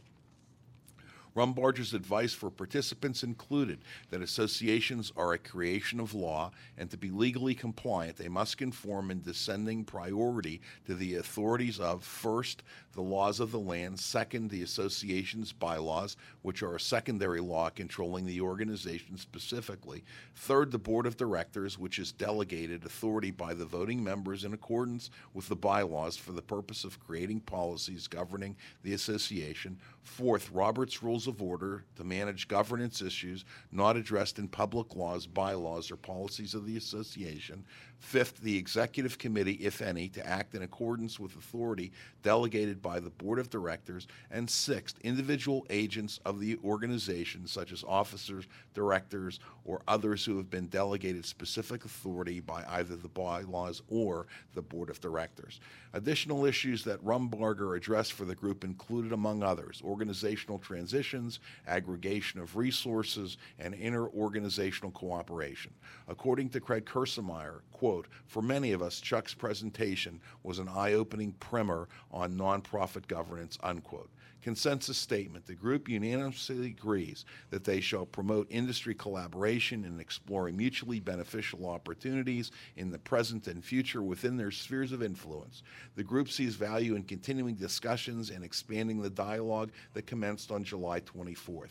Rumbarger's 1.34 1.94
advice 1.94 2.34
for 2.34 2.50
participants 2.50 3.22
included 3.22 3.78
that 4.10 4.20
associations 4.20 5.12
are 5.16 5.32
a 5.32 5.38
creation 5.38 5.98
of 5.98 6.14
law, 6.14 6.50
and 6.76 6.90
to 6.90 6.98
be 6.98 7.10
legally 7.10 7.54
compliant, 7.54 8.16
they 8.16 8.28
must 8.28 8.58
conform 8.58 9.10
in 9.10 9.22
descending 9.22 9.84
priority 9.84 10.60
to 10.86 10.94
the 10.94 11.14
authorities 11.16 11.80
of 11.80 12.04
first, 12.04 12.62
the 12.92 13.02
laws 13.02 13.40
of 13.40 13.50
the 13.50 13.58
land, 13.58 13.98
second, 13.98 14.50
the 14.50 14.62
association's 14.62 15.52
bylaws, 15.52 16.16
which 16.42 16.62
are 16.62 16.76
a 16.76 16.80
secondary 16.80 17.40
law 17.40 17.70
controlling 17.70 18.26
the 18.26 18.40
organization 18.40 19.16
specifically, 19.16 20.04
third, 20.34 20.70
the 20.70 20.78
board 20.78 21.06
of 21.06 21.16
directors, 21.16 21.78
which 21.78 21.98
is 21.98 22.12
delegated 22.12 22.84
authority 22.84 23.30
by 23.30 23.54
the 23.54 23.64
voting 23.64 24.02
members 24.02 24.44
in 24.44 24.52
accordance 24.52 25.10
with 25.32 25.48
the 25.48 25.56
bylaws 25.56 26.16
for 26.16 26.32
the 26.32 26.42
purpose 26.42 26.84
of 26.84 27.00
creating 27.00 27.40
policies 27.40 28.06
governing 28.06 28.56
the 28.82 28.92
association, 28.92 29.78
fourth, 30.02 30.50
Robert's 30.50 31.02
Rules 31.02 31.26
of 31.26 31.40
Order 31.40 31.84
to 31.96 32.04
manage 32.04 32.48
governance 32.48 33.00
issues 33.00 33.44
not 33.70 33.96
addressed 33.96 34.38
in 34.38 34.48
public 34.48 34.94
laws, 34.96 35.26
bylaws, 35.26 35.90
or 35.90 35.96
policies 35.96 36.54
of 36.54 36.66
the 36.66 36.76
association. 36.76 37.64
Fifth, 38.02 38.40
the 38.40 38.58
executive 38.58 39.16
committee, 39.16 39.52
if 39.52 39.80
any, 39.80 40.08
to 40.08 40.26
act 40.26 40.56
in 40.56 40.62
accordance 40.62 41.20
with 41.20 41.36
authority 41.36 41.92
delegated 42.24 42.82
by 42.82 42.98
the 42.98 43.10
board 43.10 43.38
of 43.38 43.48
directors. 43.48 44.08
And 44.30 44.50
sixth, 44.50 44.98
individual 45.02 45.64
agents 45.70 46.18
of 46.26 46.40
the 46.40 46.58
organization, 46.64 47.46
such 47.46 47.72
as 47.72 47.84
officers, 47.84 48.46
directors, 48.74 49.38
or 49.64 49.82
others 49.86 50.24
who 50.24 50.36
have 50.36 50.50
been 50.50 50.66
delegated 50.66 51.24
specific 51.24 51.84
authority 51.84 52.40
by 52.40 52.64
either 52.70 52.96
the 52.96 53.08
bylaws 53.08 53.82
or 53.88 54.26
the 54.54 54.62
board 54.62 54.90
of 54.90 55.00
directors. 55.00 55.60
Additional 55.94 56.46
issues 56.46 56.84
that 56.84 57.04
Rumbarger 57.04 57.76
addressed 57.76 58.14
for 58.14 58.24
the 58.24 58.34
group 58.34 58.64
included, 58.64 59.12
among 59.12 59.42
others, 59.42 59.82
organizational 59.84 60.58
transitions, 60.58 61.38
aggregation 61.66 62.40
of 62.40 62.56
resources, 62.56 63.36
and 63.58 63.74
inter-organizational 63.74 64.92
cooperation. 64.92 65.72
According 66.08 66.48
to 66.50 66.60
Craig 66.60 66.86
Kersemeyer, 66.86 67.60
quote, 67.72 68.06
for 68.26 68.40
many 68.40 68.72
of 68.72 68.80
us, 68.80 69.00
Chuck's 69.00 69.34
presentation 69.34 70.20
was 70.42 70.58
an 70.58 70.68
eye-opening 70.68 71.32
primer 71.32 71.88
on 72.10 72.38
nonprofit 72.38 73.06
governance, 73.06 73.58
unquote. 73.62 74.10
Consensus 74.42 74.98
statement. 74.98 75.46
The 75.46 75.54
group 75.54 75.88
unanimously 75.88 76.66
agrees 76.66 77.24
that 77.50 77.64
they 77.64 77.80
shall 77.80 78.04
promote 78.04 78.46
industry 78.50 78.94
collaboration 78.94 79.84
in 79.84 80.00
exploring 80.00 80.56
mutually 80.56 81.00
beneficial 81.00 81.66
opportunities 81.66 82.50
in 82.76 82.90
the 82.90 82.98
present 82.98 83.46
and 83.46 83.64
future 83.64 84.02
within 84.02 84.36
their 84.36 84.50
spheres 84.50 84.92
of 84.92 85.02
influence. 85.02 85.62
The 85.94 86.04
group 86.04 86.28
sees 86.28 86.56
value 86.56 86.96
in 86.96 87.04
continuing 87.04 87.54
discussions 87.54 88.30
and 88.30 88.44
expanding 88.44 89.00
the 89.00 89.10
dialogue 89.10 89.70
that 89.94 90.06
commenced 90.06 90.50
on 90.50 90.64
July 90.64 91.00
24th. 91.00 91.70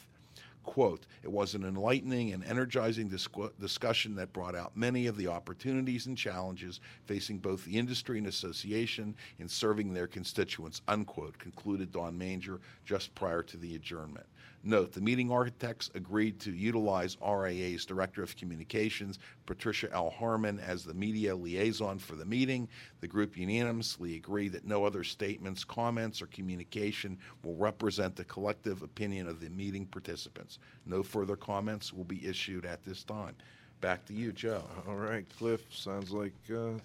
Quote, 0.64 1.07
it 1.24 1.32
was 1.32 1.55
an 1.55 1.64
enlightening 1.64 2.34
and 2.34 2.43
energizing 2.43 3.09
discu- 3.09 3.51
discussion 3.59 4.16
that 4.16 4.32
brought 4.32 4.55
out 4.55 4.78
many 4.78 5.07
of 5.07 5.18
the 5.18 5.28
opportunities 5.28 6.05
and 6.05 6.16
challenges 6.16 6.80
facing 7.05 7.39
both 7.39 7.66
the 7.66 7.78
industry 7.78 8.20
and 8.20 8.28
association 8.28 9.16
in 9.39 9.47
serving 9.47 9.91
their 9.91 10.07
constituents, 10.07 10.82
unquote, 10.88 11.38
concluded 11.39 11.91
Don 11.91 12.16
Manger 12.18 12.62
just 12.86 13.14
prior 13.16 13.41
to 13.43 13.57
the 13.57 13.76
adjournment. 13.76 14.28
Note, 14.64 14.91
the 14.91 15.01
meeting 15.01 15.32
architects 15.32 15.89
agreed 15.95 16.39
to 16.41 16.51
utilize 16.51 17.18
RIA's 17.28 17.84
Director 17.84 18.22
of 18.22 18.36
Communications, 18.38 19.18
Patricia 19.52 19.89
L. 19.91 20.10
Harmon, 20.10 20.62
as 20.62 20.86
the 20.86 20.93
media 20.93 21.36
liaison 21.36 21.99
for 21.99 22.16
the 22.16 22.24
meeting. 22.24 22.70
The 23.02 23.08
group 23.08 23.36
unanimously 23.36 24.16
agreed 24.16 24.54
that 24.54 24.66
no 24.66 24.86
other 24.86 25.04
statements, 25.04 25.66
comments, 25.66 26.22
or 26.22 26.28
communication 26.28 27.18
will 27.43 27.58
represent 27.58 28.16
the 28.16 28.24
collective 28.24 28.82
opinion 28.82 29.28
of 29.28 29.41
the 29.41 29.49
meeting 29.49 29.86
participants. 29.88 30.60
No 30.86 31.04
further 31.04 31.36
comments 31.36 31.91
will 31.91 32.06
be 32.06 32.26
issued 32.26 32.66
at 32.66 32.82
this 32.86 33.04
time. 33.04 33.36
Back 33.82 34.06
to 34.06 34.14
you, 34.14 34.32
Joe. 34.32 34.64
All 34.88 34.95
right, 34.95 35.26
Cliff, 35.38 35.66
sounds 35.70 36.12
like 36.12 36.32
uh, 36.49 36.80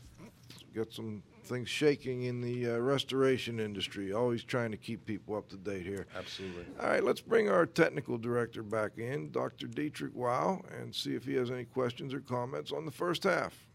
got 0.75 0.93
some 0.93 1.23
things 1.47 1.69
shaking 1.69 2.23
in 2.25 2.41
the 2.41 2.73
uh, 2.73 2.79
restoration 2.79 3.61
industry. 3.61 4.13
Always 4.13 4.45
trying 4.45 4.71
to 4.73 4.77
keep 4.77 5.07
people 5.07 5.37
up 5.37 5.49
to 5.51 5.57
date 5.57 5.87
here. 5.87 6.07
Absolutely. 6.17 6.65
All 6.81 6.89
right, 6.89 7.05
let's 7.05 7.21
bring 7.21 7.49
our 7.49 7.67
technical 7.67 8.19
director 8.19 8.63
back 8.63 8.99
in, 8.99 9.31
Dr. 9.31 9.67
Dietrich 9.67 10.15
Wow, 10.15 10.63
and 10.79 10.95
see 10.95 11.15
if 11.15 11.25
he 11.25 11.35
has 11.35 11.51
any 11.51 11.65
questions 11.65 12.13
or 12.13 12.21
comments 12.21 12.73
on 12.73 12.85
the 12.85 12.93
first 12.93 13.25
half. 13.25 13.67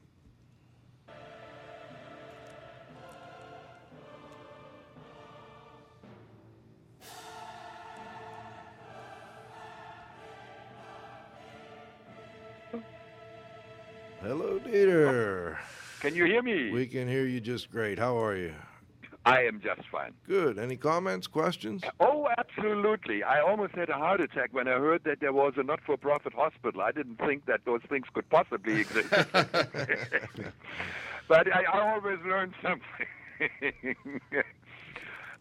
Hello, 14.22 14.60
Dieter. 14.60 15.58
Can 16.02 16.16
you 16.16 16.26
hear 16.26 16.42
me? 16.42 16.72
We 16.72 16.88
can 16.88 17.08
hear 17.08 17.28
you 17.28 17.40
just 17.40 17.70
great. 17.70 18.00
How 18.00 18.18
are 18.18 18.36
you? 18.36 18.56
I 19.24 19.44
am 19.44 19.62
just 19.62 19.88
fine. 19.92 20.14
Good. 20.28 20.58
Any 20.58 20.76
comments, 20.76 21.28
questions? 21.28 21.84
Oh, 22.00 22.28
absolutely. 22.40 23.22
I 23.22 23.40
almost 23.40 23.76
had 23.76 23.90
a 23.90 23.94
heart 23.94 24.20
attack 24.20 24.50
when 24.52 24.68
I 24.68 24.80
heard 24.80 25.04
that 25.04 25.20
there 25.20 25.32
was 25.32 25.54
a 25.58 25.64
not 25.64 25.80
for 25.86 25.98
profit 25.98 26.34
hospital. 26.34 26.82
I 26.82 26.92
didn't 26.92 27.20
think 27.20 27.46
that 27.46 27.60
those 27.66 27.82
things 27.88 28.08
could 28.16 28.28
possibly 28.32 28.80
exist. 28.80 29.10
but 31.28 31.56
I, 31.56 31.66
I 31.72 31.94
always 31.94 32.18
learn 32.26 32.56
something. 32.64 33.06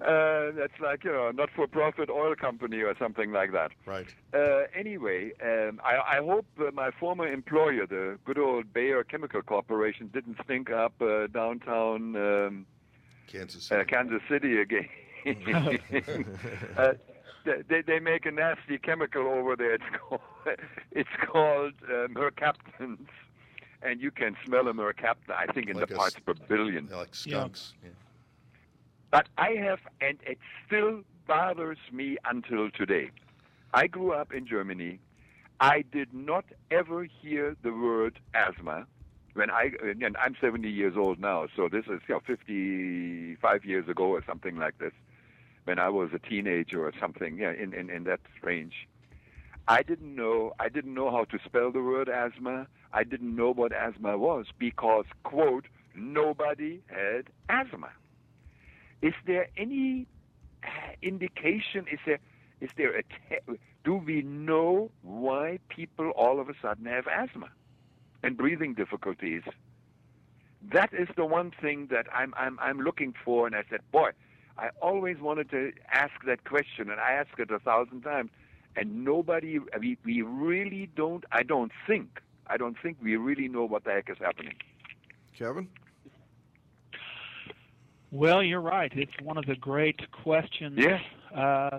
uh, 0.01 0.51
that's 0.53 0.79
like, 0.81 1.05
you 1.05 1.13
know, 1.13 1.31
not 1.31 1.51
for 1.55 1.67
profit 1.67 2.09
oil 2.11 2.35
company 2.35 2.81
or 2.81 2.95
something 2.99 3.33
like 3.33 3.53
that. 3.53 3.73
Right. 3.87 4.07
Uh, 4.33 4.63
anyway, 4.75 5.33
um, 5.43 5.81
I, 5.85 6.17
I 6.19 6.25
hope 6.25 6.47
uh, 6.59 6.71
my 6.73 6.91
former 6.99 7.27
employer, 7.27 7.87
the 7.87 8.19
good 8.25 8.39
old 8.39 8.73
Bayer 8.73 9.05
Chemical 9.05 9.43
Corporation, 9.43 10.09
didn't 10.13 10.39
stink 10.45 10.71
up 10.71 10.95
uh, 11.01 11.27
downtown. 11.29 12.17
Um, 12.17 12.67
Kansas 13.27 13.65
City. 13.65 13.81
uh, 13.81 13.85
Kansas 13.85 14.23
City 14.29 14.61
again. 14.61 14.89
uh, 16.77 16.93
they, 17.69 17.83
they 17.83 17.99
make 18.01 18.27
a 18.27 18.31
nasty 18.31 18.79
chemical 18.79 19.23
over 19.27 19.57
there. 19.57 19.75
It's 19.75 19.85
called, 19.99 20.21
it's 20.93 21.09
called 21.31 21.75
uh, 21.85 22.09
mercaptans, 22.09 23.07
and 23.83 24.01
you 24.01 24.11
can 24.11 24.37
smell 24.47 24.67
a 24.69 24.73
mercaptan. 24.73 25.35
I 25.37 25.47
think 25.53 25.69
in 25.69 25.77
Like 25.77 25.89
the 25.89 25.95
parts 25.95 26.17
s- 26.17 26.23
per 26.25 26.35
billion. 26.49 26.89
Like 26.89 27.15
skunks. 27.15 27.75
Yeah. 27.83 27.91
But 29.11 29.29
I 29.37 29.51
have, 29.53 29.81
and 30.01 30.19
it 30.25 30.39
still 30.67 31.03
bothers 31.27 31.79
me 31.93 32.17
until 32.25 32.71
today. 32.71 33.11
I 33.75 33.87
grew 33.87 34.13
up 34.13 34.33
in 34.33 34.47
Germany. 34.47 35.01
I 35.61 35.85
did 35.93 36.15
not 36.15 36.45
ever 36.71 37.05
hear 37.05 37.57
the 37.63 37.73
word 37.73 38.19
asthma. 38.35 38.87
When 39.35 39.51
I, 39.51 39.71
and 39.83 40.17
I'm 40.17 40.37
70 40.41 40.69
years 40.69 40.95
old 40.97 41.21
now, 41.21 41.47
so 41.55 41.69
this 41.69 41.85
is 41.87 42.01
you 42.09 42.15
know, 42.15 42.21
55 42.27 43.65
years 43.65 43.89
ago 43.89 44.05
or 44.05 44.25
something 44.27 44.57
like 44.57 44.79
this, 44.79 44.93
when 45.65 45.79
I 45.79 45.89
was 45.89 46.11
a 46.13 46.19
teenager 46.19 46.85
or 46.85 46.93
something, 46.99 47.39
yeah, 47.39 47.53
in, 47.53 47.73
in, 47.75 47.91
in 47.91 48.05
that 48.05 48.21
range. 48.43 48.89
I 49.69 49.83
didn't 49.83 50.17
know, 50.17 50.53
I 50.59 50.69
didn't 50.69 50.95
know 50.95 51.11
how 51.11 51.25
to 51.25 51.39
spell 51.45 51.71
the 51.71 51.83
word 51.83 52.09
asthma. 52.09 52.67
I 52.93 53.05
didn't 53.05 53.37
know 53.37 53.53
what 53.53 53.73
asthma 53.73 54.19
was 54.19 54.47
because, 54.59 55.05
quote, 55.23 55.67
nobody 55.95 56.81
had 56.89 57.29
asthma. 57.49 57.91
Is 59.03 59.15
there 59.27 59.49
any 59.57 60.07
uh, 60.63 60.69
indication? 61.03 61.87
Is 61.91 61.99
there 62.05 62.19
is 62.61 62.71
there 62.77 62.97
a 62.99 63.03
te- 63.03 63.59
do 63.85 63.95
we 63.95 64.23
know 64.23 64.91
why 65.03 65.59
people 65.69 66.11
all 66.11 66.41
of 66.41 66.49
a 66.49 66.55
sudden 66.61 66.85
have 66.87 67.07
asthma 67.07 67.49
and 68.23 68.37
breathing 68.37 68.75
difficulties? 68.75 69.43
That 70.73 70.93
is 70.93 71.09
the 71.17 71.25
one 71.25 71.51
thing 71.51 71.89
that 71.91 72.07
I'm 72.15 72.35
I'm 72.37 72.59
I'm 72.61 72.81
looking 72.81 73.15
for, 73.25 73.47
and 73.47 73.57
I 73.57 73.65
said, 73.71 73.81
boy, 73.91 74.11
I 74.59 74.69
always 74.83 75.19
wanted 75.19 75.51
to 75.51 75.73
ask 75.91 76.13
that 76.27 76.45
question, 76.45 76.91
and 76.91 77.01
I 77.01 77.13
asked 77.13 77.39
it 77.39 77.51
a 77.51 77.59
thousand 77.59 78.03
times, 78.03 78.31
and 78.77 79.05
nobody. 79.05 79.59
We 79.59 79.97
we 80.05 80.21
really 80.21 80.91
don't. 80.95 81.25
I 81.33 81.43
don't 81.43 81.73
think. 81.87 82.21
I 82.47 82.59
don't 82.59 82.77
think 82.83 82.99
we 83.03 83.17
really 83.17 83.49
know 83.49 83.65
what 83.65 83.85
the 83.85 83.93
heck 83.93 84.11
is 84.11 84.19
happening. 84.19 84.55
Kevin? 85.35 85.69
Well, 88.11 88.43
you're 88.43 88.61
right. 88.61 88.93
It's 88.95 89.13
one 89.23 89.37
of 89.39 89.47
the 89.47 89.55
great 89.55 90.11
questions 90.11 90.79
Yeah. 90.79 91.01
uh, 91.35 91.79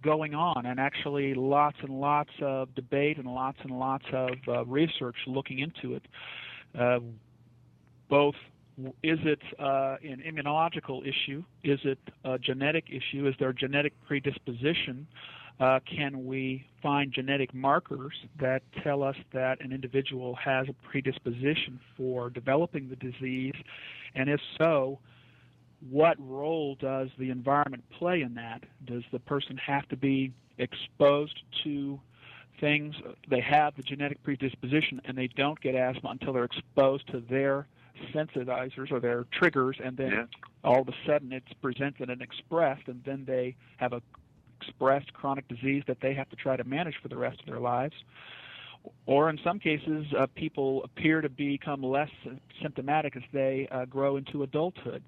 going 0.00 0.34
on, 0.34 0.66
and 0.66 0.78
actually 0.78 1.34
lots 1.34 1.76
and 1.80 1.90
lots 1.90 2.30
of 2.40 2.74
debate 2.74 3.18
and 3.18 3.26
lots 3.26 3.58
and 3.62 3.78
lots 3.78 4.04
of 4.12 4.30
uh, 4.48 4.64
research 4.64 5.16
looking 5.26 5.58
into 5.58 5.94
it. 5.94 6.06
Uh, 6.76 7.00
both, 8.08 8.34
is 9.02 9.18
it 9.24 9.40
uh, 9.58 9.96
an 10.02 10.22
immunological 10.26 11.06
issue? 11.06 11.42
Is 11.64 11.80
it 11.84 11.98
a 12.24 12.38
genetic 12.38 12.84
issue? 12.88 13.26
Is 13.26 13.34
there 13.38 13.50
a 13.50 13.54
genetic 13.54 13.92
predisposition? 14.06 15.06
Uh, 15.60 15.80
can 15.84 16.24
we 16.26 16.66
find 16.82 17.12
genetic 17.12 17.54
markers 17.54 18.14
that 18.40 18.62
tell 18.82 19.02
us 19.02 19.16
that 19.32 19.60
an 19.60 19.72
individual 19.72 20.34
has 20.36 20.68
a 20.68 20.72
predisposition 20.72 21.78
for 21.96 22.30
developing 22.30 22.88
the 22.88 22.96
disease? 22.96 23.54
And 24.14 24.28
if 24.28 24.40
so, 24.58 24.98
what 25.90 26.16
role 26.18 26.76
does 26.76 27.08
the 27.18 27.30
environment 27.30 27.84
play 27.90 28.22
in 28.22 28.34
that? 28.34 28.64
Does 28.84 29.02
the 29.12 29.18
person 29.18 29.56
have 29.56 29.88
to 29.88 29.96
be 29.96 30.32
exposed 30.58 31.42
to 31.64 32.00
things? 32.60 32.94
They 33.28 33.40
have 33.40 33.74
the 33.76 33.82
genetic 33.82 34.22
predisposition 34.22 35.00
and 35.04 35.16
they 35.16 35.28
don't 35.28 35.60
get 35.60 35.74
asthma 35.74 36.10
until 36.10 36.32
they're 36.32 36.44
exposed 36.44 37.08
to 37.08 37.20
their 37.20 37.66
sensitizers 38.14 38.90
or 38.90 39.00
their 39.00 39.24
triggers, 39.32 39.76
and 39.82 39.96
then 39.96 40.10
Yeah. 40.10 40.26
all 40.64 40.80
of 40.82 40.88
a 40.88 40.94
sudden 41.06 41.32
it's 41.32 41.52
presented 41.54 42.10
and 42.10 42.22
expressed, 42.22 42.88
and 42.88 43.02
then 43.04 43.24
they 43.24 43.56
have 43.76 43.92
a 43.92 44.02
expressed 44.60 45.12
chronic 45.12 45.46
disease 45.48 45.82
that 45.88 46.00
they 46.00 46.14
have 46.14 46.28
to 46.30 46.36
try 46.36 46.56
to 46.56 46.64
manage 46.64 46.96
for 47.02 47.08
the 47.08 47.16
rest 47.16 47.40
of 47.40 47.46
their 47.46 47.58
lives. 47.58 47.94
Or 49.06 49.28
in 49.28 49.38
some 49.38 49.58
cases, 49.58 50.06
uh, 50.16 50.26
people 50.34 50.82
appear 50.84 51.20
to 51.20 51.28
become 51.28 51.82
less 51.82 52.10
symptomatic 52.60 53.16
as 53.16 53.22
they 53.32 53.68
uh, 53.70 53.84
grow 53.86 54.16
into 54.16 54.42
adulthood. 54.42 55.02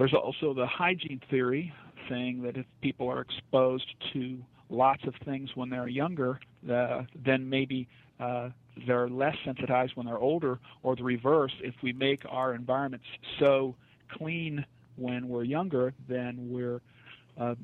There's 0.00 0.14
also 0.14 0.54
the 0.54 0.66
hygiene 0.66 1.20
theory 1.28 1.74
saying 2.08 2.40
that 2.44 2.56
if 2.56 2.64
people 2.80 3.06
are 3.10 3.20
exposed 3.20 3.84
to 4.14 4.38
lots 4.70 5.04
of 5.06 5.12
things 5.26 5.50
when 5.54 5.68
they're 5.68 5.88
younger, 5.88 6.40
uh, 6.72 7.02
then 7.22 7.50
maybe 7.50 7.86
uh, 8.18 8.48
they're 8.86 9.10
less 9.10 9.36
sensitized 9.44 9.92
when 9.96 10.06
they're 10.06 10.16
older, 10.16 10.58
or 10.82 10.96
the 10.96 11.02
reverse. 11.04 11.52
If 11.62 11.74
we 11.82 11.92
make 11.92 12.22
our 12.30 12.54
environments 12.54 13.04
so 13.38 13.76
clean 14.10 14.64
when 14.96 15.28
we're 15.28 15.44
younger, 15.44 15.92
then 16.08 16.48
we're 16.48 16.80
uh, 17.38 17.56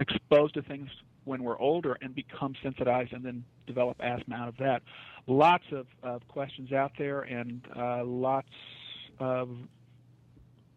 exposed 0.00 0.54
to 0.54 0.62
things 0.62 0.88
when 1.24 1.42
we're 1.44 1.58
older 1.58 1.98
and 2.00 2.14
become 2.14 2.54
sensitized 2.62 3.12
and 3.12 3.22
then 3.22 3.44
develop 3.66 3.98
asthma 4.00 4.36
out 4.36 4.48
of 4.48 4.56
that. 4.56 4.80
Lots 5.26 5.64
of, 5.72 5.86
of 6.02 6.26
questions 6.28 6.72
out 6.72 6.92
there 6.96 7.20
and 7.20 7.60
uh, 7.76 8.04
lots 8.06 8.48
of 9.20 9.50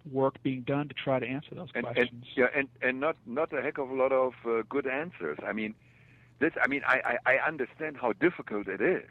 work 0.10 0.42
being 0.44 0.62
done 0.62 0.88
to 0.88 0.94
try 0.94 1.20
to 1.20 1.26
answer 1.26 1.56
those 1.56 1.70
and, 1.76 1.86
questions. 1.86 2.10
And, 2.12 2.26
yeah, 2.36 2.48
and 2.56 2.68
and 2.82 3.00
not 3.00 3.18
not 3.26 3.54
a 3.54 3.62
heck 3.62 3.78
of 3.78 3.90
a 3.90 3.94
lot 3.94 4.12
of 4.12 4.34
uh, 4.46 4.64
good 4.70 4.88
answers. 4.88 5.38
I 5.46 5.54
mean, 5.54 5.76
this. 6.40 6.54
I 6.62 6.68
mean, 6.68 6.82
I, 6.86 7.18
I 7.26 7.34
I 7.34 7.48
understand 7.48 7.98
how 7.98 8.14
difficult 8.14 8.68
it 8.68 8.82
is, 8.82 9.10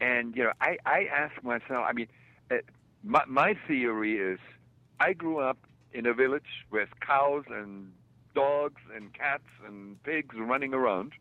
and 0.00 0.36
you 0.36 0.44
know, 0.44 0.52
I 0.60 0.78
I 0.84 1.06
ask 1.12 1.42
myself. 1.42 1.84
I 1.86 1.92
mean, 1.92 2.08
uh, 2.50 2.56
my 3.02 3.24
my 3.26 3.56
theory 3.66 4.18
is, 4.18 4.38
I 5.00 5.12
grew 5.12 5.38
up 5.38 5.58
in 5.92 6.06
a 6.06 6.14
village 6.14 6.66
with 6.70 6.88
cows 7.00 7.44
and 7.48 7.92
dogs 8.34 8.80
and 8.94 9.12
cats 9.12 9.48
and 9.66 10.02
pigs 10.02 10.34
running 10.38 10.74
around 10.74 11.12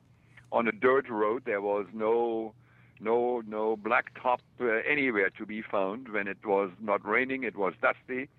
on 0.51 0.67
a 0.67 0.71
dirt 0.71 1.09
road. 1.09 1.43
There 1.45 1.61
was 1.61 1.85
no 1.93 2.53
no 2.99 3.41
no 3.47 3.77
blacktop 3.77 4.39
uh, 4.59 4.65
anywhere 4.87 5.29
to 5.31 5.45
be 5.45 5.61
found 5.61 6.09
when 6.09 6.27
it 6.27 6.45
was 6.45 6.71
not 6.79 7.05
raining. 7.05 7.43
It 7.43 7.55
was 7.55 7.73
dusty. 7.81 8.29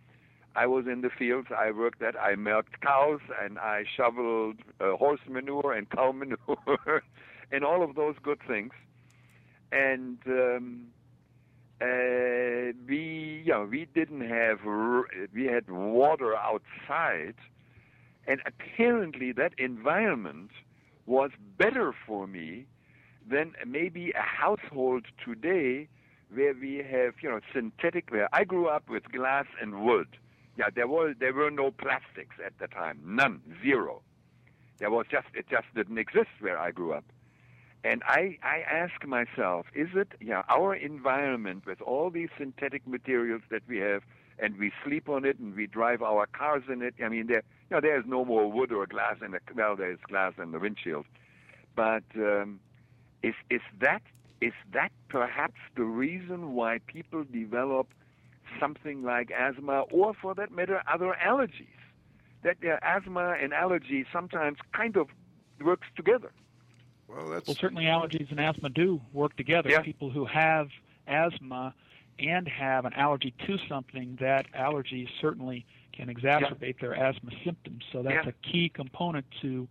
I 0.54 0.66
was 0.66 0.86
in 0.86 1.00
the 1.00 1.10
fields. 1.10 1.48
I 1.56 1.70
worked 1.70 2.02
at. 2.02 2.14
I 2.20 2.34
milked 2.34 2.80
cows 2.80 3.20
and 3.40 3.58
I 3.58 3.84
shoveled 3.96 4.56
uh, 4.80 4.96
horse 4.96 5.20
manure 5.28 5.72
and 5.72 5.88
cow 5.88 6.12
manure 6.22 7.02
and 7.50 7.64
all 7.64 7.82
of 7.82 7.94
those 7.94 8.16
good 8.22 8.40
things. 8.46 8.72
And 9.70 10.18
um, 10.26 10.86
uh, 11.80 12.72
we, 12.86 13.42
you 13.44 13.52
know, 13.52 13.66
we 13.70 13.86
didn't 13.94 14.28
have. 14.28 14.60
We 15.34 15.46
had 15.46 15.70
water 15.70 16.36
outside, 16.36 17.34
and 18.26 18.40
apparently 18.46 19.32
that 19.32 19.54
environment 19.58 20.50
was 21.06 21.30
better 21.58 21.94
for 22.06 22.26
me 22.26 22.66
than 23.28 23.54
maybe 23.66 24.12
a 24.12 24.20
household 24.20 25.06
today 25.24 25.88
where 26.32 26.54
we 26.54 26.76
have, 26.88 27.14
you 27.22 27.30
know, 27.30 27.40
synthetic. 27.54 28.10
Where 28.10 28.28
I 28.32 28.44
grew 28.44 28.68
up 28.68 28.88
with 28.88 29.10
glass 29.10 29.46
and 29.60 29.82
wood. 29.82 30.18
Yeah, 30.56 30.66
there 30.74 30.86
was 30.86 31.14
there 31.18 31.32
were 31.32 31.50
no 31.50 31.70
plastics 31.70 32.36
at 32.44 32.58
the 32.58 32.66
time, 32.66 33.00
none, 33.04 33.40
zero. 33.62 34.02
There 34.78 34.90
was 34.90 35.06
just 35.10 35.28
it 35.34 35.46
just 35.48 35.66
didn't 35.74 35.98
exist 35.98 36.30
where 36.40 36.58
I 36.58 36.70
grew 36.70 36.92
up. 36.92 37.04
And 37.84 38.02
I, 38.06 38.38
I 38.44 38.60
ask 38.70 39.04
myself, 39.04 39.66
is 39.74 39.88
it 39.94 40.12
yeah, 40.20 40.42
our 40.48 40.74
environment 40.74 41.66
with 41.66 41.80
all 41.80 42.10
these 42.10 42.28
synthetic 42.38 42.86
materials 42.86 43.42
that 43.50 43.62
we 43.66 43.78
have 43.78 44.02
and 44.38 44.56
we 44.58 44.72
sleep 44.84 45.08
on 45.08 45.24
it 45.24 45.38
and 45.38 45.54
we 45.54 45.66
drive 45.66 46.02
our 46.02 46.26
cars 46.26 46.64
in 46.68 46.82
it. 46.82 46.94
I 47.02 47.08
mean 47.08 47.26
there 47.28 47.42
you 47.70 47.76
know, 47.76 47.80
there's 47.80 48.04
no 48.06 48.24
more 48.24 48.50
wood 48.50 48.72
or 48.72 48.86
glass 48.86 49.16
in 49.24 49.32
the 49.32 49.40
well 49.54 49.74
there's 49.76 49.98
glass 50.06 50.34
in 50.40 50.52
the 50.52 50.58
windshield. 50.58 51.06
But 51.74 52.04
um, 52.16 52.60
is 53.22 53.34
is 53.50 53.62
that 53.80 54.02
is 54.40 54.52
that 54.72 54.92
perhaps 55.08 55.60
the 55.76 55.84
reason 55.84 56.52
why 56.54 56.80
people 56.86 57.24
develop 57.24 57.88
something 58.60 59.02
like 59.02 59.30
asthma 59.30 59.84
or 59.90 60.14
for 60.14 60.34
that 60.34 60.52
matter 60.52 60.82
other 60.92 61.16
allergies? 61.24 61.66
That 62.42 62.56
uh, 62.64 62.78
asthma 62.82 63.36
and 63.40 63.52
allergy 63.52 64.04
sometimes 64.12 64.58
kind 64.74 64.96
of 64.96 65.08
works 65.64 65.86
together. 65.96 66.32
Well, 67.08 67.28
that's 67.30 67.46
Well, 67.46 67.56
certainly 67.56 67.84
allergies 67.84 68.30
and 68.30 68.40
asthma 68.40 68.70
do 68.70 69.00
work 69.12 69.36
together. 69.36 69.70
Yeah. 69.70 69.80
People 69.82 70.10
who 70.10 70.24
have 70.24 70.68
asthma 71.06 71.74
and 72.18 72.48
have 72.48 72.84
an 72.84 72.92
allergy 72.94 73.34
to 73.46 73.58
something, 73.68 74.16
that 74.20 74.46
allergy 74.54 75.08
certainly 75.20 75.66
can 75.92 76.08
exacerbate 76.08 76.80
their 76.80 76.94
asthma 76.94 77.30
symptoms. 77.44 77.84
So 77.92 78.02
that's 78.02 78.26
Yeah. 78.26 78.30
a 78.30 78.50
key 78.50 78.68
component 78.68 79.26
to 79.42 79.68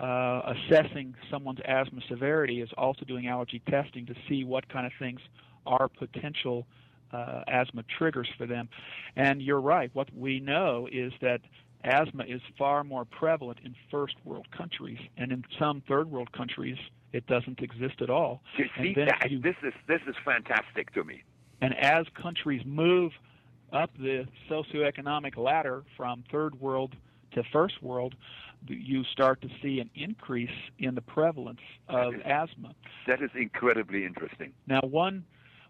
uh, 0.00 0.54
assessing 0.54 1.14
someone's 1.30 1.60
asthma 1.64 2.00
severity 2.08 2.60
is 2.60 2.70
also 2.76 3.04
doing 3.04 3.26
allergy 3.28 3.60
testing 3.70 4.06
to 4.06 4.14
see 4.28 4.44
what 4.44 4.68
kind 4.68 4.86
of 4.86 4.92
things 4.98 5.20
are 5.66 5.88
potential 5.88 6.66
uh, 6.68 6.83
asthma 7.48 7.82
triggers 7.98 8.28
for 8.36 8.46
them. 8.46 8.68
And 9.16 9.40
you're 9.42 9.60
right. 9.60 9.90
What 9.92 10.08
we 10.16 10.40
know 10.40 10.88
is 10.90 11.12
that 11.20 11.40
asthma 11.84 12.24
is 12.24 12.40
far 12.58 12.82
more 12.84 13.04
prevalent 13.04 13.58
in 13.64 13.74
first 13.90 14.14
world 14.24 14.46
countries, 14.56 14.98
and 15.16 15.32
in 15.32 15.44
some 15.58 15.82
third 15.86 16.10
world 16.10 16.32
countries, 16.32 16.78
it 17.12 17.26
doesn't 17.26 17.60
exist 17.60 18.00
at 18.00 18.10
all. 18.10 18.42
You 18.56 18.66
see, 18.80 18.94
that, 18.94 19.30
you- 19.30 19.40
this 19.40 19.56
is 19.62 19.72
this 19.86 20.00
is 20.06 20.16
fantastic 20.24 20.92
to 20.94 21.04
me. 21.04 21.22
And 21.60 21.74
as 21.78 22.06
countries 22.20 22.62
move 22.66 23.12
up 23.72 23.90
the 23.98 24.26
socioeconomic 24.50 25.36
ladder 25.36 25.84
from 25.96 26.24
third 26.30 26.60
world 26.60 26.94
to 27.32 27.42
first 27.52 27.82
world, 27.82 28.14
you 28.66 29.04
start 29.04 29.40
to 29.42 29.48
see 29.62 29.78
an 29.80 29.90
increase 29.94 30.50
in 30.78 30.94
the 30.94 31.00
prevalence 31.02 31.60
of 31.88 32.14
asthma. 32.24 32.74
That 33.06 33.22
is 33.22 33.30
incredibly 33.34 34.04
interesting. 34.06 34.52
Now, 34.66 34.80
one 34.80 35.24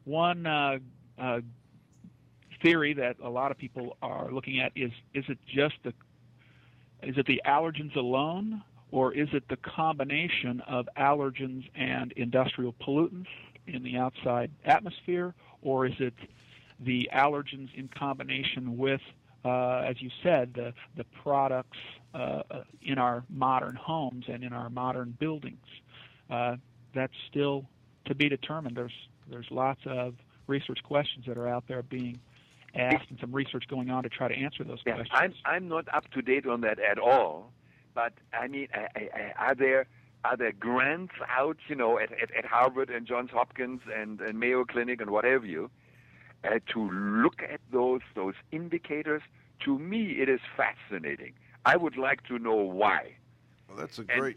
one 0.04 0.46
uh, 0.46 0.78
uh, 1.18 1.40
theory 2.62 2.94
that 2.94 3.16
a 3.22 3.28
lot 3.28 3.50
of 3.50 3.58
people 3.58 3.96
are 4.02 4.30
looking 4.30 4.60
at 4.60 4.72
is: 4.74 4.90
is 5.12 5.24
it 5.28 5.38
just 5.46 5.74
the 5.82 5.92
is 7.02 7.16
it 7.18 7.26
the 7.26 7.40
allergens 7.46 7.94
alone, 7.96 8.62
or 8.90 9.12
is 9.12 9.28
it 9.32 9.44
the 9.48 9.56
combination 9.56 10.60
of 10.66 10.88
allergens 10.96 11.68
and 11.74 12.12
industrial 12.12 12.72
pollutants 12.74 13.26
in 13.66 13.82
the 13.82 13.96
outside 13.96 14.50
atmosphere, 14.64 15.34
or 15.62 15.86
is 15.86 15.94
it 15.98 16.14
the 16.80 17.08
allergens 17.12 17.72
in 17.74 17.88
combination 17.88 18.76
with, 18.76 19.00
uh, 19.44 19.78
as 19.86 20.00
you 20.00 20.10
said, 20.22 20.52
the 20.54 20.72
the 20.96 21.04
products 21.22 21.78
uh, 22.14 22.42
uh, 22.50 22.64
in 22.82 22.98
our 22.98 23.24
modern 23.28 23.76
homes 23.76 24.24
and 24.28 24.42
in 24.42 24.52
our 24.52 24.70
modern 24.70 25.16
buildings? 25.18 25.66
Uh, 26.30 26.56
that's 26.94 27.12
still 27.28 27.66
to 28.06 28.14
be 28.14 28.28
determined. 28.28 28.76
There's 28.76 29.08
there's 29.30 29.50
lots 29.50 29.80
of 29.86 30.14
research 30.46 30.80
questions 30.84 31.26
that 31.26 31.38
are 31.38 31.48
out 31.48 31.64
there 31.68 31.82
being 31.82 32.18
asked, 32.74 33.08
and 33.10 33.18
some 33.20 33.32
research 33.32 33.64
going 33.68 33.90
on 33.90 34.02
to 34.02 34.08
try 34.08 34.28
to 34.28 34.34
answer 34.34 34.64
those 34.64 34.80
Yeah, 34.84 34.94
questions. 34.96 35.16
I'm 35.44 35.54
I'm 35.54 35.68
not 35.68 35.86
up 35.94 36.10
to 36.12 36.22
date 36.22 36.46
on 36.46 36.60
that 36.62 36.78
at 36.78 36.98
all. 36.98 37.52
But 37.94 38.12
I 38.32 38.48
mean, 38.48 38.68
I, 38.74 38.88
I, 38.96 39.08
I- 39.38 39.46
are 39.50 39.54
there 39.54 39.86
are 40.24 40.36
there 40.36 40.52
grants 40.52 41.12
out, 41.28 41.58
you 41.68 41.76
know, 41.76 41.98
at, 41.98 42.10
at, 42.12 42.34
at 42.34 42.46
Harvard 42.46 42.88
and 42.88 43.06
Johns 43.06 43.30
Hopkins 43.30 43.82
and, 43.94 44.20
and 44.22 44.40
Mayo 44.40 44.64
Clinic 44.64 45.02
and 45.02 45.10
what 45.10 45.24
have 45.26 45.44
you, 45.44 45.70
uh, 46.44 46.60
to 46.72 46.90
look 46.90 47.42
at 47.42 47.60
those 47.72 48.00
those 48.14 48.34
indicators? 48.50 49.22
To 49.60 49.78
me, 49.78 50.12
it 50.20 50.28
is 50.28 50.40
fascinating. 50.56 51.32
I 51.64 51.76
would 51.76 51.96
like 51.96 52.24
to 52.24 52.38
know 52.38 52.54
why. 52.56 53.12
Well, 53.68 53.78
that's 53.78 53.98
a 53.98 54.02
And- 54.08 54.20
great. 54.20 54.36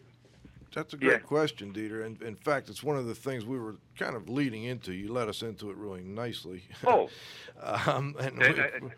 That's 0.74 0.94
a 0.94 0.98
great 0.98 1.12
Yeah. 1.12 1.18
question, 1.20 1.74
Dieter. 1.74 2.06
And 2.06 2.22
in 2.22 2.36
fact, 2.36 2.70
it's 2.70 2.84
one 2.84 2.98
of 2.98 3.06
the 3.08 3.16
things 3.16 3.46
we 3.46 3.58
were 3.60 3.78
kind 3.98 4.16
of 4.16 4.30
leading 4.30 4.64
into. 4.64 4.94
You 4.94 5.12
led 5.12 5.28
us 5.30 5.42
into 5.42 5.70
it 5.72 5.78
really 5.78 6.02
nicely. 6.04 6.64
Oh, 6.86 7.10
um, 7.62 8.16
and 8.20 8.38
we, 8.38 8.90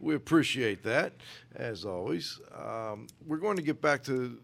we 0.00 0.14
appreciate 0.14 0.82
that, 0.82 1.12
as 1.54 1.84
always. 1.84 2.40
Um, 2.54 3.06
we're 3.26 3.38
going 3.38 3.56
to 3.56 3.62
get 3.62 3.80
back 3.80 4.02
to 4.04 4.38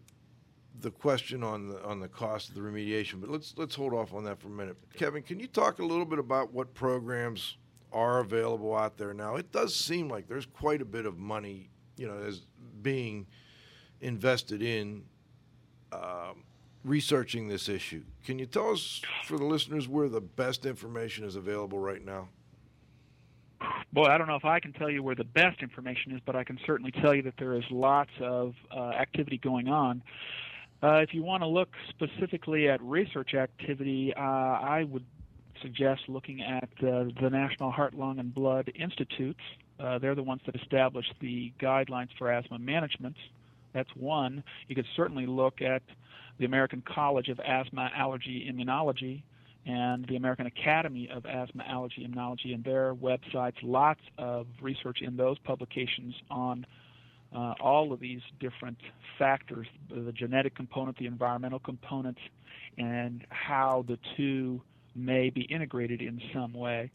the 0.81 0.91
question 0.91 1.43
on 1.43 1.67
the 1.67 1.83
on 1.83 1.99
the 1.99 2.07
cost 2.07 2.49
of 2.49 2.55
the 2.55 2.61
remediation, 2.61 3.19
but 3.19 3.29
let's 3.29 3.53
let's 3.57 3.75
hold 3.75 3.93
off 3.93 4.13
on 4.13 4.23
that 4.23 4.39
for 4.39 4.47
a 4.47 4.51
minute. 4.51 4.77
Kevin, 4.95 5.21
can 5.21 5.37
you 5.39 5.47
talk 5.47 5.79
a 5.79 5.85
little 5.85 6.05
bit 6.05 6.19
about 6.19 6.53
what 6.53 6.73
programs 6.73 7.57
are 7.91 8.19
available 8.19 8.73
out 8.75 8.97
there 8.97 9.13
now? 9.13 9.35
It 9.35 9.51
does 9.51 9.75
seem 9.75 10.07
like 10.07 10.27
there's 10.27 10.45
quite 10.45 10.81
a 10.81 10.85
bit 10.85 11.05
of 11.05 11.17
money, 11.17 11.69
you 11.97 12.07
know, 12.07 12.17
as 12.19 12.43
being 12.81 13.27
invested 13.99 14.61
in 14.61 15.03
um, 15.91 16.43
researching 16.83 17.47
this 17.47 17.67
issue. 17.69 18.03
Can 18.25 18.39
you 18.39 18.45
tell 18.45 18.71
us, 18.71 19.01
for 19.25 19.37
the 19.37 19.45
listeners, 19.45 19.87
where 19.87 20.09
the 20.09 20.21
best 20.21 20.65
information 20.65 21.25
is 21.25 21.35
available 21.35 21.79
right 21.79 22.03
now? 22.03 22.29
Boy, 23.91 24.05
I 24.05 24.17
don't 24.17 24.27
know 24.27 24.35
if 24.35 24.45
I 24.45 24.59
can 24.59 24.71
tell 24.71 24.89
you 24.89 25.03
where 25.03 25.15
the 25.15 25.25
best 25.25 25.61
information 25.61 26.13
is, 26.13 26.21
but 26.25 26.35
I 26.35 26.43
can 26.43 26.57
certainly 26.65 26.91
tell 26.91 27.13
you 27.13 27.23
that 27.23 27.33
there 27.37 27.55
is 27.55 27.63
lots 27.69 28.11
of 28.21 28.53
uh, 28.71 28.89
activity 28.91 29.37
going 29.37 29.67
on. 29.67 30.01
Uh, 30.81 30.97
if 30.97 31.13
you 31.13 31.23
want 31.23 31.43
to 31.43 31.47
look 31.47 31.69
specifically 31.89 32.69
at 32.69 32.81
research 32.81 33.33
activity, 33.33 34.13
uh, 34.15 34.21
I 34.21 34.85
would 34.89 35.03
suggest 35.61 36.03
looking 36.07 36.41
at 36.41 36.69
uh, 36.81 37.05
the 37.21 37.29
National 37.29 37.69
Heart, 37.69 37.95
Lung, 37.95 38.19
and 38.19 38.33
Blood 38.33 38.71
Institutes. 38.75 39.41
Uh, 39.77 39.97
they're 39.99 40.15
the 40.15 40.23
ones 40.23 40.41
that 40.45 40.55
established 40.55 41.13
the 41.19 41.51
guidelines 41.59 42.09
for 42.17 42.31
asthma 42.31 42.59
management. 42.59 43.17
That's 43.73 43.89
one. 43.95 44.43
You 44.67 44.75
could 44.75 44.87
certainly 44.95 45.25
look 45.25 45.61
at 45.61 45.81
the 46.39 46.45
American 46.45 46.81
College 46.81 47.29
of 47.29 47.39
Asthma, 47.39 47.91
Allergy, 47.95 48.49
Immunology, 48.51 49.23
and 49.65 50.05
the 50.07 50.15
American 50.15 50.47
Academy 50.47 51.09
of 51.13 51.25
Asthma, 51.25 51.63
Allergy, 51.67 52.07
Immunology, 52.07 52.53
and 52.53 52.63
their 52.63 52.95
websites. 52.95 53.55
Lots 53.61 54.01
of 54.17 54.47
research 54.61 54.99
in 55.01 55.17
those 55.17 55.37
publications 55.39 56.15
on 56.31 56.65
uh, 57.35 57.53
all 57.61 57.93
of 57.93 57.99
these 57.99 58.21
different 58.39 58.77
factors 59.19 59.67
the 59.89 60.11
genetic 60.11 60.55
component, 60.55 60.97
the 60.97 61.05
environmental 61.05 61.59
component, 61.59 62.17
and 62.77 63.25
how 63.29 63.85
the 63.87 63.99
two 64.15 64.61
may 64.95 65.29
be 65.29 65.41
integrated 65.41 66.01
in 66.01 66.21
some 66.33 66.53
way. 66.53 66.89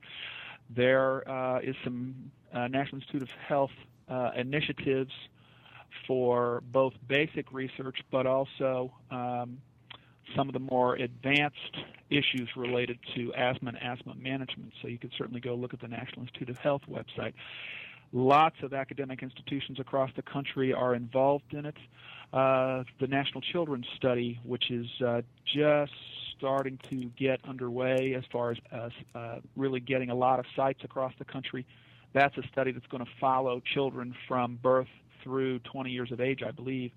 There 0.74 1.28
uh, 1.28 1.60
is 1.60 1.76
some 1.84 2.30
uh, 2.52 2.68
National 2.68 3.00
Institute 3.00 3.22
of 3.22 3.28
Health 3.46 3.70
uh, 4.08 4.30
initiatives 4.36 5.12
for 6.06 6.62
both 6.72 6.94
basic 7.08 7.52
research, 7.52 7.98
but 8.10 8.26
also 8.26 8.92
um, 9.10 9.58
some 10.36 10.48
of 10.48 10.52
the 10.52 10.60
more 10.60 10.94
advanced 10.96 11.76
issues 12.10 12.48
related 12.56 12.98
to 13.14 13.32
asthma 13.34 13.70
and 13.70 13.82
asthma 13.82 14.14
management. 14.14 14.72
So 14.80 14.88
you 14.88 14.98
could 14.98 15.12
certainly 15.16 15.40
go 15.40 15.54
look 15.54 15.74
at 15.74 15.80
the 15.80 15.88
National 15.88 16.22
Institute 16.22 16.50
of 16.50 16.58
Health 16.58 16.82
website. 16.90 17.34
Lots 18.12 18.56
of 18.62 18.72
academic 18.72 19.22
institutions 19.22 19.80
across 19.80 20.10
the 20.14 20.22
country 20.22 20.72
are 20.72 20.94
involved 20.94 21.52
in 21.52 21.66
it. 21.66 21.76
Uh, 22.32 22.84
the 23.00 23.06
National 23.06 23.40
Children's 23.40 23.86
Study, 23.96 24.40
which 24.44 24.70
is 24.70 24.86
uh, 25.04 25.22
just 25.44 25.92
starting 26.36 26.78
to 26.90 27.10
get 27.16 27.40
underway 27.48 28.14
as 28.14 28.24
far 28.30 28.50
as 28.52 28.58
uh, 28.72 28.88
uh, 29.16 29.38
really 29.56 29.80
getting 29.80 30.10
a 30.10 30.14
lot 30.14 30.38
of 30.38 30.44
sites 30.54 30.84
across 30.84 31.12
the 31.18 31.24
country. 31.24 31.66
That's 32.12 32.36
a 32.38 32.42
study 32.52 32.70
that's 32.72 32.86
going 32.86 33.04
to 33.04 33.10
follow 33.20 33.60
children 33.60 34.14
from 34.28 34.58
birth 34.62 34.88
through 35.24 35.58
20 35.60 35.90
years 35.90 36.12
of 36.12 36.20
age, 36.20 36.42
I 36.46 36.52
believe. 36.52 36.92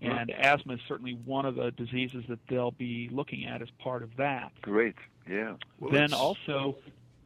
And 0.00 0.30
asthma 0.30 0.74
is 0.74 0.80
certainly 0.88 1.18
one 1.24 1.46
of 1.46 1.54
the 1.56 1.70
diseases 1.72 2.24
that 2.28 2.38
they'll 2.48 2.72
be 2.72 3.08
looking 3.12 3.46
at 3.46 3.60
as 3.62 3.68
part 3.78 4.02
of 4.02 4.10
that. 4.16 4.52
Great. 4.62 4.94
Yeah. 5.28 5.54
Well, 5.80 5.90
then 5.92 6.12
also, 6.12 6.76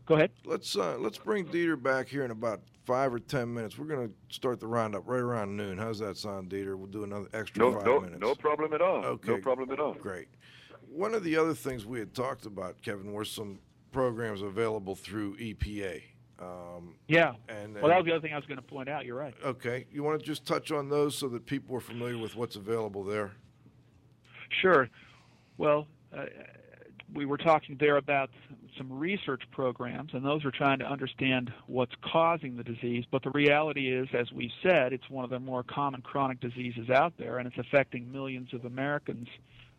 go 0.06 0.14
ahead. 0.14 0.30
Let's 0.44 0.76
uh, 0.76 0.96
let's 0.98 1.18
bring 1.18 1.46
Dieter 1.46 1.80
back 1.80 2.08
here 2.08 2.24
in 2.24 2.30
about 2.30 2.60
five 2.86 3.12
or 3.12 3.18
ten 3.18 3.52
minutes. 3.52 3.78
We're 3.78 3.86
going 3.86 4.08
to 4.08 4.14
start 4.34 4.60
the 4.60 4.68
roundup 4.68 5.02
right 5.08 5.20
around 5.20 5.56
noon. 5.56 5.76
How's 5.78 5.98
that 5.98 6.16
sound, 6.16 6.50
Dieter? 6.50 6.76
We'll 6.76 6.86
do 6.86 7.02
another 7.04 7.28
extra 7.32 7.64
No, 7.64 7.72
five 7.72 7.84
no, 7.86 8.00
minutes. 8.00 8.20
no 8.20 8.34
problem 8.36 8.72
at 8.72 8.80
all. 8.80 9.04
Okay. 9.04 9.32
No 9.32 9.38
problem 9.38 9.70
at 9.72 9.80
all. 9.80 9.94
Great. 9.94 10.28
One 10.88 11.14
of 11.14 11.24
the 11.24 11.36
other 11.36 11.54
things 11.54 11.84
we 11.84 11.98
had 11.98 12.14
talked 12.14 12.46
about, 12.46 12.80
Kevin, 12.82 13.12
were 13.12 13.24
some 13.24 13.58
programs 13.90 14.42
available 14.42 14.94
through 14.94 15.36
EPA. 15.38 16.02
Um, 16.38 16.94
Yeah. 17.08 17.34
and 17.48 17.74
Well, 17.74 17.88
that 17.88 17.96
was 17.96 18.04
the 18.06 18.12
other 18.12 18.20
thing 18.20 18.32
I 18.32 18.36
was 18.36 18.46
going 18.46 18.58
to 18.58 18.62
point 18.62 18.88
out. 18.88 19.04
You're 19.04 19.16
right. 19.18 19.34
okay, 19.44 19.86
you 19.92 20.02
want 20.02 20.20
to 20.20 20.24
just 20.26 20.46
touch 20.46 20.70
on 20.70 20.88
those 20.88 21.16
so 21.16 21.28
that 21.28 21.46
people 21.46 21.74
are 21.76 21.80
familiar 21.80 22.16
with 22.18 22.36
what's 22.36 22.56
available 22.56 23.02
there. 23.02 23.32
Sure. 24.62 24.88
Well, 25.56 25.86
uh, 26.16 26.26
we 27.12 27.26
were 27.26 27.38
talking 27.38 27.76
there 27.80 27.96
about 27.96 28.30
some 28.76 28.92
research 28.92 29.42
programs, 29.50 30.14
and 30.14 30.24
those 30.24 30.44
are 30.44 30.50
trying 30.50 30.78
to 30.78 30.84
understand 30.84 31.52
what's 31.66 31.94
causing 32.02 32.56
the 32.56 32.62
disease. 32.62 33.04
But 33.10 33.22
the 33.24 33.30
reality 33.30 33.92
is, 33.92 34.08
as 34.12 34.30
we 34.30 34.52
said, 34.62 34.92
it's 34.92 35.08
one 35.10 35.24
of 35.24 35.30
the 35.30 35.40
more 35.40 35.62
common 35.62 36.02
chronic 36.02 36.38
diseases 36.40 36.88
out 36.90 37.14
there, 37.18 37.38
and 37.38 37.48
it's 37.48 37.58
affecting 37.58 38.12
millions 38.12 38.54
of 38.54 38.64
Americans 38.64 39.26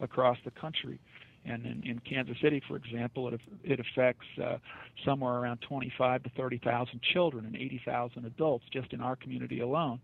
across 0.01 0.37
the 0.43 0.51
country. 0.51 0.99
And 1.45 1.65
in, 1.65 1.83
in 1.83 1.99
Kansas 1.99 2.37
City, 2.41 2.61
for 2.67 2.75
example, 2.75 3.33
it, 3.33 3.39
it 3.63 3.79
affects 3.79 4.25
uh, 4.43 4.57
somewhere 5.05 5.35
around 5.35 5.61
25 5.61 6.23
to 6.23 6.29
30,000 6.29 7.01
children 7.01 7.45
and 7.45 7.55
80,000 7.55 8.25
adults 8.25 8.65
just 8.71 8.93
in 8.93 9.01
our 9.01 9.15
community 9.15 9.61
alone. 9.61 9.99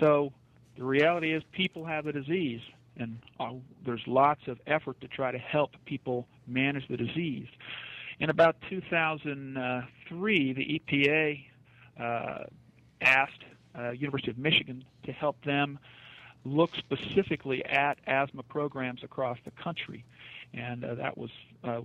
So 0.00 0.32
the 0.76 0.84
reality 0.84 1.32
is, 1.32 1.42
people 1.52 1.84
have 1.84 2.04
the 2.04 2.12
disease, 2.12 2.60
and 2.96 3.18
uh, 3.38 3.50
there's 3.84 4.02
lots 4.06 4.40
of 4.48 4.58
effort 4.66 5.00
to 5.02 5.08
try 5.08 5.30
to 5.30 5.38
help 5.38 5.72
people 5.84 6.26
manage 6.46 6.88
the 6.88 6.96
disease. 6.96 7.46
In 8.20 8.30
about 8.30 8.56
2003, 8.70 10.52
the 10.52 10.80
EPA 10.80 11.44
uh, 12.00 12.44
asked 13.00 13.44
uh, 13.78 13.90
University 13.90 14.30
of 14.30 14.38
Michigan 14.38 14.84
to 15.04 15.12
help 15.12 15.42
them 15.44 15.78
look 16.44 16.70
specifically 16.76 17.64
at 17.64 17.98
asthma 18.06 18.42
programs 18.42 19.02
across 19.02 19.38
the 19.44 19.50
country, 19.52 20.04
and 20.56 20.84
uh, 20.84 20.94
that 20.94 21.16
was 21.16 21.30
uh, 21.62 21.80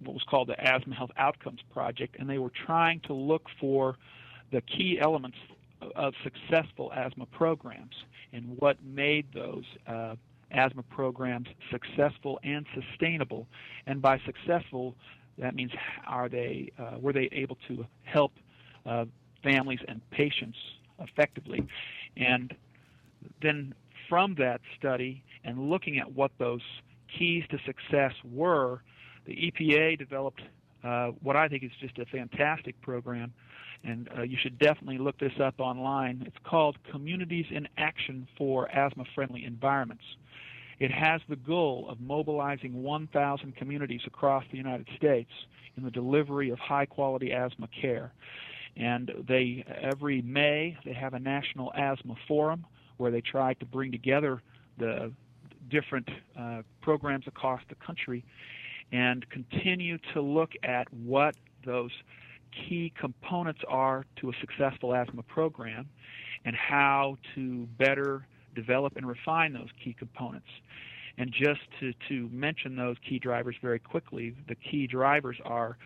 what 0.00 0.14
was 0.14 0.22
called 0.28 0.48
the 0.48 0.60
Asthma 0.60 0.94
Health 0.94 1.12
Outcomes 1.16 1.60
Project, 1.72 2.16
and 2.18 2.28
they 2.28 2.38
were 2.38 2.52
trying 2.66 3.00
to 3.00 3.12
look 3.12 3.46
for 3.60 3.96
the 4.50 4.60
key 4.62 4.98
elements 5.00 5.38
of 5.96 6.14
successful 6.22 6.92
asthma 6.92 7.26
programs 7.26 7.94
and 8.32 8.56
what 8.58 8.76
made 8.84 9.26
those 9.32 9.64
uh, 9.86 10.14
asthma 10.50 10.82
programs 10.84 11.48
successful 11.70 12.38
and 12.44 12.66
sustainable. 12.74 13.46
And 13.86 14.00
by 14.00 14.20
successful, 14.24 14.94
that 15.38 15.54
means 15.54 15.72
are 16.06 16.28
they 16.28 16.72
uh, 16.78 16.98
were 17.00 17.12
they 17.12 17.28
able 17.32 17.58
to 17.68 17.86
help 18.04 18.32
uh, 18.86 19.06
families 19.42 19.80
and 19.88 20.00
patients 20.10 20.58
effectively? 20.98 21.66
And 22.16 22.54
then 23.40 23.74
from 24.08 24.34
that 24.36 24.60
study 24.78 25.22
and 25.44 25.70
looking 25.70 25.98
at 25.98 26.12
what 26.12 26.30
those 26.38 26.60
keys 27.18 27.44
to 27.50 27.58
success 27.64 28.12
were, 28.24 28.82
the 29.26 29.32
EPA 29.32 29.98
developed 29.98 30.42
uh, 30.84 31.08
what 31.22 31.36
I 31.36 31.48
think 31.48 31.62
is 31.62 31.70
just 31.80 31.98
a 31.98 32.06
fantastic 32.06 32.80
program, 32.80 33.32
and 33.84 34.08
uh, 34.16 34.22
you 34.22 34.36
should 34.40 34.58
definitely 34.58 34.98
look 34.98 35.18
this 35.18 35.32
up 35.40 35.54
online. 35.58 36.24
It's 36.26 36.36
called 36.44 36.76
Communities 36.90 37.46
in 37.50 37.68
Action 37.76 38.26
for 38.36 38.68
Asthma 38.70 39.04
Friendly 39.14 39.44
Environments. 39.44 40.04
It 40.78 40.90
has 40.90 41.20
the 41.28 41.36
goal 41.36 41.86
of 41.88 42.00
mobilizing 42.00 42.82
1,000 42.82 43.54
communities 43.54 44.00
across 44.06 44.44
the 44.50 44.56
United 44.56 44.88
States 44.96 45.30
in 45.76 45.84
the 45.84 45.90
delivery 45.90 46.50
of 46.50 46.58
high 46.58 46.86
quality 46.86 47.32
asthma 47.32 47.68
care. 47.80 48.12
And 48.76 49.12
they 49.28 49.64
every 49.80 50.22
May 50.22 50.76
they 50.84 50.94
have 50.94 51.14
a 51.14 51.20
national 51.20 51.72
asthma 51.74 52.16
forum 52.26 52.66
where 52.96 53.10
they 53.10 53.20
try 53.20 53.54
to 53.54 53.66
bring 53.66 53.92
together 53.92 54.42
the 54.78 55.12
different 55.72 56.08
uh, 56.38 56.62
programs 56.82 57.26
across 57.26 57.60
the 57.68 57.74
country 57.74 58.24
and 58.92 59.28
continue 59.30 59.98
to 60.12 60.20
look 60.20 60.50
at 60.62 60.92
what 60.92 61.34
those 61.64 61.90
key 62.52 62.92
components 62.98 63.60
are 63.66 64.04
to 64.16 64.28
a 64.28 64.32
successful 64.40 64.94
asthma 64.94 65.22
program 65.22 65.88
and 66.44 66.54
how 66.54 67.16
to 67.34 67.66
better 67.78 68.26
develop 68.54 68.96
and 68.96 69.08
refine 69.08 69.52
those 69.54 69.70
key 69.82 69.94
components. 69.98 70.48
And 71.16 71.32
just 71.32 71.60
to, 71.80 71.92
to 72.08 72.28
mention 72.30 72.76
those 72.76 72.96
key 73.08 73.18
drivers 73.18 73.56
very 73.62 73.78
quickly, 73.78 74.34
the 74.48 74.54
key 74.54 74.86
drivers 74.86 75.38
are 75.44 75.78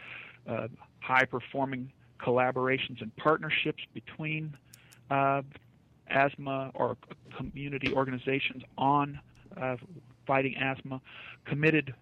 uh, 0.48 0.68
high 1.00 1.24
performing 1.24 1.92
collaborations 2.18 3.00
and 3.02 3.14
partnerships 3.16 3.82
between 3.94 4.56
uh, 5.10 5.42
asthma 6.08 6.70
or 6.74 6.96
community 7.36 7.92
organizations 7.92 8.62
on 8.78 9.20
uh, 9.60 9.76
fighting 10.26 10.56
asthma, 10.56 11.00
committed 11.44 11.94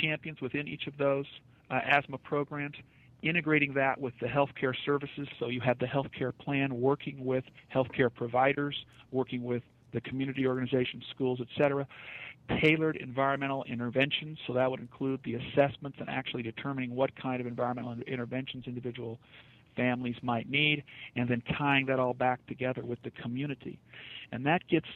champions 0.00 0.40
within 0.40 0.66
each 0.68 0.86
of 0.86 0.96
those 0.96 1.26
uh, 1.70 1.80
asthma 1.84 2.18
programs, 2.18 2.76
integrating 3.22 3.74
that 3.74 4.00
with 4.00 4.14
the 4.20 4.26
healthcare 4.26 4.74
services. 4.84 5.26
So 5.38 5.48
you 5.48 5.60
have 5.60 5.78
the 5.78 5.86
healthcare 5.86 6.32
plan 6.36 6.80
working 6.80 7.24
with 7.24 7.44
healthcare 7.74 8.12
providers, 8.12 8.76
working 9.12 9.42
with 9.44 9.62
the 9.92 10.00
community 10.00 10.46
organizations, 10.46 11.04
schools, 11.14 11.38
et 11.40 11.48
cetera. 11.56 11.86
Tailored 12.60 12.96
environmental 12.96 13.64
interventions, 13.64 14.38
so 14.46 14.52
that 14.52 14.70
would 14.70 14.80
include 14.80 15.20
the 15.24 15.36
assessments 15.36 15.96
and 15.98 16.10
actually 16.10 16.42
determining 16.42 16.94
what 16.94 17.10
kind 17.16 17.40
of 17.40 17.46
environmental 17.46 17.96
interventions 18.06 18.64
individual 18.66 19.18
families 19.76 20.16
might 20.22 20.48
need, 20.48 20.84
and 21.16 21.26
then 21.28 21.42
tying 21.56 21.86
that 21.86 21.98
all 21.98 22.12
back 22.12 22.44
together 22.46 22.84
with 22.84 23.00
the 23.02 23.10
community. 23.12 23.78
And 24.30 24.44
that 24.44 24.60
gets 24.68 24.86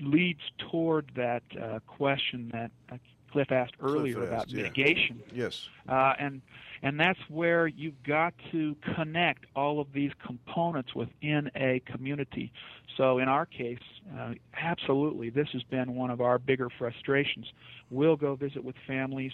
leads 0.00 0.40
toward 0.70 1.10
that 1.16 1.42
uh, 1.60 1.80
question 1.86 2.50
that 2.52 2.70
uh, 2.92 2.96
Cliff 3.30 3.52
asked 3.52 3.74
earlier 3.82 4.22
asked, 4.22 4.28
about 4.28 4.50
yeah. 4.50 4.62
mitigation. 4.62 5.22
Yes. 5.34 5.68
Uh, 5.88 6.14
and 6.18 6.42
and 6.82 7.00
that's 7.00 7.18
where 7.28 7.66
you've 7.66 8.02
got 8.02 8.34
to 8.52 8.76
connect 8.94 9.46
all 9.56 9.80
of 9.80 9.92
these 9.92 10.12
components 10.24 10.94
within 10.94 11.50
a 11.56 11.80
community. 11.86 12.52
So 12.96 13.18
in 13.18 13.28
our 13.28 13.46
case, 13.46 13.78
uh, 14.18 14.34
absolutely, 14.56 15.30
this 15.30 15.48
has 15.52 15.62
been 15.64 15.94
one 15.94 16.10
of 16.10 16.20
our 16.20 16.38
bigger 16.38 16.68
frustrations. 16.78 17.46
We'll 17.90 18.16
go 18.16 18.36
visit 18.36 18.62
with 18.62 18.76
families, 18.86 19.32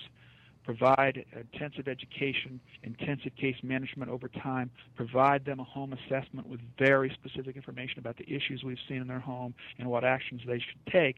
provide 0.64 1.24
intensive 1.34 1.88
education, 1.88 2.60
intensive 2.82 3.34
case 3.36 3.56
management 3.62 4.10
over 4.10 4.28
time, 4.28 4.70
provide 4.96 5.44
them 5.44 5.60
a 5.60 5.64
home 5.64 5.92
assessment 5.92 6.48
with 6.48 6.60
very 6.78 7.10
specific 7.10 7.56
information 7.56 7.98
about 7.98 8.16
the 8.16 8.24
issues 8.24 8.62
we've 8.64 8.78
seen 8.88 8.98
in 8.98 9.06
their 9.06 9.20
home 9.20 9.54
and 9.78 9.88
what 9.88 10.04
actions 10.04 10.40
they 10.46 10.58
should 10.58 10.92
take. 10.92 11.16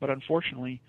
But 0.00 0.10
unfortunately, 0.10 0.80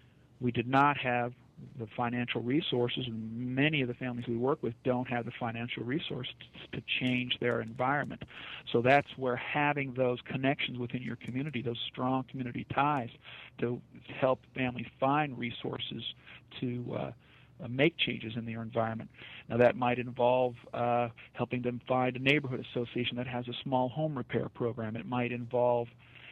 we 0.42 0.52
did 0.52 0.68
not 0.68 0.98
have 0.98 1.34
the 1.80 1.88
financial 1.96 2.42
resources, 2.42 3.06
and 3.08 3.56
many 3.56 3.82
of 3.82 3.88
the 3.88 3.94
families 3.94 4.26
we 4.28 4.36
work 4.36 4.62
with 4.62 4.74
don't 4.84 5.08
have 5.08 5.26
the 5.26 5.32
financial 5.40 5.84
resources 5.84 6.34
to 6.72 6.82
change 7.00 7.38
their 7.40 7.62
environment. 7.62 8.24
So 8.72 8.82
that's 8.82 9.08
where 9.18 9.36
having 9.36 9.94
those 9.94 10.20
connections 10.26 10.78
within 10.78 11.02
your 11.02 11.16
community, 11.18 11.62
those 11.62 11.80
strong 11.92 12.26
community 12.30 12.66
ties, 12.74 13.10
to 13.60 13.80
help 14.20 14.42
families 14.56 14.88
find 15.00 15.38
resources 15.38 16.04
to 16.60 16.96
uh, 16.98 17.12
make 17.70 17.98
changes 17.98 18.34
in 18.36 18.46
their 18.46 18.62
environment. 18.62 19.10
Now, 19.50 19.58
that 19.58 19.76
might 19.76 20.00
involve 20.00 20.56
uh, 20.74 21.10
helping 21.34 21.62
them 21.62 21.82
find 21.88 22.16
a 22.16 22.20
neighborhood 22.20 22.66
association 22.72 23.18
that 23.18 23.28
has 23.28 23.48
a 23.48 23.54
small 23.64 23.90
home 23.90 24.18
repair 24.18 24.50
program. 24.50 24.96
It 24.96 25.06
might 25.06 25.32
involve 25.32 25.88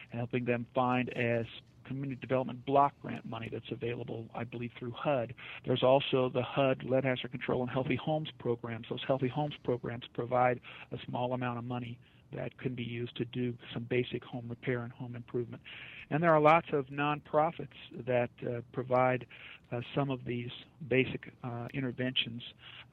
helping 0.09 0.45
them 0.45 0.65
find 0.73 1.09
a 1.09 1.45
community 1.85 2.19
development 2.21 2.65
block 2.65 2.93
grant 3.01 3.25
money 3.25 3.49
that's 3.51 3.69
available, 3.71 4.25
I 4.35 4.43
believe, 4.43 4.71
through 4.77 4.91
HUD. 4.91 5.33
There's 5.65 5.83
also 5.83 6.29
the 6.33 6.41
HUD 6.41 6.83
Lead 6.83 7.03
Hazard 7.03 7.31
Control 7.31 7.61
and 7.61 7.69
Healthy 7.69 7.97
Homes 7.97 8.29
programs. 8.39 8.87
Those 8.89 9.03
Healthy 9.05 9.27
Homes 9.27 9.55
programs 9.63 10.03
provide 10.13 10.59
a 10.91 10.97
small 11.07 11.33
amount 11.33 11.59
of 11.59 11.65
money 11.65 11.97
that 12.33 12.57
can 12.57 12.73
be 12.75 12.83
used 12.83 13.15
to 13.17 13.25
do 13.25 13.53
some 13.73 13.83
basic 13.83 14.23
home 14.23 14.45
repair 14.47 14.81
and 14.81 14.91
home 14.93 15.15
improvement. 15.15 15.61
And 16.09 16.21
there 16.21 16.33
are 16.33 16.41
lots 16.41 16.67
of 16.73 16.87
nonprofits 16.87 17.67
that 18.05 18.29
uh, 18.45 18.61
provide 18.73 19.25
uh, 19.71 19.79
some 19.95 20.09
of 20.09 20.25
these 20.25 20.49
basic 20.89 21.31
uh, 21.43 21.67
interventions 21.73 22.43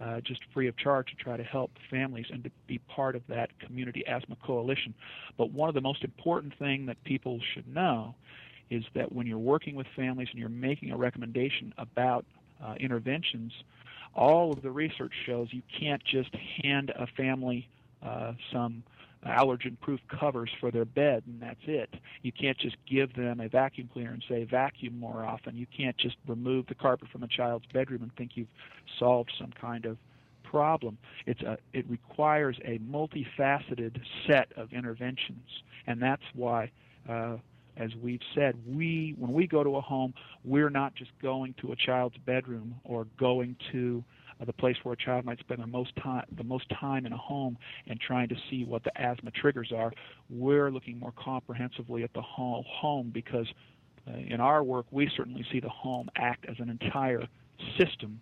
uh, 0.00 0.20
just 0.20 0.40
free 0.54 0.68
of 0.68 0.76
charge 0.76 1.08
to 1.08 1.16
try 1.16 1.36
to 1.36 1.42
help 1.42 1.72
families 1.90 2.26
and 2.30 2.44
to 2.44 2.50
be 2.68 2.78
part 2.78 3.16
of 3.16 3.22
that 3.28 3.50
community 3.58 4.04
asthma 4.06 4.36
coalition. 4.44 4.94
But 5.36 5.50
one 5.50 5.68
of 5.68 5.74
the 5.74 5.80
most 5.80 6.04
important 6.04 6.56
thing 6.58 6.86
that 6.86 7.02
people 7.02 7.40
should 7.54 7.66
know 7.66 8.14
is 8.70 8.84
that 8.94 9.10
when 9.12 9.26
you're 9.26 9.38
working 9.38 9.74
with 9.74 9.86
families 9.96 10.28
and 10.30 10.38
you're 10.38 10.48
making 10.48 10.92
a 10.92 10.96
recommendation 10.96 11.74
about 11.78 12.24
uh, 12.64 12.74
interventions, 12.78 13.52
all 14.14 14.52
of 14.52 14.62
the 14.62 14.70
research 14.70 15.12
shows 15.26 15.48
you 15.50 15.62
can't 15.80 16.02
just 16.04 16.30
hand 16.62 16.92
a 16.96 17.06
family 17.16 17.68
uh, 18.02 18.32
some 18.52 18.82
allergen 19.26 19.78
proof 19.80 20.00
covers 20.08 20.50
for 20.60 20.70
their 20.70 20.84
bed 20.84 21.22
and 21.26 21.40
that's 21.40 21.60
it. 21.66 21.94
You 22.22 22.32
can't 22.32 22.58
just 22.58 22.76
give 22.88 23.14
them 23.14 23.40
a 23.40 23.48
vacuum 23.48 23.88
cleaner 23.92 24.12
and 24.12 24.24
say 24.28 24.44
vacuum 24.44 24.98
more 24.98 25.24
often. 25.24 25.56
You 25.56 25.66
can't 25.76 25.96
just 25.96 26.16
remove 26.26 26.66
the 26.66 26.74
carpet 26.74 27.08
from 27.10 27.22
a 27.22 27.28
child's 27.28 27.66
bedroom 27.72 28.02
and 28.02 28.14
think 28.16 28.32
you've 28.34 28.48
solved 28.98 29.32
some 29.38 29.52
kind 29.60 29.84
of 29.84 29.98
problem. 30.44 30.98
It's 31.26 31.42
a 31.42 31.58
it 31.72 31.88
requires 31.88 32.58
a 32.64 32.78
multifaceted 32.78 34.00
set 34.26 34.52
of 34.56 34.72
interventions 34.72 35.62
and 35.86 36.00
that's 36.00 36.22
why 36.34 36.70
uh, 37.08 37.36
as 37.78 37.94
we've 38.02 38.20
said, 38.34 38.56
we 38.66 39.14
when 39.18 39.32
we 39.32 39.46
go 39.46 39.62
to 39.62 39.76
a 39.76 39.80
home, 39.80 40.12
we're 40.44 40.70
not 40.70 40.94
just 40.94 41.12
going 41.22 41.54
to 41.60 41.72
a 41.72 41.76
child's 41.76 42.16
bedroom 42.18 42.74
or 42.84 43.06
going 43.18 43.56
to 43.72 44.04
uh, 44.40 44.44
the 44.44 44.52
place 44.52 44.76
where 44.82 44.92
a 44.92 44.96
child 44.96 45.24
might 45.24 45.38
spend 45.40 45.62
the 45.62 45.66
most 45.66 45.94
time 45.96 46.24
the 46.36 46.44
most 46.44 46.66
time 46.80 47.06
in 47.06 47.12
a 47.12 47.16
home 47.16 47.56
and 47.86 48.00
trying 48.00 48.28
to 48.28 48.36
see 48.50 48.64
what 48.64 48.84
the 48.84 49.00
asthma 49.00 49.30
triggers 49.30 49.72
are. 49.74 49.92
We're 50.30 50.70
looking 50.70 50.98
more 50.98 51.12
comprehensively 51.12 52.02
at 52.02 52.12
the 52.14 52.22
whole 52.22 52.64
home 52.68 53.10
because 53.12 53.46
uh, 54.06 54.16
in 54.16 54.40
our 54.40 54.62
work 54.62 54.86
we 54.90 55.10
certainly 55.16 55.44
see 55.52 55.60
the 55.60 55.68
home 55.68 56.08
act 56.16 56.46
as 56.48 56.56
an 56.58 56.70
entire 56.70 57.24
system. 57.78 58.20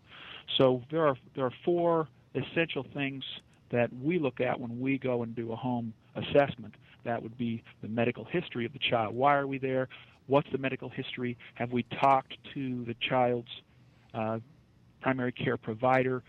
So 0.59 0.83
there 0.91 1.07
are 1.07 1.17
there 1.35 1.45
are 1.45 1.53
four 1.65 2.09
essential 2.35 2.87
things 2.95 3.25
that 3.71 3.91
we 4.03 4.19
look 4.19 4.41
at 4.41 4.59
when 4.59 4.79
we 4.81 4.99
go 4.99 5.23
and 5.23 5.35
do 5.35 5.53
a 5.53 5.57
home 5.57 5.93
assessment. 6.15 6.75
That 7.05 7.23
would 7.23 7.37
be 7.37 7.63
the 7.83 7.89
medical 7.89 8.25
history 8.25 8.65
of 8.65 8.73
the 8.73 8.79
child. 8.79 9.15
Why 9.15 9.35
are 9.35 9.47
we 9.47 9.59
there? 9.59 9.89
What's 10.27 10.51
the 10.51 10.59
medical 10.59 10.89
history? 10.89 11.37
Have 11.55 11.73
we 11.73 11.85
talked 12.01 12.37
to 12.55 12.85
the 12.85 12.95
child's 13.09 13.49
uh, 14.13 14.39
primary 15.01 15.33
care 15.33 15.57
provider? 15.57 16.23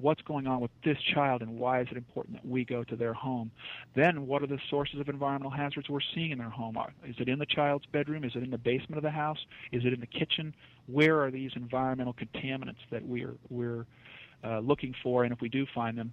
What's 0.00 0.22
going 0.22 0.46
on 0.46 0.60
with 0.60 0.70
this 0.84 0.96
child 1.14 1.42
and 1.42 1.58
why 1.58 1.80
is 1.80 1.88
it 1.90 1.96
important 1.96 2.36
that 2.36 2.46
we 2.46 2.64
go 2.64 2.82
to 2.84 2.96
their 2.96 3.12
home? 3.12 3.50
Then, 3.94 4.26
what 4.26 4.42
are 4.42 4.46
the 4.46 4.58
sources 4.70 5.00
of 5.00 5.08
environmental 5.08 5.50
hazards 5.50 5.88
we're 5.88 6.00
seeing 6.14 6.30
in 6.30 6.38
their 6.38 6.48
home? 6.48 6.78
Is 7.06 7.16
it 7.18 7.28
in 7.28 7.38
the 7.38 7.46
child's 7.46 7.84
bedroom? 7.86 8.24
Is 8.24 8.34
it 8.34 8.42
in 8.42 8.50
the 8.50 8.58
basement 8.58 8.96
of 8.96 9.02
the 9.02 9.10
house? 9.10 9.44
Is 9.70 9.84
it 9.84 9.92
in 9.92 10.00
the 10.00 10.06
kitchen? 10.06 10.54
Where 10.86 11.22
are 11.22 11.30
these 11.30 11.52
environmental 11.56 12.14
contaminants 12.14 12.80
that 12.90 13.06
we're, 13.06 13.34
we're 13.50 13.86
uh, 14.42 14.60
looking 14.60 14.94
for? 15.02 15.24
And 15.24 15.32
if 15.32 15.40
we 15.40 15.50
do 15.50 15.66
find 15.74 15.98
them, 15.98 16.12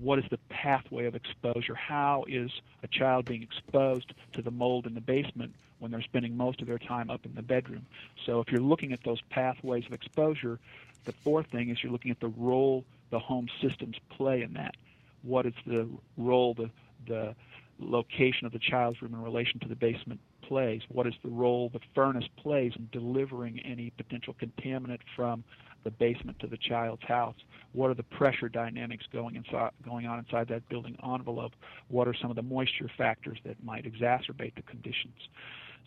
what 0.00 0.18
is 0.18 0.24
the 0.30 0.38
pathway 0.48 1.06
of 1.06 1.14
exposure? 1.14 1.74
How 1.74 2.24
is 2.28 2.50
a 2.82 2.88
child 2.88 3.24
being 3.24 3.42
exposed 3.42 4.12
to 4.32 4.42
the 4.42 4.50
mold 4.50 4.86
in 4.86 4.94
the 4.94 5.00
basement 5.00 5.54
when 5.78 5.90
they're 5.90 6.02
spending 6.02 6.36
most 6.36 6.60
of 6.60 6.66
their 6.66 6.78
time 6.78 7.10
up 7.10 7.24
in 7.24 7.34
the 7.34 7.42
bedroom? 7.42 7.86
So 8.24 8.40
if 8.40 8.50
you're 8.50 8.60
looking 8.60 8.92
at 8.92 9.02
those 9.04 9.20
pathways 9.30 9.86
of 9.86 9.92
exposure, 9.92 10.58
the 11.04 11.12
fourth 11.24 11.46
thing 11.48 11.70
is 11.70 11.82
you're 11.82 11.92
looking 11.92 12.10
at 12.10 12.20
the 12.20 12.28
role 12.28 12.84
the 13.10 13.18
home 13.18 13.48
systems 13.60 13.96
play 14.10 14.42
in 14.42 14.54
that. 14.54 14.74
What 15.22 15.46
is 15.46 15.54
the 15.66 15.88
role 16.16 16.54
the 16.54 16.70
the 17.06 17.34
location 17.78 18.46
of 18.46 18.52
the 18.52 18.58
child's 18.58 19.00
room 19.02 19.14
in 19.14 19.22
relation 19.22 19.60
to 19.60 19.68
the 19.68 19.76
basement 19.76 20.20
plays? 20.42 20.82
What 20.88 21.06
is 21.06 21.14
the 21.22 21.28
role 21.28 21.68
the 21.68 21.80
furnace 21.94 22.28
plays 22.36 22.72
in 22.76 22.88
delivering 22.90 23.60
any 23.60 23.90
potential 23.90 24.34
contaminant 24.40 25.00
from 25.14 25.44
the 25.84 25.90
basement 25.90 26.38
to 26.40 26.46
the 26.46 26.56
child's 26.56 27.02
house? 27.02 27.36
What 27.72 27.90
are 27.90 27.94
the 27.94 28.02
pressure 28.02 28.48
dynamics 28.48 29.04
going 29.12 29.36
inside, 29.36 29.72
going 29.84 30.06
on 30.06 30.18
inside 30.18 30.48
that 30.48 30.68
building 30.68 30.96
envelope? 31.04 31.52
What 31.88 32.08
are 32.08 32.14
some 32.14 32.30
of 32.30 32.36
the 32.36 32.42
moisture 32.42 32.90
factors 32.96 33.38
that 33.44 33.62
might 33.62 33.84
exacerbate 33.84 34.54
the 34.54 34.62
conditions? 34.62 35.28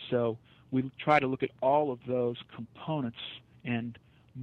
So 0.09 0.37
we 0.71 0.89
try 0.99 1.19
to 1.19 1.27
look 1.27 1.43
at 1.43 1.51
all 1.61 1.91
of 1.91 1.99
those 2.07 2.37
components, 2.55 3.17
and 3.65 3.97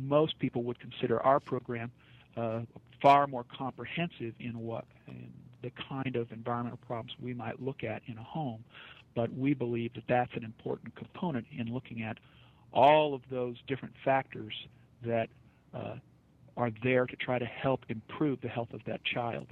most 0.05 0.39
people 0.39 0.63
would 0.65 0.79
consider 0.79 1.21
our 1.23 1.41
program 1.41 1.91
uh, 2.37 2.61
far 3.01 3.27
more 3.27 3.45
comprehensive 3.45 4.35
in 4.39 4.59
what 4.59 4.85
in 5.09 5.33
the 5.63 5.71
kind 5.89 6.17
of 6.17 6.31
environmental 6.33 6.79
problems 6.87 7.13
we 7.21 7.35
might 7.35 7.61
look 7.63 7.83
at 7.83 8.03
in 8.07 8.19
a 8.19 8.23
home. 8.23 8.63
But 9.15 9.33
we 9.33 9.55
believe 9.55 9.95
that 9.95 10.05
that's 10.07 10.35
an 10.35 10.45
important 10.45 10.95
component 10.95 11.47
in 11.57 11.73
looking 11.73 12.03
at 12.03 12.19
all 12.73 13.15
of 13.15 13.23
those 13.31 13.57
different 13.67 13.95
factors 14.05 14.53
that 15.03 15.31
uh, 15.75 15.95
are 16.57 16.71
there 16.83 17.07
to 17.07 17.17
try 17.17 17.39
to 17.39 17.47
help 17.47 17.85
improve 17.89 18.41
the 18.43 18.49
health 18.49 18.73
of 18.75 18.85
that 18.85 19.03
child. 19.05 19.47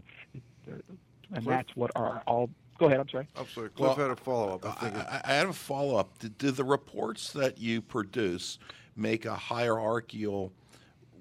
And 0.66 1.46
that's 1.46 1.74
what 1.74 1.90
our 1.96 2.22
all. 2.26 2.50
Go 2.78 2.86
ahead. 2.86 3.00
I'm 3.00 3.08
sorry. 3.08 3.28
I'm 3.36 3.48
sorry. 3.48 3.70
Cliff 3.70 3.96
Well, 3.96 4.08
had 4.08 4.10
a 4.10 4.16
follow 4.16 4.54
up. 4.54 4.66
I 4.66 4.72
think. 4.72 4.96
I, 4.96 5.20
I 5.24 5.32
have 5.34 5.48
a 5.48 5.52
follow 5.52 5.96
up. 5.96 6.18
Do, 6.18 6.28
do 6.28 6.50
the 6.50 6.64
reports 6.64 7.32
that 7.32 7.58
you 7.58 7.80
produce 7.80 8.58
make 8.96 9.24
a 9.24 9.34
hierarchical 9.34 10.52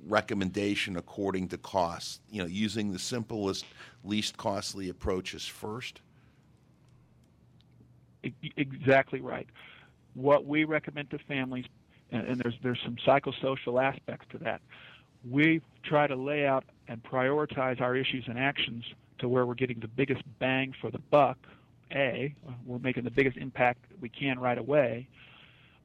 recommendation 0.07 0.97
according 0.97 1.47
to 1.49 1.57
cost? 1.57 2.21
You 2.29 2.41
know, 2.41 2.47
using 2.47 2.91
the 2.91 2.99
simplest, 2.99 3.65
least 4.03 4.37
costly 4.37 4.89
approaches 4.89 5.45
first. 5.45 6.01
Exactly 8.55 9.19
right. 9.19 9.47
What 10.13 10.45
we 10.45 10.63
recommend 10.63 11.09
to 11.09 11.19
families, 11.19 11.65
and 12.11 12.39
there's 12.41 12.55
there's 12.63 12.79
some 12.83 12.95
psychosocial 13.05 13.83
aspects 13.83 14.25
to 14.31 14.37
that. 14.39 14.61
We 15.29 15.61
try 15.83 16.07
to 16.07 16.15
lay 16.15 16.45
out 16.45 16.63
and 16.87 17.01
prioritize 17.03 17.81
our 17.81 17.95
issues 17.95 18.25
and 18.27 18.37
actions 18.37 18.85
to 19.19 19.27
where 19.27 19.45
we're 19.45 19.55
getting 19.55 19.79
the 19.79 19.87
biggest 19.87 20.21
bang 20.39 20.73
for 20.79 20.91
the 20.91 20.99
buck. 20.99 21.37
A, 21.91 22.33
we're 22.65 22.79
making 22.79 23.03
the 23.03 23.11
biggest 23.11 23.37
impact 23.37 23.85
we 24.01 24.09
can 24.09 24.39
right 24.39 24.57
away, 24.57 25.07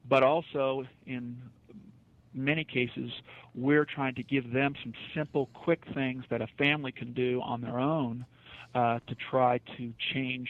but 0.07 0.23
also 0.23 0.85
in 1.05 1.37
many 2.33 2.63
cases 2.63 3.11
we're 3.55 3.85
trying 3.85 4.15
to 4.15 4.23
give 4.23 4.51
them 4.51 4.75
some 4.83 4.93
simple, 5.15 5.49
quick 5.53 5.83
things 5.93 6.23
that 6.29 6.41
a 6.41 6.47
family 6.57 6.91
can 6.91 7.13
do 7.13 7.41
on 7.41 7.61
their 7.61 7.79
own 7.79 8.25
uh, 8.75 8.99
to 9.07 9.15
try 9.15 9.59
to 9.77 9.93
change 10.13 10.49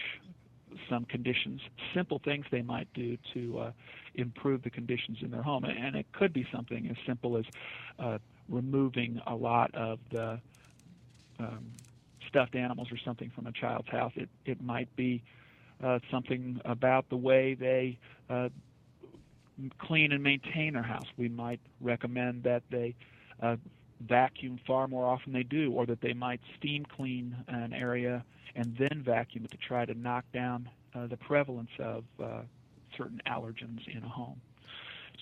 some 0.90 1.06
conditions, 1.06 1.62
simple 1.94 2.20
things 2.24 2.46
they 2.52 2.62
might 2.62 2.88
do 2.94 3.18
to 3.34 3.60
uh, 3.60 3.72
improve 4.16 4.62
the 4.64 4.70
conditions 4.70 5.18
in 5.22 5.32
their 5.32 5.42
home. 5.42 5.64
And 5.64 5.96
it 5.96 6.06
could 6.14 6.34
be 6.34 6.46
something 6.52 6.88
as 6.90 6.98
simple 7.06 7.38
as 7.38 7.46
uh, 7.98 8.18
removing 8.48 9.22
a 9.26 9.36
lot 9.36 9.74
of 9.74 10.00
the 10.12 10.40
um, 11.40 11.72
stuffed 12.28 12.56
animals 12.56 12.90
or 12.92 12.98
something 12.98 13.32
from 13.34 13.48
a 13.48 13.52
child's 13.52 13.90
house. 13.90 14.12
It, 14.16 14.30
it 14.46 14.62
might 14.62 14.94
be 14.96 15.24
uh, 15.84 16.00
something 16.12 16.62
about 16.66 17.10
the 17.10 17.18
way 17.18 17.56
they 17.56 17.98
uh, 18.30 18.50
clean 19.80 20.12
and 20.12 20.24
maintain 20.24 20.74
their 20.74 20.84
house. 20.84 21.08
We 21.18 21.30
might 21.30 21.60
recommend 21.82 22.44
that 22.44 22.64
they 22.70 22.96
uh, 23.42 23.58
vacuum 24.02 24.60
far 24.66 24.88
more 24.88 25.06
often 25.06 25.34
than 25.34 25.42
they 25.42 25.48
do, 25.48 25.72
or 25.72 25.86
that 25.86 26.02
they 26.02 26.14
might 26.14 26.42
steam 26.58 26.86
clean 26.86 27.36
an 27.48 27.74
area 27.74 28.24
and 28.56 28.76
then 28.78 29.02
vacuum 29.04 29.46
it 29.46 29.52
to 29.52 29.58
try 29.58 29.86
to 29.86 29.94
knock 29.94 30.26
down 30.34 30.70
uh, 30.96 31.08
the 31.08 31.18
prevalence 31.18 31.70
of 31.80 32.04
uh, 32.22 32.42
certain 32.98 33.22
allergens 33.28 33.88
in 33.88 34.04
a 34.04 34.10
home. 34.10 34.40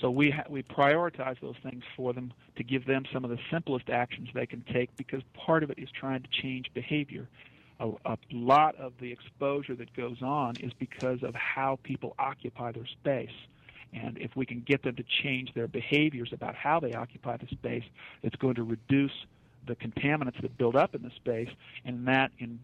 So 0.02 0.12
we 0.12 0.30
ha- 0.30 0.44
we 0.50 0.62
prioritize 0.64 1.40
those 1.42 1.56
things 1.64 1.84
for 1.96 2.14
them 2.14 2.32
to 2.56 2.64
give 2.64 2.86
them 2.86 3.06
some 3.12 3.24
of 3.24 3.32
the 3.32 3.40
simplest 3.52 3.90
actions 3.90 4.30
they 4.34 4.46
can 4.46 4.64
take 4.72 4.96
because 4.96 5.22
part 5.34 5.64
of 5.64 5.72
it 5.72 5.80
is 5.80 5.90
trying 5.92 6.22
to 6.22 6.30
change 6.42 6.72
behavior. 6.74 7.28
A, 7.80 7.90
a 8.06 8.18
lot 8.32 8.76
of 8.76 8.94
the 9.00 9.12
exposure 9.12 9.76
that 9.76 9.94
goes 9.96 10.22
on 10.22 10.56
is 10.58 10.72
because 10.80 11.24
of 11.24 11.34
how 11.36 11.80
people 11.84 12.16
occupy 12.20 12.72
their 12.72 12.86
space. 12.86 13.30
And 14.04 14.18
if 14.18 14.36
we 14.36 14.46
can 14.46 14.62
get 14.62 14.84
them 14.84 14.96
to 14.96 15.04
change 15.24 15.54
their 15.54 15.68
behaviors 15.68 16.30
about 16.32 16.56
how 16.56 16.80
they 16.80 16.94
occupy 16.94 17.38
the 17.38 17.48
space, 17.48 17.84
it's 18.24 18.36
going 18.36 18.56
to 18.56 18.64
reduce 18.64 19.26
the 19.66 19.76
contaminants 19.76 20.42
that 20.42 20.58
build 20.58 20.76
up 20.76 20.96
in 20.96 21.02
the 21.02 21.12
space, 21.12 21.50
and 21.86 22.08
that 22.08 22.32
in 22.40 22.60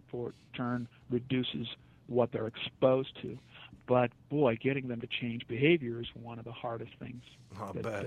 turn 0.54 0.88
reduces 1.10 1.68
what 2.08 2.32
they're 2.32 2.48
exposed 2.48 3.12
to. 3.22 3.38
But 3.86 4.12
boy, 4.30 4.58
getting 4.62 4.88
them 4.88 5.02
to 5.02 5.08
change 5.08 5.46
behavior 5.48 6.00
is 6.00 6.08
one 6.16 6.40
of 6.40 6.46
the 6.46 6.54
hardest 6.54 6.94
things 7.00 7.22
I'll 7.60 7.74
that 7.74 7.86
uh, 7.86 8.00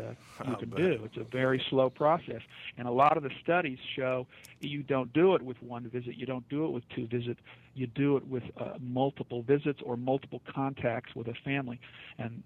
you 0.44 0.52
I'll 0.52 0.56
can 0.56 0.70
bet. 0.70 0.78
do. 0.78 1.00
It's 1.04 1.18
a 1.18 1.24
very 1.24 1.62
slow 1.68 1.90
process, 1.90 2.40
and 2.78 2.88
a 2.88 2.90
lot 2.90 3.18
of 3.18 3.22
the 3.22 3.30
studies 3.42 3.78
show 3.94 4.26
you 4.60 4.82
don't 4.82 5.12
do 5.12 5.34
it 5.34 5.42
with 5.42 5.62
one 5.62 5.84
visit, 5.90 6.16
you 6.16 6.24
don't 6.24 6.48
do 6.48 6.64
it 6.64 6.70
with 6.70 6.88
two 6.88 7.06
visits, 7.06 7.40
you 7.74 7.86
do 7.86 8.16
it 8.16 8.26
with 8.26 8.44
uh, 8.56 8.78
multiple 8.80 9.42
visits 9.42 9.80
or 9.84 9.98
multiple 9.98 10.40
contacts 10.50 11.14
with 11.14 11.28
a 11.28 11.34
family. 11.44 11.78
And 12.18 12.42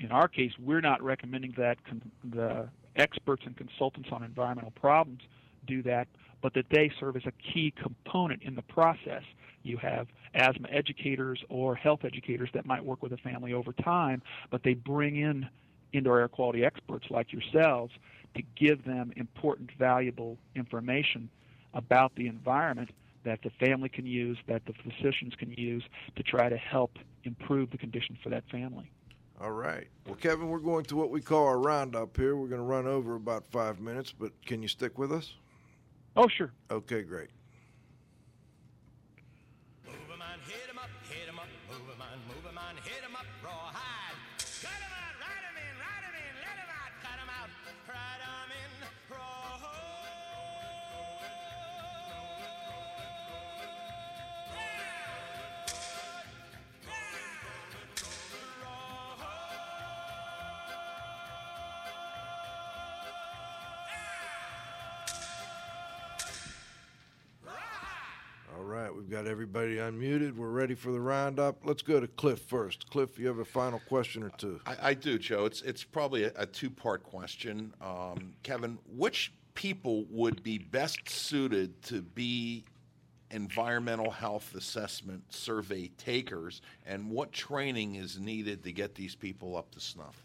in 0.00 0.10
our 0.10 0.28
case, 0.28 0.52
we're 0.58 0.80
not 0.80 1.02
recommending 1.02 1.54
that 1.56 1.82
con- 1.84 2.10
the 2.24 2.68
experts 2.96 3.42
and 3.46 3.56
consultants 3.56 4.08
on 4.12 4.22
environmental 4.22 4.72
problems 4.72 5.20
do 5.66 5.82
that, 5.82 6.08
but 6.42 6.54
that 6.54 6.66
they 6.70 6.90
serve 7.00 7.16
as 7.16 7.22
a 7.26 7.32
key 7.52 7.72
component 7.80 8.42
in 8.42 8.54
the 8.54 8.62
process. 8.62 9.22
You 9.62 9.78
have 9.78 10.08
asthma 10.34 10.68
educators 10.70 11.42
or 11.48 11.74
health 11.74 12.00
educators 12.04 12.50
that 12.54 12.66
might 12.66 12.84
work 12.84 13.02
with 13.02 13.12
a 13.12 13.16
family 13.18 13.54
over 13.54 13.72
time, 13.72 14.22
but 14.50 14.62
they 14.62 14.74
bring 14.74 15.16
in 15.16 15.48
indoor 15.92 16.20
air 16.20 16.28
quality 16.28 16.64
experts 16.64 17.06
like 17.10 17.32
yourselves 17.32 17.92
to 18.34 18.42
give 18.56 18.84
them 18.84 19.12
important, 19.16 19.70
valuable 19.78 20.36
information 20.54 21.30
about 21.72 22.12
the 22.16 22.26
environment 22.26 22.90
that 23.24 23.40
the 23.42 23.50
family 23.64 23.88
can 23.88 24.04
use, 24.04 24.36
that 24.48 24.62
the 24.66 24.74
physicians 24.82 25.34
can 25.38 25.50
use 25.52 25.82
to 26.16 26.22
try 26.22 26.48
to 26.48 26.56
help 26.56 26.98
improve 27.24 27.70
the 27.70 27.78
condition 27.78 28.18
for 28.22 28.28
that 28.28 28.44
family. 28.50 28.90
All 29.40 29.50
right. 29.50 29.88
Well, 30.06 30.14
Kevin, 30.14 30.48
we're 30.48 30.58
going 30.58 30.84
to 30.86 30.96
what 30.96 31.10
we 31.10 31.20
call 31.20 31.46
our 31.46 31.58
roundup 31.58 32.16
here. 32.16 32.36
We're 32.36 32.46
going 32.48 32.60
to 32.60 32.66
run 32.66 32.86
over 32.86 33.16
about 33.16 33.44
five 33.46 33.80
minutes, 33.80 34.12
but 34.12 34.32
can 34.46 34.62
you 34.62 34.68
stick 34.68 34.98
with 34.98 35.12
us? 35.12 35.34
Oh, 36.16 36.28
sure. 36.28 36.52
Okay, 36.70 37.02
great. 37.02 37.30
Right, 68.94 69.00
we've 69.00 69.10
got 69.10 69.26
everybody 69.26 69.76
unmuted. 69.76 70.36
We're 70.36 70.48
ready 70.48 70.74
for 70.74 70.92
the 70.92 71.00
roundup. 71.00 71.64
Let's 71.64 71.82
go 71.82 72.00
to 72.00 72.06
Cliff 72.06 72.40
first. 72.40 72.88
Cliff, 72.90 73.18
you 73.18 73.26
have 73.26 73.38
a 73.38 73.44
final 73.44 73.80
question 73.80 74.22
or 74.22 74.30
two? 74.30 74.60
I, 74.66 74.76
I 74.82 74.94
do, 74.94 75.18
Joe. 75.18 75.44
It's 75.46 75.62
it's 75.62 75.84
probably 75.84 76.24
a, 76.24 76.32
a 76.36 76.46
two 76.46 76.70
part 76.70 77.02
question. 77.02 77.72
Um, 77.80 78.34
Kevin, 78.42 78.78
which 78.96 79.32
people 79.54 80.04
would 80.10 80.42
be 80.42 80.58
best 80.58 81.08
suited 81.08 81.80
to 81.82 82.02
be 82.02 82.64
environmental 83.30 84.10
health 84.10 84.54
assessment 84.54 85.22
survey 85.32 85.88
takers, 85.98 86.62
and 86.86 87.10
what 87.10 87.32
training 87.32 87.96
is 87.96 88.18
needed 88.18 88.62
to 88.64 88.72
get 88.72 88.94
these 88.94 89.14
people 89.14 89.56
up 89.56 89.70
to 89.72 89.80
snuff? 89.80 90.23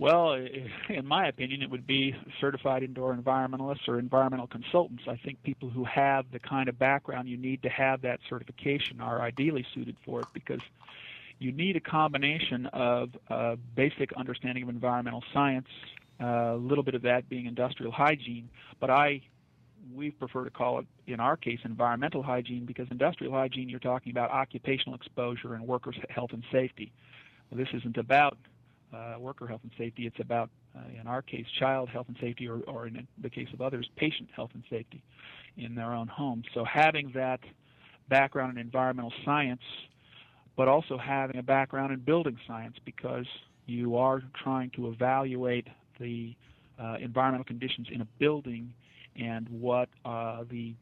Well, 0.00 0.32
in 0.88 1.06
my 1.06 1.28
opinion, 1.28 1.60
it 1.60 1.68
would 1.68 1.86
be 1.86 2.16
certified 2.40 2.82
indoor 2.82 3.14
environmentalists 3.14 3.86
or 3.86 3.98
environmental 3.98 4.46
consultants. 4.46 5.02
I 5.06 5.16
think 5.16 5.42
people 5.42 5.68
who 5.68 5.84
have 5.84 6.24
the 6.32 6.38
kind 6.38 6.70
of 6.70 6.78
background 6.78 7.28
you 7.28 7.36
need 7.36 7.62
to 7.64 7.68
have 7.68 8.00
that 8.00 8.20
certification 8.26 9.02
are 9.02 9.20
ideally 9.20 9.66
suited 9.74 9.98
for 10.02 10.20
it 10.20 10.26
because 10.32 10.62
you 11.38 11.52
need 11.52 11.76
a 11.76 11.80
combination 11.80 12.64
of 12.72 13.10
uh, 13.28 13.56
basic 13.74 14.14
understanding 14.14 14.62
of 14.62 14.70
environmental 14.70 15.22
science, 15.34 15.68
uh, 16.18 16.54
a 16.54 16.56
little 16.56 16.82
bit 16.82 16.94
of 16.94 17.02
that 17.02 17.28
being 17.28 17.44
industrial 17.44 17.92
hygiene, 17.92 18.48
but 18.80 18.88
I 18.88 19.20
we 19.94 20.10
prefer 20.12 20.44
to 20.44 20.50
call 20.50 20.78
it 20.78 20.86
in 21.08 21.20
our 21.20 21.36
case 21.36 21.58
environmental 21.64 22.22
hygiene 22.22 22.64
because 22.64 22.88
industrial 22.90 23.34
hygiene 23.34 23.68
you're 23.68 23.80
talking 23.80 24.12
about 24.12 24.30
occupational 24.30 24.94
exposure 24.94 25.52
and 25.52 25.66
workers 25.66 25.96
health 26.08 26.32
and 26.32 26.44
safety. 26.50 26.90
Well, 27.50 27.58
this 27.58 27.68
isn't 27.74 27.98
about 27.98 28.38
uh, 28.94 29.14
worker 29.18 29.46
health 29.46 29.60
and 29.62 29.72
safety. 29.78 30.06
It's 30.06 30.20
about, 30.20 30.50
uh, 30.76 31.00
in 31.00 31.06
our 31.06 31.22
case, 31.22 31.46
child 31.58 31.88
health 31.88 32.06
and 32.08 32.16
safety, 32.20 32.48
or, 32.48 32.60
or 32.66 32.86
in 32.86 33.06
the 33.20 33.30
case 33.30 33.48
of 33.52 33.60
others, 33.60 33.88
patient 33.96 34.28
health 34.34 34.50
and 34.54 34.62
safety 34.70 35.02
in 35.56 35.74
their 35.74 35.92
own 35.92 36.08
home. 36.08 36.42
So 36.54 36.64
having 36.64 37.12
that 37.14 37.40
background 38.08 38.52
in 38.52 38.58
environmental 38.58 39.12
science, 39.24 39.62
but 40.56 40.68
also 40.68 40.98
having 40.98 41.38
a 41.38 41.42
background 41.42 41.92
in 41.92 42.00
building 42.00 42.36
science 42.46 42.76
because 42.84 43.26
you 43.66 43.96
are 43.96 44.22
trying 44.42 44.70
to 44.70 44.88
evaluate 44.88 45.68
the 45.98 46.34
uh, 46.78 46.96
environmental 47.00 47.44
conditions 47.44 47.88
in 47.92 48.00
a 48.00 48.06
building 48.18 48.72
and 49.16 49.48
what 49.48 49.88
uh, 50.04 50.44
the 50.50 50.74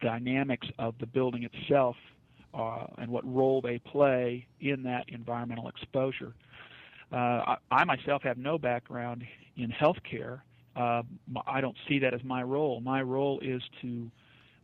dynamics 0.00 0.66
of 0.78 0.94
the 1.00 1.06
building 1.06 1.44
itself 1.44 1.96
uh, 2.52 2.86
and 2.98 3.10
what 3.10 3.24
role 3.24 3.60
they 3.60 3.78
play 3.78 4.46
in 4.60 4.82
that 4.82 5.04
environmental 5.08 5.68
exposure. 5.68 6.34
Uh, 7.12 7.16
I, 7.16 7.56
I 7.70 7.84
myself 7.84 8.22
have 8.22 8.38
no 8.38 8.58
background 8.58 9.24
in 9.56 9.70
healthcare. 9.70 10.40
Uh, 10.76 11.02
I 11.46 11.60
don't 11.60 11.76
see 11.88 12.00
that 12.00 12.14
as 12.14 12.24
my 12.24 12.42
role. 12.42 12.80
My 12.80 13.02
role 13.02 13.40
is 13.40 13.62
to 13.82 14.10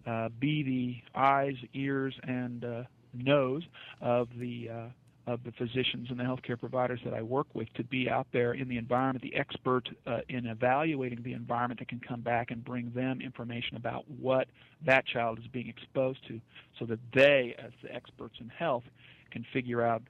uh, 0.07 0.29
be 0.41 0.63
the 0.63 1.19
eyes, 1.19 1.55
ears, 1.75 2.15
and 2.25 2.65
uh, 2.65 2.83
nose 3.15 3.63
of 4.01 4.29
the 4.39 4.69
uh, 4.69 4.87
of 5.27 5.45
the 5.45 5.53
physicians 5.53 6.09
and 6.11 6.19
the 6.19 6.25
healthcare 6.25 6.59
providers 6.59 6.99
that 7.05 7.15
I 7.15 7.23
work 7.23 7.47
with 7.55 7.69
to 7.75 7.85
be 7.85 8.09
out 8.11 8.27
there 8.33 8.55
in 8.55 8.69
the 8.69 8.79
environment, 8.79 9.23
the 9.23 9.37
expert 9.37 9.89
uh, 10.07 10.21
in 10.29 10.47
evaluating 10.47 11.23
the 11.23 11.35
environment 11.35 11.79
that 11.79 11.89
can 11.89 12.01
come 12.01 12.23
back 12.23 12.51
and 12.51 12.65
bring 12.65 12.91
them 12.95 13.21
information 13.21 13.77
about 13.77 14.05
what 14.09 14.49
that 14.85 15.07
child 15.07 15.39
is 15.39 15.47
being 15.47 15.69
exposed 15.69 16.27
to, 16.27 16.41
so 16.79 16.87
that 16.87 16.99
they, 17.15 17.55
as 17.59 17.71
the 17.83 17.95
experts 17.95 18.37
in 18.41 18.49
health, 18.49 18.83
can 19.31 19.47
figure 19.53 19.83
out 19.83 20.03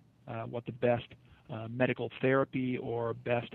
what 0.48 0.64
the 0.64 0.72
best 0.72 1.06
medical 1.68 2.10
therapy 2.20 2.78
or 2.78 3.14
best 3.14 3.52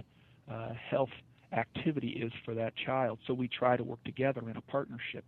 uh, 0.51 0.69
health 0.89 1.09
activity 1.51 2.09
is 2.09 2.31
for 2.43 2.53
that 2.53 2.75
child. 2.75 3.19
So 3.25 3.33
we 3.33 3.47
try 3.47 3.77
to 3.77 3.83
work 3.83 4.03
together 4.03 4.49
in 4.49 4.57
a 4.57 4.61
partnership. 4.61 5.25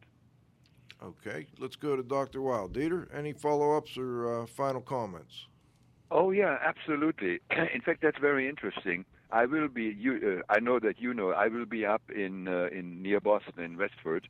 Okay, 1.03 1.45
let's 1.59 1.75
go 1.75 1.95
to 1.95 2.03
Dr. 2.03 2.41
Wild. 2.41 2.73
Dieter, 2.73 3.07
any 3.15 3.31
follow 3.33 3.77
ups 3.77 3.97
or 3.97 4.41
uh, 4.41 4.45
final 4.47 4.81
comments? 4.81 5.45
Oh 6.09 6.31
yeah, 6.31 6.57
absolutely. 6.63 7.39
in 7.73 7.81
fact, 7.81 8.01
that's 8.01 8.17
very 8.19 8.49
interesting. 8.49 9.05
I 9.31 9.45
will 9.45 9.67
be. 9.67 9.95
You, 9.97 10.41
uh, 10.49 10.53
I 10.53 10.59
know 10.59 10.79
that 10.79 10.99
you 10.99 11.13
know. 11.13 11.31
I 11.31 11.49
will 11.49 11.65
be 11.65 11.85
up 11.85 12.01
in 12.09 12.47
uh, 12.47 12.69
in 12.71 13.01
near 13.01 13.19
Boston 13.19 13.63
in 13.63 13.77
Westford 13.77 14.27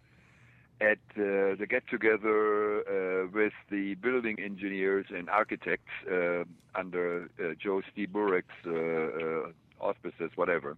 at 0.80 1.00
uh, 1.18 1.56
the 1.58 1.66
get 1.68 1.88
together 1.88 2.82
uh, 2.82 3.28
with 3.34 3.54
the 3.72 3.96
building 3.96 4.40
engineers 4.40 5.08
and 5.10 5.30
architects 5.30 5.92
uh, 6.12 6.44
under 6.76 7.30
uh, 7.40 7.54
Joe 7.60 7.82
Lstiburek's 7.82 8.46
uh, 8.66 8.72
uh, 8.72 9.52
auspices, 9.80 10.32
whatever. 10.36 10.78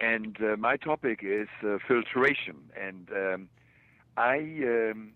And 0.00 0.36
my 0.58 0.76
topic 0.76 1.20
is 1.22 1.48
filtration, 1.86 2.56
and 2.78 3.08
um, 3.12 3.48
I. 4.16 4.38
Um, 4.64 5.12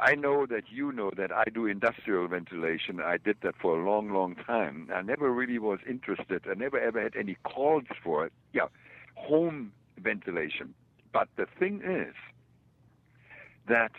I 0.00 0.14
know 0.14 0.46
that 0.46 0.70
you 0.70 0.92
know 0.92 1.10
that 1.16 1.32
I 1.32 1.46
do 1.52 1.66
industrial 1.66 2.28
ventilation. 2.28 3.00
I 3.00 3.16
did 3.16 3.38
that 3.42 3.56
for 3.60 3.76
a 3.76 3.84
long, 3.84 4.12
long 4.12 4.36
time. 4.36 4.88
I 4.94 5.02
never 5.02 5.32
really 5.32 5.58
was 5.58 5.80
interested. 5.84 6.42
I 6.48 6.54
never 6.54 6.78
ever 6.78 7.02
had 7.02 7.16
any 7.16 7.36
calls 7.42 7.82
for 8.00 8.24
it. 8.24 8.32
Yeah, 8.52 8.68
home 9.16 9.72
ventilation. 9.98 10.74
But 11.12 11.26
the 11.34 11.46
thing 11.58 11.82
is 11.84 12.14
that 13.68 13.92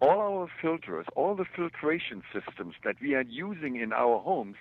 all 0.00 0.20
our 0.20 0.48
filters, 0.60 1.06
all 1.14 1.34
the 1.34 1.44
filtration 1.44 2.22
systems 2.32 2.74
that 2.84 2.96
we 3.00 3.14
are 3.14 3.22
using 3.22 3.76
in 3.76 3.92
our 3.92 4.18
homes, 4.20 4.56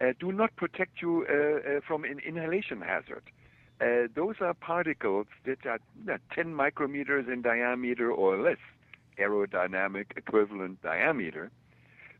uh, 0.00 0.12
do 0.18 0.32
not 0.32 0.54
protect 0.56 1.02
you 1.02 1.26
uh, 1.28 1.76
uh, 1.76 1.80
from 1.86 2.04
an 2.04 2.20
inhalation 2.26 2.80
hazard. 2.80 3.22
Uh, 3.80 4.08
those 4.14 4.36
are 4.40 4.54
particles 4.54 5.26
that 5.46 5.64
are 5.64 5.80
uh, 6.10 6.18
10 6.34 6.54
micrometers 6.54 7.30
in 7.32 7.42
diameter 7.42 8.10
or 8.10 8.38
less 8.38 8.58
aerodynamic 9.20 10.16
equivalent 10.16 10.82
diameter, 10.82 11.50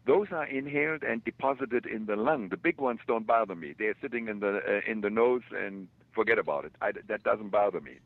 those 0.07 0.29
are 0.33 0.47
inhaled 0.47 1.03
and 1.03 1.25
deposited 1.25 1.87
in 1.87 2.07
the 2.07 2.17
lung. 2.17 2.49
The 2.49 2.57
big 2.57 2.79
ones 2.79 3.01
don't 3.07 3.27
bother 3.27 3.55
me. 3.55 3.75
They're 3.79 3.97
sitting 4.01 4.29
in 4.29 4.41
the 4.41 4.61
uh, 4.67 4.91
in 4.91 5.03
the 5.03 5.11
nose 5.11 5.43
and 5.57 5.89
forget 6.15 6.39
about 6.39 6.65
it. 6.65 6.73
I, 6.81 6.93
that 7.09 7.23
doesn't 7.23 7.51
bother 7.51 7.81
me. 7.81 7.99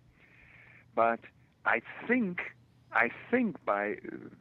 But 0.95 1.21
I 1.65 1.81
think 2.09 2.41
I 2.95 3.11
think 3.31 3.57
by 3.65 3.97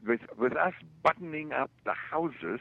with 0.05 0.21
with 0.37 0.55
us 0.55 0.73
buttoning 1.01 1.51
up 1.51 1.71
the 1.85 1.93
houses 1.93 2.59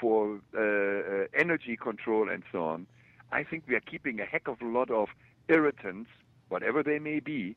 for 0.00 0.38
uh, 0.56 0.60
uh, 0.60 1.26
energy 1.36 1.76
control 1.76 2.28
and 2.28 2.42
so 2.52 2.64
on, 2.64 2.86
I 3.32 3.42
think 3.42 3.64
we 3.66 3.74
are 3.74 3.80
keeping 3.80 4.20
a 4.20 4.24
heck 4.24 4.46
of 4.48 4.60
a 4.60 4.66
lot 4.66 4.90
of 4.90 5.08
irritants, 5.48 6.10
whatever 6.48 6.82
they 6.82 6.98
may 6.98 7.20
be, 7.20 7.56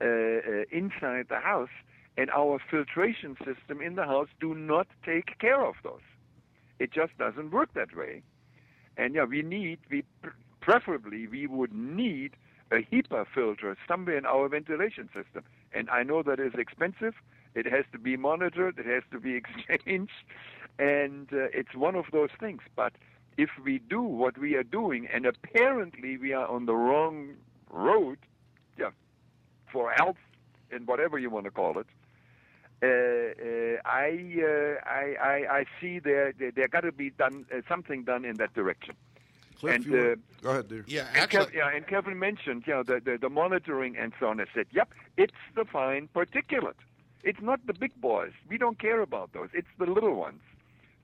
uh, 0.00 0.04
uh, 0.04 0.64
inside 0.70 1.26
the 1.28 1.40
house 1.42 1.68
and 2.16 2.30
our 2.30 2.58
filtration 2.70 3.36
system 3.44 3.80
in 3.80 3.94
the 3.96 4.04
house 4.04 4.28
do 4.40 4.54
not 4.54 4.86
take 5.04 5.38
care 5.38 5.64
of 5.64 5.74
those. 5.82 6.00
It 6.78 6.92
just 6.92 7.16
doesn't 7.18 7.50
work 7.50 7.74
that 7.74 7.96
way. 7.96 8.22
And 8.96 9.14
yeah, 9.14 9.24
we 9.24 9.42
need, 9.42 9.78
we 9.90 10.04
preferably 10.60 11.26
we 11.26 11.46
would 11.46 11.72
need 11.72 12.32
a 12.70 12.76
HEPA 12.92 13.26
filter 13.34 13.76
somewhere 13.88 14.16
in 14.16 14.26
our 14.26 14.48
ventilation 14.48 15.08
system. 15.14 15.44
And 15.72 15.90
I 15.90 16.02
know 16.02 16.22
that 16.22 16.38
is 16.38 16.52
expensive. 16.56 17.14
It 17.54 17.66
has 17.66 17.84
to 17.92 17.98
be 17.98 18.16
monitored. 18.16 18.78
It 18.78 18.86
has 18.86 19.02
to 19.12 19.18
be 19.20 19.34
exchanged, 19.68 20.12
and 20.78 21.28
uh, 21.32 21.48
it's 21.52 21.74
one 21.74 21.96
of 21.96 22.06
those 22.12 22.30
things. 22.38 22.60
But 22.76 22.92
if 23.36 23.50
we 23.64 23.78
do 23.78 24.02
what 24.02 24.38
we 24.38 24.54
are 24.54 24.62
doing, 24.62 25.08
and 25.12 25.26
apparently 25.26 26.16
we 26.16 26.32
are 26.32 26.46
on 26.46 26.66
the 26.66 26.74
wrong 26.74 27.34
road, 27.70 28.18
yeah, 28.78 28.90
for 29.72 29.90
health 29.92 30.16
and 30.70 30.86
whatever 30.86 31.18
you 31.18 31.30
want 31.30 31.46
to 31.46 31.50
call 31.50 31.78
it. 31.78 31.86
Uh, 32.82 32.86
uh, 32.86 33.76
I, 33.84 34.42
uh, 34.42 34.88
I, 34.88 35.14
I, 35.20 35.58
I 35.58 35.64
see 35.80 35.98
there 35.98 36.32
there, 36.38 36.50
there 36.50 36.68
got 36.68 36.80
to 36.80 36.92
be 36.92 37.10
done 37.10 37.44
uh, 37.54 37.60
something 37.68 38.04
done 38.04 38.24
in 38.24 38.36
that 38.36 38.54
direction. 38.54 38.94
Cliff, 39.60 39.74
and, 39.74 39.84
you 39.84 39.98
uh, 39.98 40.42
go 40.42 40.50
ahead, 40.50 40.68
dear. 40.68 40.84
Yeah, 40.88 41.06
And 41.08 41.18
actually, 41.18 41.46
Kev, 41.46 41.54
yeah, 41.54 41.68
and 41.68 41.86
Kevin 41.86 42.18
mentioned, 42.18 42.64
you 42.66 42.72
know, 42.72 42.82
the, 42.82 42.98
the, 42.98 43.18
the 43.18 43.28
monitoring 43.28 43.94
and 43.96 44.12
so 44.18 44.28
on. 44.28 44.40
I 44.40 44.46
said, 44.54 44.66
yep, 44.72 44.88
it's 45.18 45.34
the 45.54 45.66
fine 45.66 46.08
particulate. 46.14 46.80
It's 47.22 47.42
not 47.42 47.60
the 47.66 47.74
big 47.74 47.92
boys. 48.00 48.32
We 48.48 48.56
don't 48.56 48.78
care 48.78 49.02
about 49.02 49.34
those. 49.34 49.50
It's 49.52 49.68
the 49.78 49.84
little 49.84 50.14
ones, 50.14 50.40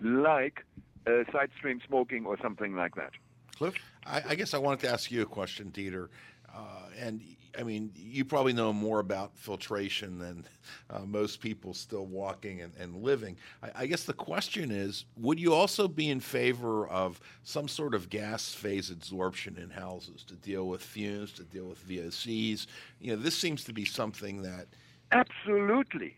like 0.01 0.65
uh, 1.07 1.31
side 1.31 1.51
stream 1.55 1.81
smoking 1.87 2.25
or 2.25 2.39
something 2.41 2.75
like 2.75 2.95
that. 2.95 3.11
Cliff? 3.55 3.75
I, 4.07 4.23
I 4.31 4.35
guess 4.35 4.55
I 4.55 4.59
wanted 4.59 4.81
to 4.81 4.91
ask 4.91 5.11
you 5.11 5.21
a 5.23 5.27
question, 5.27 5.71
Dieter. 5.71 6.09
Uh, 6.57 6.61
and 6.99 7.23
I 7.59 7.63
mean, 7.63 7.91
you 7.95 8.25
probably 8.25 8.53
know 8.53 8.73
more 8.73 9.01
about 9.01 9.37
filtration 9.37 10.19
than 10.19 10.45
uh, 10.91 11.01
most 11.01 11.41
people 11.41 11.75
still 11.75 12.07
walking 12.07 12.61
and, 12.63 12.73
and 12.79 12.97
living. 12.97 13.37
I, 13.63 13.71
I 13.83 13.87
guess 13.87 14.05
the 14.05 14.13
question 14.13 14.71
is 14.71 15.05
would 15.17 15.41
you 15.41 15.53
also 15.55 15.89
be 15.89 16.11
in 16.11 16.21
favor 16.21 16.87
of 16.89 17.21
some 17.45 17.69
sort 17.69 17.95
of 17.95 18.11
gas 18.11 18.53
phase 18.53 18.91
absorption 18.91 19.57
in 19.59 19.71
houses 19.71 20.23
to 20.25 20.35
deal 20.35 20.69
with 20.69 20.83
fumes, 20.83 21.33
to 21.33 21.45
deal 21.45 21.67
with 21.67 21.87
VOCs? 21.89 22.67
You 23.01 23.17
know, 23.17 23.23
this 23.23 23.37
seems 23.37 23.65
to 23.65 23.73
be 23.73 23.85
something 23.85 24.43
that. 24.43 24.67
Absolutely. 25.13 26.17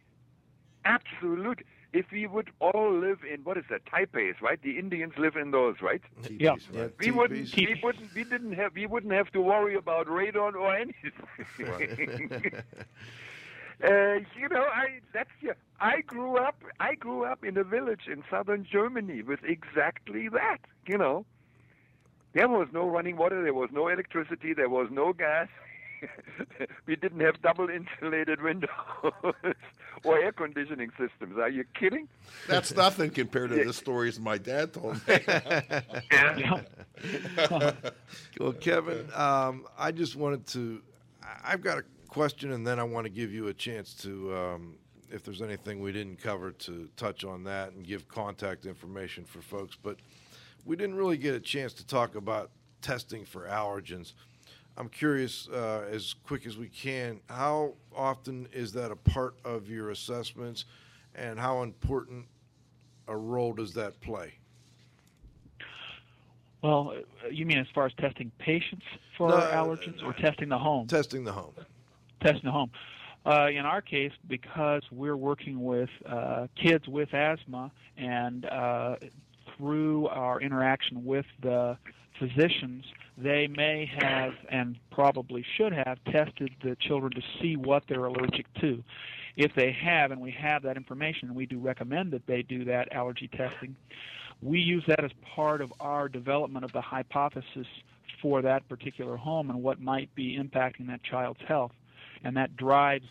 Absolutely. 0.85 1.65
If 1.93 2.07
we 2.13 2.27
would 2.27 2.51
all 2.61 2.93
live 2.93 3.21
in, 3.31 3.41
what 3.45 3.57
is 3.57 3.65
that, 3.71 3.87
Taipei's, 3.87 4.43
right? 4.43 4.61
The 4.63 4.79
Indians 4.79 5.15
live 5.17 5.37
in 5.37 5.53
those, 5.53 5.77
right? 5.81 6.03
Yeah. 6.29 6.55
TPs, 6.55 6.79
right? 6.79 6.93
We 6.99 7.11
wouldn't, 7.11 7.47
TPs. 7.49 7.57
we 7.57 7.81
wouldn't, 7.83 8.15
we 8.15 8.25
didn't 8.25 8.53
have, 8.53 8.75
we 8.75 8.87
wouldn't 8.87 9.13
have 9.13 9.33
to 9.33 9.41
worry 9.41 9.75
about 9.75 10.07
radon 10.07 10.55
or 10.55 10.77
anything. 10.77 11.13
uh, 13.85 14.15
you 14.39 14.49
know, 14.51 14.65
I 14.65 15.01
that's 15.15 15.31
yeah. 15.41 15.53
I 15.81 16.01
grew 16.03 16.37
up, 16.37 16.63
I 16.79 16.95
grew 16.95 17.25
up 17.25 17.43
in 17.45 17.57
a 17.57 17.65
village 17.65 18.03
in 18.11 18.23
southern 18.29 18.67
Germany 18.71 19.23
with 19.23 19.41
exactly 19.45 20.29
that. 20.29 20.59
You 20.87 20.99
know, 20.99 21.25
there 22.35 22.49
was 22.49 22.69
no 22.73 22.87
running 22.89 23.17
water, 23.17 23.43
there 23.43 23.55
was 23.55 23.71
no 23.73 23.89
electricity, 23.89 24.53
there 24.53 24.69
was 24.69 24.89
no 24.91 25.13
gas. 25.13 25.49
we 26.87 26.97
didn't 26.97 27.21
have 27.21 27.41
double 27.43 27.69
insulated 27.69 28.43
windows 28.43 28.71
or 30.05 30.19
air 30.19 30.33
conditioning 30.33 30.91
systems. 30.99 31.39
Are 31.39 31.49
you 31.49 31.65
kidding? 31.79 32.09
That's 32.47 32.75
nothing 32.77 33.11
compared 33.11 33.51
to 33.51 33.65
the 33.65 33.73
stories 33.73 34.19
my 34.21 34.39
dad 34.39 34.73
told 34.73 34.95
me. 35.07 35.19
Yeah. 36.13 36.63
Well, 38.41 38.53
Kevin, 38.53 39.09
um, 39.15 39.67
I 39.79 39.93
just 39.93 40.17
wanted 40.17 40.47
to. 40.49 40.83
I- 41.23 41.53
I've 41.53 41.61
got 41.63 41.79
a 41.79 41.85
question, 42.09 42.53
and 42.53 42.67
then 42.67 42.79
I 42.79 42.85
want 42.85 43.05
to 43.05 43.11
give 43.11 43.33
you 43.33 43.49
a 43.49 43.55
chance 43.55 43.95
to, 44.03 44.35
um, 44.35 44.77
if 45.11 45.23
there's 45.25 45.43
anything 45.43 45.81
we 45.81 45.93
didn't 45.93 46.21
cover, 46.21 46.51
to 46.53 46.89
touch 46.97 47.25
on 47.25 47.45
that 47.45 47.73
and 47.73 47.87
give 47.87 48.09
contact 48.09 48.67
information 48.67 49.25
for 49.25 49.41
folks. 49.43 49.77
But 49.81 49.99
we 50.65 50.77
didn't 50.77 50.97
really 50.97 51.17
get 51.17 51.35
a 51.35 51.41
chance 51.41 51.73
to 51.75 51.87
talk 51.87 52.15
about 52.15 52.51
testing 52.83 53.25
for 53.25 53.47
allergens. 53.47 54.15
I'm 54.79 54.89
curious, 54.89 55.49
uh, 55.49 55.87
as 55.91 56.15
quick 56.25 56.47
as 56.47 56.57
we 56.57 56.69
can, 56.69 57.21
how 57.29 57.75
often 57.95 58.47
is 58.53 58.73
that 58.75 58.93
a 58.93 58.97
part 58.97 59.35
of 59.45 59.69
your 59.69 59.91
assessments, 59.91 60.67
and 61.17 61.39
how 61.39 61.63
important 61.63 62.27
a 63.09 63.17
role 63.17 63.53
does 63.53 63.75
that 63.75 64.01
play? 64.01 64.35
Well, 66.63 66.95
uh, 67.25 67.29
you 67.29 67.45
mean 67.45 67.59
as 67.59 67.67
far 67.75 67.87
as 67.87 67.93
testing 67.99 68.31
patients 68.39 68.85
for 69.17 69.31
No, 69.31 69.37
allergens 69.39 70.01
or 70.05 70.13
testing 70.13 70.49
the 70.49 70.59
home? 70.59 70.87
Testing 70.87 71.25
the 71.25 71.33
home. 71.33 71.55
testing 72.21 72.45
the 72.45 72.53
home. 72.53 72.71
Uh, 73.27 73.49
in 73.49 73.67
our 73.67 73.83
case, 73.83 74.13
because 74.29 74.83
we're 74.93 75.17
working 75.17 75.65
with 75.65 75.91
uh, 76.07 76.47
kids 76.55 76.87
with 76.87 77.13
asthma, 77.13 77.73
and 77.97 78.45
uh, 78.47 78.95
through 79.57 80.07
our 80.07 80.41
interaction 80.41 81.05
with 81.05 81.27
the 81.43 81.77
physicians, 82.21 82.85
they 83.21 83.47
may 83.49 83.91
have 84.01 84.35
and 84.49 84.77
probably 84.91 85.45
should 85.57 85.73
have 85.73 85.99
tested 86.05 86.51
the 86.63 86.77
children 86.77 87.13
to 87.13 87.23
see 87.41 87.57
what 87.57 87.83
they're 87.89 88.05
allergic 88.05 88.47
to. 88.61 88.83
If 89.37 89.55
they 89.55 89.73
have, 89.73 90.11
and 90.11 90.21
we 90.21 90.31
have 90.33 90.63
that 90.63 90.77
information, 90.77 91.35
we 91.35 91.47
do 91.47 91.59
recommend 91.59 92.13
that 92.13 92.27
they 92.27 92.43
do 92.43 92.65
that 92.65 92.93
allergy 92.93 93.29
testing, 93.29 93.77
we 94.43 94.61
use 94.61 94.85
that 94.87 95.05
as 95.05 95.11
part 95.35 95.61
of 95.61 95.73
our 95.81 96.09
development 96.09 96.65
of 96.65 96.73
the 96.73 96.81
hypothesis 96.81 97.67
for 98.23 98.43
that 98.43 98.69
particular 98.69 99.17
home 99.17 99.51
and 99.51 99.63
what 99.63 99.81
might 99.81 100.13
be 100.15 100.37
impacting 100.37 100.89
that 100.89 101.03
child's 101.03 101.41
health 101.47 101.73
and 102.25 102.37
that 102.37 102.57
drives 102.57 103.07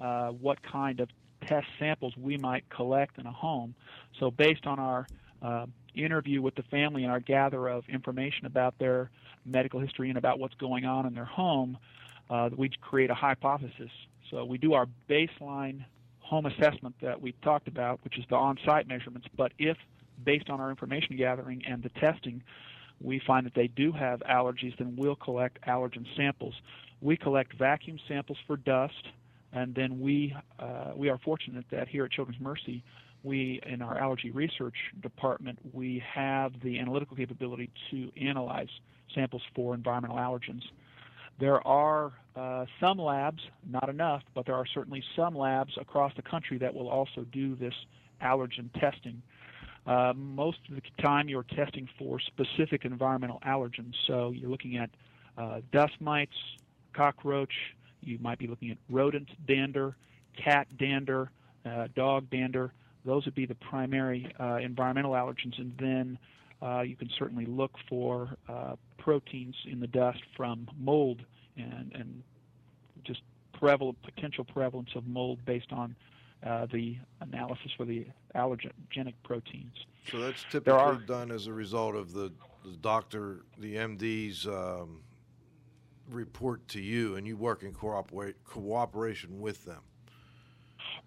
uh, 0.00 0.28
what 0.28 0.62
kind 0.62 1.00
of 1.00 1.08
test 1.46 1.66
samples 1.78 2.14
we 2.16 2.36
might 2.38 2.68
collect 2.70 3.18
in 3.18 3.26
a 3.26 3.32
home. 3.32 3.74
So, 4.18 4.30
based 4.30 4.66
on 4.66 4.78
our 4.78 5.06
uh, 5.42 5.66
interview 5.94 6.42
with 6.42 6.54
the 6.54 6.62
family 6.64 7.04
and 7.04 7.12
our 7.12 7.20
gather 7.20 7.68
of 7.68 7.84
information 7.88 8.46
about 8.46 8.78
their 8.78 9.10
medical 9.46 9.80
history 9.80 10.08
and 10.08 10.18
about 10.18 10.38
what's 10.38 10.54
going 10.54 10.84
on 10.84 11.06
in 11.06 11.14
their 11.14 11.24
home, 11.24 11.78
uh, 12.28 12.50
we 12.56 12.70
create 12.80 13.10
a 13.10 13.14
hypothesis. 13.14 13.90
So, 14.30 14.44
we 14.44 14.58
do 14.58 14.74
our 14.74 14.86
baseline 15.08 15.84
home 16.26 16.46
assessment 16.46 16.96
that 17.00 17.20
we 17.20 17.32
talked 17.42 17.68
about, 17.68 18.00
which 18.02 18.18
is 18.18 18.24
the 18.28 18.34
on 18.34 18.58
site 18.64 18.88
measurements. 18.88 19.28
But 19.36 19.52
if, 19.58 19.76
based 20.24 20.50
on 20.50 20.60
our 20.60 20.70
information 20.70 21.16
gathering 21.16 21.62
and 21.66 21.82
the 21.82 21.88
testing, 21.88 22.42
we 23.00 23.20
find 23.24 23.46
that 23.46 23.54
they 23.54 23.68
do 23.68 23.92
have 23.92 24.20
allergies, 24.20 24.76
then 24.78 24.96
we'll 24.96 25.16
collect 25.16 25.60
allergen 25.62 26.04
samples. 26.16 26.54
We 27.00 27.16
collect 27.16 27.56
vacuum 27.56 27.98
samples 28.08 28.38
for 28.46 28.56
dust, 28.56 29.08
and 29.52 29.74
then 29.74 30.00
we 30.00 30.34
uh, 30.58 30.92
we 30.96 31.08
are 31.10 31.18
fortunate 31.18 31.66
that 31.70 31.88
here 31.88 32.04
at 32.04 32.10
Children's 32.10 32.40
Mercy, 32.40 32.82
we 33.22 33.60
in 33.64 33.82
our 33.82 33.98
allergy 33.98 34.30
research 34.30 34.76
department 35.02 35.58
we 35.72 36.02
have 36.14 36.52
the 36.62 36.78
analytical 36.78 37.16
capability 37.16 37.70
to 37.90 38.10
analyze 38.20 38.70
samples 39.14 39.42
for 39.54 39.74
environmental 39.74 40.16
allergens. 40.16 40.62
There 41.38 41.66
are 41.66 42.12
uh, 42.34 42.64
some 42.80 42.98
labs, 42.98 43.42
not 43.68 43.88
enough, 43.88 44.22
but 44.34 44.46
there 44.46 44.54
are 44.54 44.66
certainly 44.66 45.02
some 45.14 45.36
labs 45.36 45.74
across 45.78 46.12
the 46.16 46.22
country 46.22 46.58
that 46.58 46.74
will 46.74 46.88
also 46.88 47.26
do 47.30 47.54
this 47.56 47.74
allergen 48.22 48.70
testing. 48.80 49.22
Uh, 49.86 50.12
most 50.16 50.58
of 50.68 50.74
the 50.74 51.02
time, 51.02 51.28
you're 51.28 51.44
testing 51.44 51.88
for 51.98 52.18
specific 52.18 52.84
environmental 52.84 53.40
allergens. 53.46 53.94
So 54.06 54.30
you're 54.30 54.50
looking 54.50 54.76
at 54.78 54.90
uh, 55.38 55.60
dust 55.72 55.94
mites, 56.00 56.34
cockroach. 56.92 57.52
You 58.00 58.18
might 58.20 58.38
be 58.38 58.46
looking 58.46 58.70
at 58.70 58.78
rodent 58.90 59.28
dander, 59.46 59.96
cat 60.42 60.66
dander, 60.78 61.30
uh, 61.64 61.88
dog 61.94 62.30
dander. 62.30 62.72
Those 63.04 63.24
would 63.26 63.34
be 63.34 63.46
the 63.46 63.54
primary 63.54 64.32
uh, 64.40 64.56
environmental 64.56 65.12
allergens, 65.12 65.58
and 65.58 65.72
then 65.78 66.18
uh, 66.62 66.80
you 66.80 66.96
can 66.96 67.10
certainly 67.18 67.46
look 67.46 67.72
for 67.88 68.36
uh, 68.48 68.76
proteins 68.98 69.54
in 69.70 69.80
the 69.80 69.86
dust 69.86 70.20
from 70.36 70.68
mold 70.78 71.22
and, 71.56 71.92
and 71.94 72.22
just 73.04 73.22
prevalent, 73.52 74.00
potential 74.02 74.44
prevalence 74.44 74.90
of 74.94 75.06
mold 75.06 75.38
based 75.44 75.72
on 75.72 75.94
uh, 76.44 76.66
the 76.72 76.96
analysis 77.20 77.70
for 77.76 77.84
the 77.84 78.06
allergenic 78.34 79.14
proteins. 79.22 79.74
So 80.10 80.20
that's 80.20 80.44
typically 80.50 80.72
are- 80.72 80.94
done 80.94 81.30
as 81.30 81.46
a 81.46 81.52
result 81.52 81.94
of 81.94 82.12
the, 82.12 82.32
the 82.64 82.76
doctor, 82.80 83.44
the 83.58 83.76
MD's 83.76 84.46
um, 84.46 85.02
report 86.10 86.66
to 86.68 86.80
you, 86.80 87.16
and 87.16 87.26
you 87.26 87.36
work 87.36 87.62
in 87.62 87.72
cooperate, 87.72 88.36
cooperation 88.44 89.40
with 89.40 89.64
them. 89.64 89.80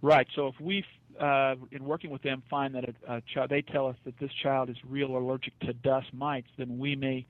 Right. 0.01 0.27
So 0.35 0.47
if 0.47 0.59
we, 0.59 0.83
uh, 1.19 1.55
in 1.71 1.83
working 1.83 2.09
with 2.09 2.21
them, 2.21 2.43
find 2.49 2.75
that 2.75 2.85
a, 2.85 3.15
a 3.15 3.21
child, 3.33 3.49
they 3.49 3.61
tell 3.61 3.87
us 3.87 3.95
that 4.05 4.17
this 4.19 4.31
child 4.41 4.69
is 4.69 4.77
real 4.87 5.17
allergic 5.17 5.57
to 5.59 5.73
dust 5.73 6.07
mites, 6.13 6.47
then 6.57 6.77
we 6.77 6.95
may 6.95 7.25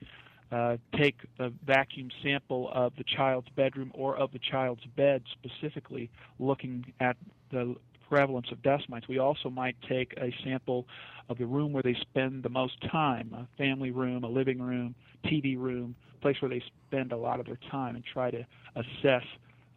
uh, 0.52 0.76
take 0.96 1.16
a 1.38 1.50
vacuum 1.64 2.10
sample 2.22 2.70
of 2.72 2.92
the 2.96 3.04
child's 3.04 3.48
bedroom 3.50 3.90
or 3.94 4.16
of 4.16 4.32
the 4.32 4.38
child's 4.38 4.84
bed 4.96 5.22
specifically, 5.32 6.10
looking 6.38 6.84
at 7.00 7.16
the 7.50 7.76
prevalence 8.08 8.48
of 8.50 8.60
dust 8.62 8.88
mites. 8.88 9.06
We 9.08 9.18
also 9.18 9.48
might 9.48 9.76
take 9.88 10.14
a 10.18 10.34
sample 10.42 10.86
of 11.28 11.38
the 11.38 11.46
room 11.46 11.72
where 11.72 11.82
they 11.82 11.94
spend 12.00 12.42
the 12.42 12.48
most 12.48 12.74
time, 12.90 13.32
a 13.32 13.46
family 13.56 13.92
room, 13.92 14.24
a 14.24 14.28
living 14.28 14.60
room, 14.60 14.94
TV 15.24 15.56
room, 15.56 15.94
place 16.20 16.36
where 16.40 16.48
they 16.48 16.62
spend 16.88 17.12
a 17.12 17.16
lot 17.16 17.38
of 17.38 17.46
their 17.46 17.58
time, 17.70 17.94
and 17.94 18.04
try 18.04 18.30
to 18.30 18.44
assess 18.74 19.22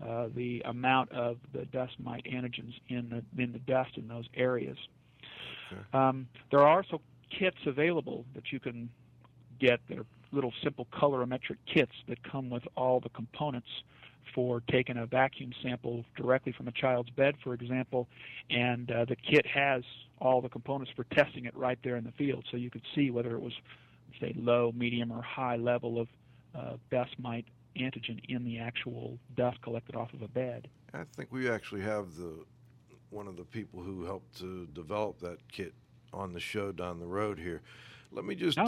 uh, 0.07 0.27
the 0.35 0.61
amount 0.65 1.11
of 1.11 1.37
the 1.53 1.65
dust 1.65 1.93
mite 1.99 2.25
antigens 2.31 2.73
in 2.89 3.09
the 3.09 3.41
in 3.41 3.51
the 3.51 3.59
dust 3.59 3.91
in 3.97 4.07
those 4.07 4.25
areas. 4.35 4.77
Um, 5.93 6.27
there 6.51 6.59
are 6.59 6.77
also 6.77 7.01
kits 7.37 7.57
available 7.65 8.25
that 8.35 8.51
you 8.51 8.59
can 8.59 8.89
get. 9.59 9.79
They're 9.89 10.05
little 10.31 10.53
simple 10.63 10.87
colorimetric 10.91 11.57
kits 11.71 11.91
that 12.07 12.17
come 12.23 12.49
with 12.49 12.63
all 12.75 12.99
the 12.99 13.09
components 13.09 13.67
for 14.33 14.61
taking 14.71 14.97
a 14.97 15.05
vacuum 15.05 15.53
sample 15.61 16.03
directly 16.15 16.51
from 16.51 16.67
a 16.67 16.71
child's 16.71 17.09
bed, 17.11 17.35
for 17.43 17.53
example, 17.53 18.07
and 18.49 18.89
uh, 18.89 19.05
the 19.05 19.15
kit 19.15 19.45
has 19.45 19.83
all 20.19 20.41
the 20.41 20.49
components 20.49 20.91
for 20.95 21.03
testing 21.15 21.45
it 21.45 21.55
right 21.55 21.77
there 21.83 21.97
in 21.97 22.03
the 22.03 22.11
field, 22.13 22.43
so 22.49 22.57
you 22.57 22.71
could 22.71 22.81
see 22.95 23.11
whether 23.11 23.35
it 23.35 23.41
was 23.41 23.53
say, 24.19 24.33
low, 24.37 24.71
medium, 24.75 25.11
or 25.11 25.21
high 25.21 25.55
level 25.55 25.99
of 25.99 26.07
uh, 26.55 26.73
dust 26.91 27.15
mite 27.19 27.45
antigen 27.77 28.19
in 28.29 28.43
the 28.43 28.59
actual 28.59 29.17
dust 29.35 29.61
collected 29.61 29.95
off 29.95 30.13
of 30.13 30.21
a 30.21 30.27
bed. 30.27 30.69
I 30.93 31.03
think 31.15 31.31
we 31.31 31.49
actually 31.49 31.81
have 31.81 32.15
the 32.15 32.45
one 33.09 33.27
of 33.27 33.37
the 33.37 33.43
people 33.43 33.81
who 33.81 34.03
helped 34.05 34.37
to 34.39 34.67
develop 34.73 35.19
that 35.19 35.37
kit 35.51 35.73
on 36.11 36.33
the 36.33 36.39
show 36.39 36.71
down 36.71 36.99
the 36.99 37.05
road 37.05 37.37
here. 37.39 37.61
Let 38.11 38.25
me 38.25 38.35
just, 38.35 38.59
Oh, 38.59 38.63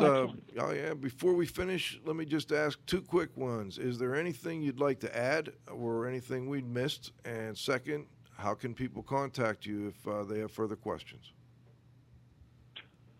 uh, 0.57 0.61
oh 0.61 0.71
yeah, 0.71 0.93
before 0.93 1.33
we 1.33 1.45
finish, 1.45 1.99
let 2.05 2.15
me 2.15 2.25
just 2.25 2.51
ask 2.51 2.83
two 2.87 3.01
quick 3.01 3.35
ones. 3.37 3.77
Is 3.77 3.99
there 3.99 4.15
anything 4.15 4.61
you'd 4.61 4.79
like 4.79 4.99
to 5.01 5.17
add 5.17 5.51
or 5.71 6.07
anything 6.07 6.49
we 6.49 6.61
missed? 6.61 7.11
And 7.25 7.55
second, 7.55 8.05
how 8.37 8.55
can 8.55 8.73
people 8.73 9.03
contact 9.03 9.65
you 9.65 9.87
if 9.87 10.07
uh, 10.07 10.23
they 10.23 10.39
have 10.39 10.51
further 10.51 10.75
questions? 10.75 11.31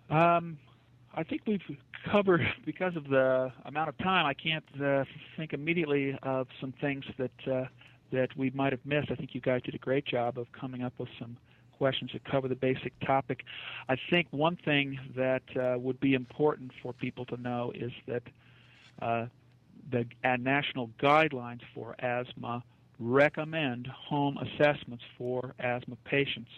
Um, 0.10 0.57
I 1.16 1.24
think 1.24 1.42
we've 1.48 1.62
covered 2.12 2.42
because 2.66 2.96
of 2.96 3.06
the 3.06 3.52
amount 3.66 3.90
of 3.90 3.98
time. 4.00 4.26
I 4.26 4.34
can't 4.34 4.66
uh, 4.84 5.06
think 5.38 5.54
immediately 5.54 6.18
of 6.24 6.48
some 6.60 6.74
things 6.82 7.06
that 7.18 7.48
uh, 7.52 7.66
that 8.12 8.30
we 8.38 8.52
might 8.52 8.72
have 8.72 8.86
missed. 8.86 9.10
I 9.12 9.16
think 9.16 9.34
you 9.34 9.42
guys 9.42 9.62
did 9.64 9.74
a 9.74 9.80
great 9.80 10.06
job 10.06 10.38
of 10.38 10.48
coming 10.52 10.84
up 10.84 10.94
with 10.98 11.10
some 11.20 11.38
questions 11.78 12.12
that 12.14 12.24
cover 12.24 12.48
the 12.48 12.56
basic 12.56 12.94
topic. 13.06 13.44
I 13.90 13.96
think 14.10 14.28
one 14.32 14.58
thing 14.64 14.98
that 15.16 15.44
uh, 15.60 15.78
would 15.80 16.00
be 16.00 16.14
important 16.14 16.72
for 16.82 16.94
people 16.94 17.26
to 17.26 17.38
know 17.38 17.72
is 17.76 17.92
that 18.08 18.24
uh, 19.02 19.26
the 19.92 20.06
national 20.38 20.90
guidelines 21.02 21.62
for 21.74 21.96
asthma 22.00 22.64
recommend 23.00 23.88
home 23.88 24.38
assessments 24.38 25.04
for 25.18 25.54
asthma 25.60 25.98
patients, 26.06 26.52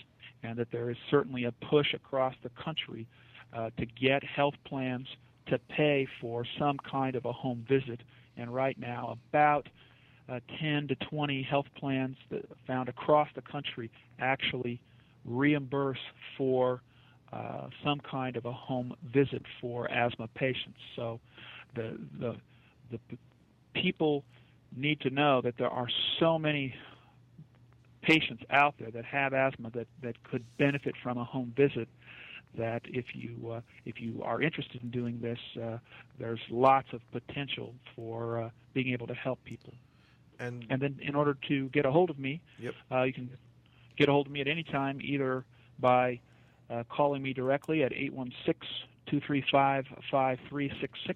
and 0.44 0.58
that 0.58 0.68
there 0.72 0.92
is 0.92 0.98
certainly 1.10 1.46
a 1.46 1.52
push 1.52 1.94
across 1.94 2.36
the 2.44 2.50
country 2.50 3.08
uh, 3.54 3.70
to 3.78 3.86
get 3.86 4.24
health 4.24 4.56
plans 4.66 5.08
to 5.48 5.60
pay 5.70 6.08
for 6.20 6.46
some 6.60 6.78
kind 6.78 7.16
of 7.16 7.26
a 7.26 7.32
home 7.32 7.66
visit. 7.68 8.02
And 8.36 8.54
right 8.54 8.78
now, 8.78 9.18
about 9.32 9.68
uh, 10.30 10.40
10 10.60 10.90
to 10.90 10.96
20 10.96 11.42
health 11.44 11.68
plans 11.78 12.18
that 12.30 12.46
found 12.66 12.90
across 12.90 13.30
the 13.36 13.42
country 13.42 13.90
actually 14.20 14.80
reimburse 15.26 16.00
for 16.38 16.82
uh, 17.34 17.68
some 17.84 18.00
kind 18.00 18.38
of 18.38 18.46
a 18.46 18.52
home 18.52 18.96
visit 19.14 19.42
for 19.60 19.90
asthma 19.92 20.28
patients. 20.30 20.80
So 20.96 21.20
the 21.76 21.98
the 22.20 22.36
the 22.92 23.00
p- 23.10 23.18
people 23.74 24.24
need 24.76 25.02
to 25.02 25.10
know 25.10 25.42
that 25.42 25.58
there 25.58 25.70
are 25.70 25.88
so 26.20 26.40
many 26.40 26.74
patients 28.02 28.44
out 28.50 28.76
there 28.80 28.92
that 28.92 29.04
have 29.04 29.34
asthma 29.34 29.70
that, 29.72 29.88
that 30.02 30.22
could 30.24 30.44
benefit 30.58 30.96
from 31.04 31.18
a 31.18 31.24
home 31.26 31.54
visit 31.58 31.90
that 32.56 32.82
if 32.86 33.06
you 33.14 33.52
uh, 33.52 33.62
if 33.86 34.02
you 34.02 34.22
are 34.24 34.42
interested 34.42 34.82
in 34.82 34.90
doing 34.90 35.20
this, 35.22 35.40
uh, 35.62 35.78
there's 36.20 36.40
lots 36.50 36.88
of 36.94 37.02
potential 37.12 37.74
for 37.96 38.42
uh, 38.42 38.50
being 38.74 38.90
able 38.90 39.08
to 39.08 39.14
help 39.14 39.44
people. 39.44 39.74
And 40.40 40.66
And 40.70 40.82
then, 40.82 41.00
in 41.02 41.16
order 41.16 41.36
to 41.48 41.70
get 41.70 41.86
a 41.86 41.92
hold 41.92 42.10
of 42.10 42.20
me, 42.20 42.42
Yep. 42.60 42.74
uh, 42.92 43.04
you 43.04 43.14
can 43.14 43.30
get 43.98 44.10
a 44.10 44.12
hold 44.12 44.28
of 44.28 44.32
me 44.32 44.42
at 44.42 44.48
any 44.48 44.64
time, 44.64 45.00
either 45.02 45.46
by 45.80 46.20
uh, 46.70 46.84
calling 46.90 47.22
me 47.24 47.34
directly 47.34 47.84
at 47.84 47.92
816-235-5366, 49.12 51.16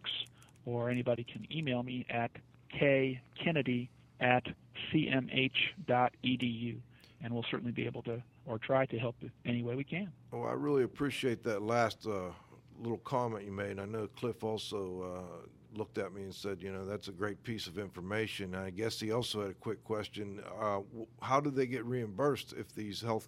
or 0.66 0.90
anybody 0.90 1.24
can 1.24 1.46
email 1.52 1.84
me 1.84 2.06
at 2.10 2.32
kkennedy 2.74 3.88
at 4.20 4.46
cmh.edu, 4.94 6.78
and 7.24 7.34
we'll 7.34 7.46
certainly 7.50 7.72
be 7.72 7.86
able 7.86 8.02
to 8.04 8.22
or 8.46 8.58
try 8.58 8.86
to 8.86 8.98
help 8.98 9.16
any 9.46 9.64
way 9.64 9.76
we 9.76 9.84
can. 9.84 10.12
Well, 10.32 10.48
I 10.48 10.54
really 10.54 10.84
appreciate 10.84 11.44
that 11.44 11.62
last 11.62 12.06
uh, 12.08 12.32
little 12.80 12.98
comment 13.00 13.46
you 13.46 13.52
made. 13.52 13.80
I 13.80 13.86
know 13.86 14.08
Cliff 14.08 14.44
also 14.44 15.16
uh, 15.20 15.48
looked 15.78 15.98
at 15.98 16.14
me 16.14 16.24
and 16.24 16.34
said, 16.34 16.62
you 16.62 16.72
know, 16.72 16.86
that's 16.86 17.08
a 17.08 17.12
great 17.12 17.42
piece 17.44 17.68
of 17.68 17.78
information. 17.78 18.56
I 18.56 18.70
guess 18.70 19.00
he 19.00 19.12
also 19.12 19.42
had 19.42 19.52
a 19.52 19.56
quick 19.56 19.84
question. 19.84 20.42
Uh, 20.60 20.80
how 21.22 21.40
do 21.40 21.50
they 21.50 21.68
get 21.68 21.86
reimbursed 21.86 22.54
if 22.54 22.74
these 22.74 23.02
health 23.02 23.28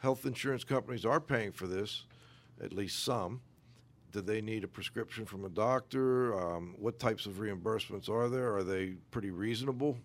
health 0.00 0.26
insurance 0.26 0.62
companies 0.62 1.04
are 1.04 1.20
paying 1.20 1.52
for 1.52 1.66
this? 1.66 2.04
At 2.62 2.72
least 2.72 3.02
some. 3.04 3.40
Do 4.12 4.20
they 4.22 4.40
need 4.40 4.64
a 4.64 4.68
prescription 4.68 5.26
from 5.26 5.44
a 5.44 5.48
doctor? 5.48 6.38
Um, 6.38 6.74
what 6.78 6.98
types 6.98 7.26
of 7.26 7.34
reimbursements 7.34 8.08
are 8.08 8.28
there? 8.28 8.54
Are 8.56 8.64
they 8.64 8.94
pretty 9.10 9.30
reasonable? 9.30 9.98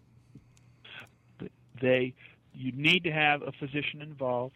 they 1.79 2.13
you 2.53 2.71
need 2.73 3.03
to 3.03 3.11
have 3.11 3.41
a 3.41 3.51
physician 3.53 4.01
involved. 4.01 4.55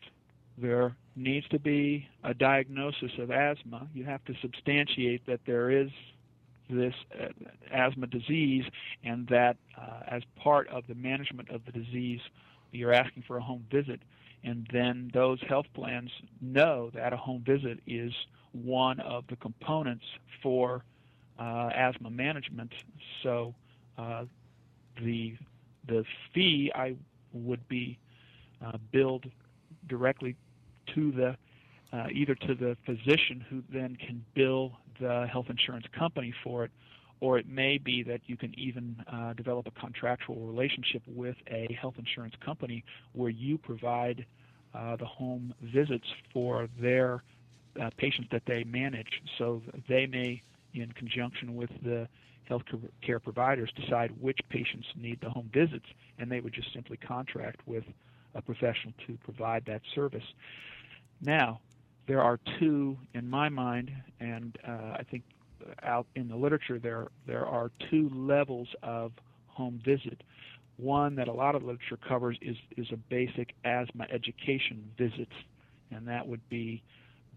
There 0.57 0.95
needs 1.15 1.47
to 1.49 1.59
be 1.59 2.07
a 2.23 2.33
diagnosis 2.33 3.11
of 3.19 3.31
asthma. 3.31 3.87
You 3.93 4.05
have 4.05 4.23
to 4.25 4.33
substantiate 4.41 5.25
that 5.27 5.41
there 5.45 5.69
is 5.69 5.89
this 6.69 6.93
uh, 7.19 7.27
asthma 7.71 8.07
disease 8.07 8.65
and 9.03 9.27
that 9.27 9.57
uh, 9.79 9.99
as 10.07 10.23
part 10.35 10.67
of 10.69 10.87
the 10.87 10.95
management 10.95 11.49
of 11.49 11.61
the 11.65 11.71
disease 11.71 12.19
you're 12.71 12.93
asking 12.93 13.23
for 13.27 13.37
a 13.37 13.41
home 13.41 13.65
visit. 13.71 14.01
And 14.43 14.67
then 14.71 15.09
those 15.13 15.39
health 15.47 15.65
plans 15.73 16.11
know 16.41 16.91
that 16.93 17.13
a 17.13 17.17
home 17.17 17.43
visit 17.45 17.79
is 17.87 18.13
one 18.51 18.99
of 18.99 19.25
the 19.27 19.35
components 19.37 20.05
for 20.43 20.83
uh, 21.39 21.69
asthma 21.73 22.09
management. 22.09 22.71
So 23.23 23.53
uh, 23.97 24.25
the 25.01 25.35
the 25.87 26.03
fee 26.33 26.71
I 26.73 26.95
would 27.35 27.67
be 27.67 27.99
uh, 28.65 28.77
billed 28.91 29.25
directly 29.87 30.35
to 30.93 31.11
the 31.11 31.37
uh, 31.93 32.07
either 32.11 32.35
to 32.35 32.55
the 32.55 32.75
physician 32.85 33.45
who 33.49 33.63
then 33.71 33.95
can 33.95 34.25
bill 34.33 34.73
the 34.99 35.27
health 35.31 35.45
insurance 35.49 35.85
company 35.97 36.33
for 36.43 36.65
it, 36.65 36.71
or 37.21 37.37
it 37.37 37.47
may 37.47 37.77
be 37.77 38.03
that 38.03 38.21
you 38.25 38.35
can 38.35 38.57
even 38.59 38.95
uh, 39.11 39.33
develop 39.33 39.67
a 39.67 39.79
contractual 39.79 40.35
relationship 40.47 41.01
with 41.07 41.35
a 41.47 41.71
health 41.79 41.95
insurance 41.97 42.33
company 42.43 42.83
where 43.13 43.29
you 43.29 43.57
provide 43.57 44.25
uh, 44.73 44.95
the 44.97 45.05
home 45.05 45.53
visits 45.61 46.07
for 46.33 46.67
their 46.79 47.23
uh, 47.81 47.89
patients 47.97 48.27
that 48.31 48.43
they 48.45 48.63
manage. 48.63 49.21
So 49.37 49.61
they 49.87 50.05
may, 50.05 50.41
in 50.81 50.91
conjunction 50.91 51.55
with 51.55 51.69
the 51.83 52.07
health 52.43 52.63
care 53.01 53.19
providers, 53.19 53.71
decide 53.75 54.11
which 54.19 54.37
patients 54.49 54.87
need 54.95 55.19
the 55.21 55.29
home 55.29 55.49
visits, 55.53 55.85
and 56.19 56.31
they 56.31 56.39
would 56.39 56.53
just 56.53 56.71
simply 56.73 56.97
contract 56.97 57.59
with 57.65 57.83
a 58.35 58.41
professional 58.41 58.93
to 59.07 59.17
provide 59.23 59.63
that 59.65 59.81
service. 59.95 60.23
Now, 61.21 61.59
there 62.07 62.21
are 62.21 62.39
two, 62.59 62.97
in 63.13 63.27
my 63.29 63.49
mind, 63.49 63.91
and 64.19 64.57
uh, 64.67 64.97
I 64.99 65.03
think 65.09 65.23
out 65.81 66.05
in 66.15 66.27
the 66.27 66.35
literature 66.35 66.77
there 66.77 67.07
there 67.25 67.45
are 67.45 67.71
two 67.89 68.09
levels 68.13 68.67
of 68.83 69.11
home 69.47 69.81
visit. 69.83 70.21
One 70.77 71.15
that 71.15 71.27
a 71.27 71.33
lot 71.33 71.55
of 71.55 71.63
literature 71.63 71.97
covers 71.97 72.37
is 72.41 72.57
is 72.77 72.87
a 72.91 72.97
basic 72.97 73.55
asthma 73.63 74.05
education 74.11 74.91
visit, 74.97 75.29
and 75.89 76.07
that 76.07 76.27
would 76.27 76.47
be 76.49 76.83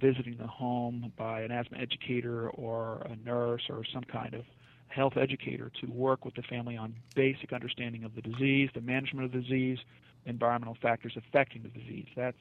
visiting 0.00 0.36
the 0.36 0.46
home 0.46 1.12
by 1.16 1.42
an 1.42 1.50
asthma 1.50 1.78
educator 1.78 2.50
or 2.50 3.06
a 3.10 3.16
nurse 3.26 3.62
or 3.68 3.82
some 3.92 4.04
kind 4.04 4.34
of 4.34 4.44
health 4.88 5.16
educator 5.16 5.70
to 5.80 5.86
work 5.90 6.24
with 6.24 6.34
the 6.34 6.42
family 6.42 6.76
on 6.76 6.94
basic 7.14 7.52
understanding 7.52 8.04
of 8.04 8.14
the 8.14 8.22
disease, 8.22 8.70
the 8.74 8.80
management 8.80 9.26
of 9.26 9.32
the 9.32 9.40
disease, 9.40 9.78
environmental 10.26 10.76
factors 10.80 11.12
affecting 11.16 11.62
the 11.62 11.68
disease. 11.68 12.06
That's 12.16 12.38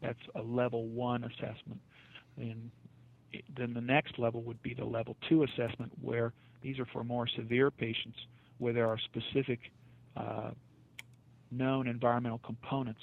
that's 0.00 0.20
a 0.34 0.42
level 0.42 0.86
one 0.86 1.24
assessment. 1.24 1.80
And 2.36 2.70
then 3.54 3.74
the 3.74 3.82
next 3.82 4.18
level 4.18 4.42
would 4.42 4.62
be 4.62 4.72
the 4.72 4.84
level 4.84 5.16
two 5.28 5.42
assessment, 5.42 5.92
where 6.00 6.32
these 6.62 6.78
are 6.78 6.86
for 6.86 7.04
more 7.04 7.26
severe 7.28 7.70
patients, 7.70 8.18
where 8.58 8.72
there 8.72 8.88
are 8.88 8.98
specific 8.98 9.60
uh, 10.16 10.50
known 11.50 11.86
environmental 11.86 12.38
components 12.38 13.02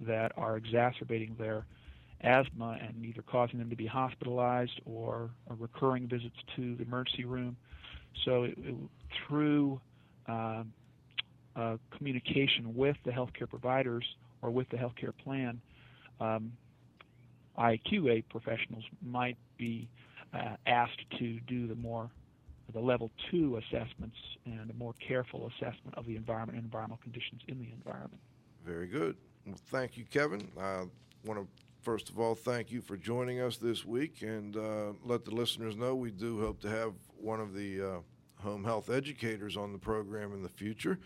that 0.00 0.32
are 0.36 0.56
exacerbating 0.56 1.36
their 1.38 1.66
asthma 2.22 2.78
and 2.80 3.04
either 3.04 3.22
causing 3.22 3.58
them 3.58 3.70
to 3.70 3.76
be 3.76 3.86
hospitalized 3.86 4.80
or, 4.84 5.30
or 5.46 5.56
recurring 5.58 6.08
visits 6.08 6.36
to 6.56 6.74
the 6.76 6.82
emergency 6.82 7.24
room. 7.24 7.56
So 8.24 8.44
it, 8.44 8.54
it, 8.58 8.74
through 9.26 9.80
uh, 10.26 10.64
communication 11.96 12.74
with 12.74 12.96
the 13.04 13.10
healthcare 13.10 13.48
providers 13.48 14.04
or 14.42 14.50
with 14.50 14.68
the 14.70 14.76
healthcare 14.76 15.12
plan, 15.24 15.60
um, 16.20 16.52
IQA 17.58 18.24
professionals 18.28 18.84
might 19.02 19.36
be 19.56 19.88
uh, 20.32 20.56
asked 20.66 21.04
to 21.18 21.40
do 21.40 21.66
the 21.66 21.74
more 21.74 22.10
the 22.72 22.80
level 22.80 23.10
two 23.30 23.56
assessments 23.56 24.16
and 24.44 24.70
a 24.70 24.74
more 24.74 24.94
careful 25.06 25.50
assessment 25.50 25.94
of 25.96 26.06
the 26.06 26.16
environment 26.16 26.56
and 26.56 26.64
environmental 26.64 27.00
conditions 27.02 27.40
in 27.48 27.58
the 27.58 27.72
environment. 27.72 28.20
Very 28.64 28.86
good. 28.86 29.16
Well, 29.46 29.58
thank 29.70 29.96
you, 29.96 30.04
Kevin. 30.04 30.48
I 30.60 30.84
want 31.24 31.40
to 31.40 31.46
first 31.80 32.08
of 32.08 32.18
all 32.18 32.34
thank 32.34 32.70
you 32.70 32.80
for 32.80 32.96
joining 32.96 33.40
us 33.40 33.56
this 33.56 33.84
week 33.84 34.22
and 34.22 34.56
uh, 34.56 34.92
let 35.04 35.24
the 35.24 35.30
listeners 35.30 35.76
know 35.76 35.94
we 35.94 36.10
do 36.10 36.40
hope 36.40 36.60
to 36.60 36.68
have 36.68 36.92
one 37.20 37.40
of 37.40 37.54
the 37.54 37.80
uh, 37.80 37.98
home 38.42 38.64
health 38.64 38.90
educators 38.90 39.56
on 39.56 39.72
the 39.72 39.78
program 39.78 40.32
in 40.32 40.42
the 40.42 40.48
future. 40.48 40.98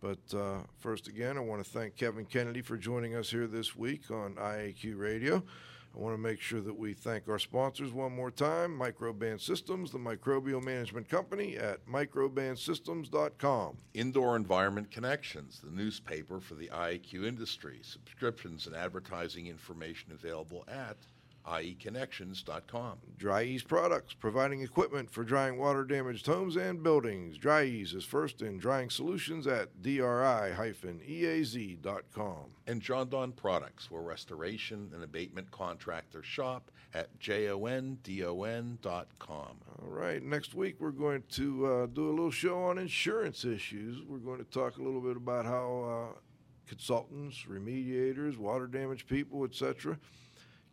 But 0.00 0.18
uh, 0.34 0.58
first, 0.78 1.08
again, 1.08 1.36
I 1.36 1.40
want 1.40 1.64
to 1.64 1.70
thank 1.70 1.96
Kevin 1.96 2.26
Kennedy 2.26 2.60
for 2.60 2.76
joining 2.76 3.14
us 3.16 3.30
here 3.30 3.46
this 3.46 3.74
week 3.74 4.10
on 4.10 4.34
IAQ 4.34 4.98
Radio. 4.98 5.42
I 5.96 6.00
want 6.00 6.14
to 6.14 6.20
make 6.20 6.42
sure 6.42 6.60
that 6.60 6.78
we 6.78 6.92
thank 6.92 7.26
our 7.26 7.38
sponsors 7.38 7.90
one 7.90 8.14
more 8.14 8.30
time 8.30 8.78
Microban 8.78 9.40
Systems, 9.40 9.90
the 9.90 9.98
microbial 9.98 10.62
management 10.62 11.08
company 11.08 11.56
at 11.56 11.86
microbansystems.com. 11.86 13.78
Indoor 13.94 14.36
Environment 14.36 14.90
Connections, 14.90 15.62
the 15.64 15.70
newspaper 15.70 16.38
for 16.38 16.54
the 16.54 16.68
IAQ 16.68 17.26
industry. 17.26 17.80
Subscriptions 17.82 18.66
and 18.66 18.76
advertising 18.76 19.46
information 19.46 20.12
available 20.12 20.64
at 20.68 20.98
ieconnections.com. 21.46 22.98
Dri-Eaz 23.16 23.66
Products, 23.66 24.14
providing 24.14 24.62
equipment 24.62 25.10
for 25.10 25.24
drying 25.24 25.58
water 25.58 25.84
damaged 25.84 26.26
homes 26.26 26.56
and 26.56 26.82
buildings. 26.82 27.38
Dri-Eaz 27.38 27.94
is 27.94 28.04
first 28.04 28.42
in 28.42 28.58
drying 28.58 28.90
solutions 28.90 29.46
at 29.46 29.80
dri-eaz.com. 29.82 30.56
And 32.66 32.82
Jon-Don 32.82 33.32
Products, 33.32 33.90
where 33.90 34.02
restoration 34.02 34.90
and 34.92 35.04
abatement 35.04 35.50
contractors 35.50 36.26
shop 36.26 36.70
at 36.94 37.18
jondon.com. 37.18 38.78
All 39.28 39.88
right, 39.88 40.22
next 40.22 40.54
week 40.54 40.76
we're 40.80 40.90
going 40.90 41.22
to 41.32 41.66
uh, 41.66 41.86
do 41.86 42.08
a 42.08 42.10
little 42.10 42.30
show 42.30 42.64
on 42.64 42.78
insurance 42.78 43.44
issues. 43.44 44.02
We're 44.02 44.18
going 44.18 44.38
to 44.38 44.50
talk 44.50 44.78
a 44.78 44.82
little 44.82 45.00
bit 45.00 45.16
about 45.16 45.44
how 45.44 46.10
uh, 46.14 46.18
consultants, 46.66 47.44
remediators, 47.48 48.36
water 48.36 48.66
damage 48.66 49.06
people, 49.06 49.44
etc., 49.44 49.98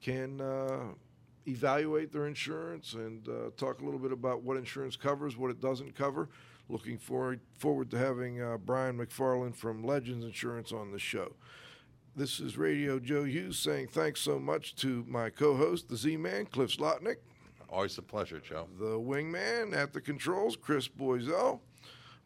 can 0.03 0.41
uh, 0.41 0.93
evaluate 1.47 2.11
their 2.11 2.27
insurance 2.27 2.93
and 2.93 3.27
uh, 3.27 3.49
talk 3.57 3.81
a 3.81 3.83
little 3.83 3.99
bit 3.99 4.11
about 4.11 4.43
what 4.43 4.57
insurance 4.57 4.95
covers, 4.95 5.37
what 5.37 5.49
it 5.49 5.61
doesn't 5.61 5.95
cover. 5.95 6.29
Looking 6.69 6.97
forward 6.97 7.39
forward 7.57 7.89
to 7.91 7.97
having 7.97 8.41
uh, 8.41 8.57
Brian 8.57 8.97
McFarland 8.97 9.55
from 9.55 9.83
Legends 9.83 10.23
Insurance 10.23 10.71
on 10.71 10.91
the 10.91 10.99
show. 10.99 11.33
This 12.15 12.39
is 12.39 12.57
Radio 12.57 12.99
Joe 12.99 13.23
Hughes 13.23 13.57
saying 13.57 13.87
thanks 13.87 14.21
so 14.21 14.39
much 14.39 14.75
to 14.75 15.03
my 15.07 15.29
co-host, 15.29 15.89
the 15.89 15.97
Z-Man, 15.97 16.45
Cliff 16.45 16.77
Zlotnik. 16.77 17.17
Always 17.69 17.97
a 17.97 18.03
pleasure, 18.03 18.39
Joe. 18.39 18.67
The 18.77 18.99
wingman 18.99 19.75
at 19.75 19.93
the 19.93 19.99
controls, 19.99 20.55
Chris 20.55 20.87
Boisel. 20.87 21.59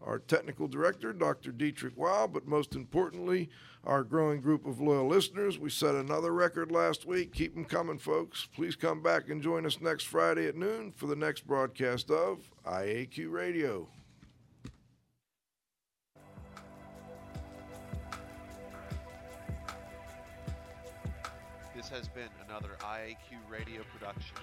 Our 0.04 0.20
technical 0.20 0.68
director, 0.68 1.12
Dr. 1.12 1.52
Dietrich 1.52 1.98
Wow. 1.98 2.28
But 2.32 2.48
most 2.48 2.76
importantly, 2.76 3.50
our 3.84 4.04
growing 4.04 4.42
group 4.42 4.66
of 4.66 4.80
loyal 4.80 5.08
listeners. 5.08 5.58
We 5.58 5.70
set 5.70 5.96
another 5.96 6.34
record 6.34 6.72
last 6.72 7.06
week. 7.06 7.34
Keep 7.34 7.56
them 7.56 7.66
coming, 7.66 7.98
folks. 7.98 8.48
Please 8.54 8.76
come 8.76 9.02
back 9.02 9.30
and 9.30 9.42
join 9.42 9.66
us 9.66 9.82
next 9.82 10.04
Friday 10.04 10.48
at 10.48 10.56
noon 10.56 10.92
for 10.92 11.08
the 11.08 11.16
next 11.16 11.48
broadcast 11.48 12.12
of 12.12 12.52
IAQ 12.66 13.32
Radio. 13.32 13.88
This 21.76 21.90
has 21.90 22.08
been 22.10 22.30
another 22.48 22.72
IAQ 22.82 23.38
radio 23.50 23.84
production. 23.94 24.36